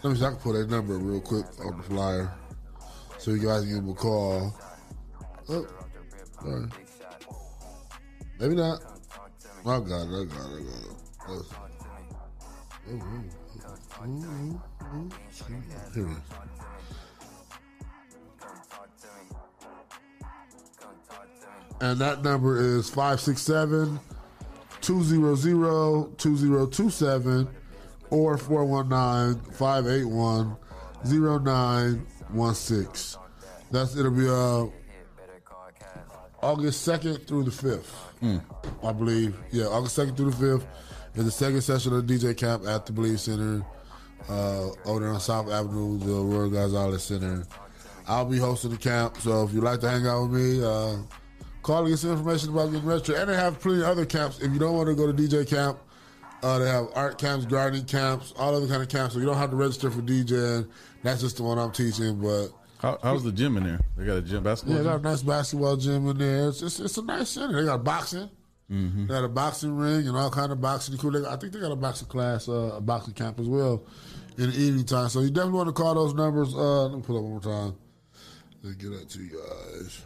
[0.03, 2.33] let me see, I can put that number real quick on the flyer
[3.17, 4.53] so you guys can give them a call.
[5.49, 5.67] Oh,
[6.41, 6.67] sorry.
[8.39, 8.79] Maybe not.
[9.65, 9.89] I got it.
[9.89, 10.07] I got it.
[10.07, 10.95] I got it.
[11.29, 11.49] Let's-
[12.87, 13.23] Oh, oh,
[14.03, 15.09] oh, oh, oh.
[15.95, 16.17] Here it is.
[21.81, 23.99] And that number is 567
[24.85, 27.47] 200 2027
[28.11, 30.55] or 419 581
[31.03, 33.19] 0916.
[33.71, 34.67] That's it'll be uh
[36.45, 38.41] August 2nd through the 5th.
[38.83, 39.35] I believe.
[39.51, 40.65] Yeah, August 2nd through the 5th
[41.15, 43.65] is the second session of DJ camp at the Believe Center
[44.29, 47.47] uh, over there on South Avenue, the Aurora Gonzalez Center.
[48.07, 50.97] I'll be hosting the camp, so if you'd like to hang out with me, uh,
[51.65, 53.15] call and get some information about getting registered.
[53.15, 54.39] And they have plenty of other camps.
[54.39, 55.79] If you don't want to go to DJ camp,
[56.43, 59.15] uh, they have art camps, gardening camps, all other kind of camps.
[59.15, 60.69] So you don't have to register for DJing.
[61.01, 63.79] That's just the one I'm teaching, but How, how's the gym in there?
[63.97, 64.77] They got a gym basketball.
[64.77, 66.49] yeah, they got a nice basketball gym in there.
[66.49, 67.59] It's it's, it's a nice center.
[67.59, 68.29] They got boxing.
[68.71, 69.07] Mm-hmm.
[69.07, 70.97] They got a boxing ring and all kind of boxing.
[70.97, 71.11] Cool.
[71.11, 73.83] They I think they got a boxing class, uh, a boxing camp as well
[74.37, 75.09] in the evening time.
[75.09, 76.53] So you definitely want to call those numbers.
[76.53, 77.75] Uh, let me pull up one more time.
[78.61, 80.01] Let's get that to you guys.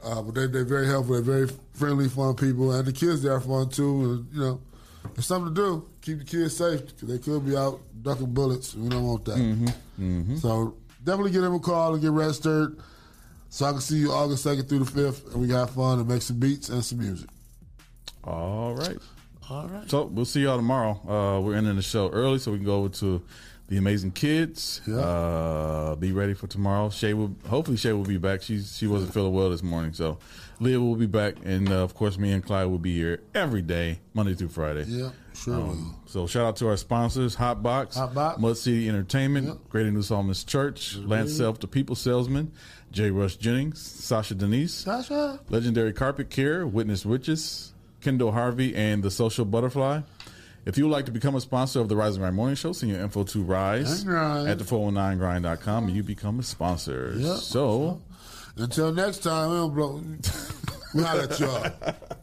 [0.02, 1.12] Uh, but they, they're very helpful.
[1.20, 2.72] They're very friendly, fun people.
[2.72, 4.04] And the kids there are fun too.
[4.04, 4.60] And, you know,
[5.16, 5.84] it's something to do.
[6.02, 8.74] Keep the kids safe because they could be out ducking bullets.
[8.74, 9.36] We don't want that.
[9.36, 10.36] Mm-hmm.
[10.36, 12.78] So definitely give them a call and get registered
[13.50, 16.08] so I can see you August 2nd through the 5th and we got fun and
[16.08, 17.28] make some beats and some music.
[18.24, 18.98] All right.
[19.50, 19.90] All right.
[19.90, 20.92] So we'll see y'all tomorrow.
[21.06, 23.22] Uh, we're ending the show early so we can go over to
[23.70, 24.80] the amazing kids.
[24.88, 26.90] Uh, be ready for tomorrow.
[26.90, 28.42] Shay will hopefully Shay will be back.
[28.42, 30.18] She's she wasn't feeling well this morning, so
[30.58, 33.62] Leah will be back, and uh, of course me and Clyde will be here every
[33.62, 34.84] day, Monday through Friday.
[34.88, 35.10] Yeah,
[35.46, 35.70] will.
[35.70, 38.38] Um, so shout out to our sponsors: Hotbox, Hotbox.
[38.38, 42.52] Mud City Entertainment, Greater New Psalmist Church, Lance Self, the People Salesman,
[42.90, 43.10] J.
[43.10, 45.40] Rush Jennings, Sasha Denise, Sasha.
[45.48, 50.00] Legendary Carpet Care, Witness Witches, Kendall Harvey, and the Social Butterfly.
[50.66, 52.72] If you would like to become a sponsor of the Rise and Grind Morning Show,
[52.72, 57.14] send your info to Rise at the 419grind.com and you become a sponsor.
[57.16, 57.36] Yep.
[57.38, 58.02] So,
[58.56, 60.02] Until next time, we don't blow.
[60.94, 61.72] we holla at y'all.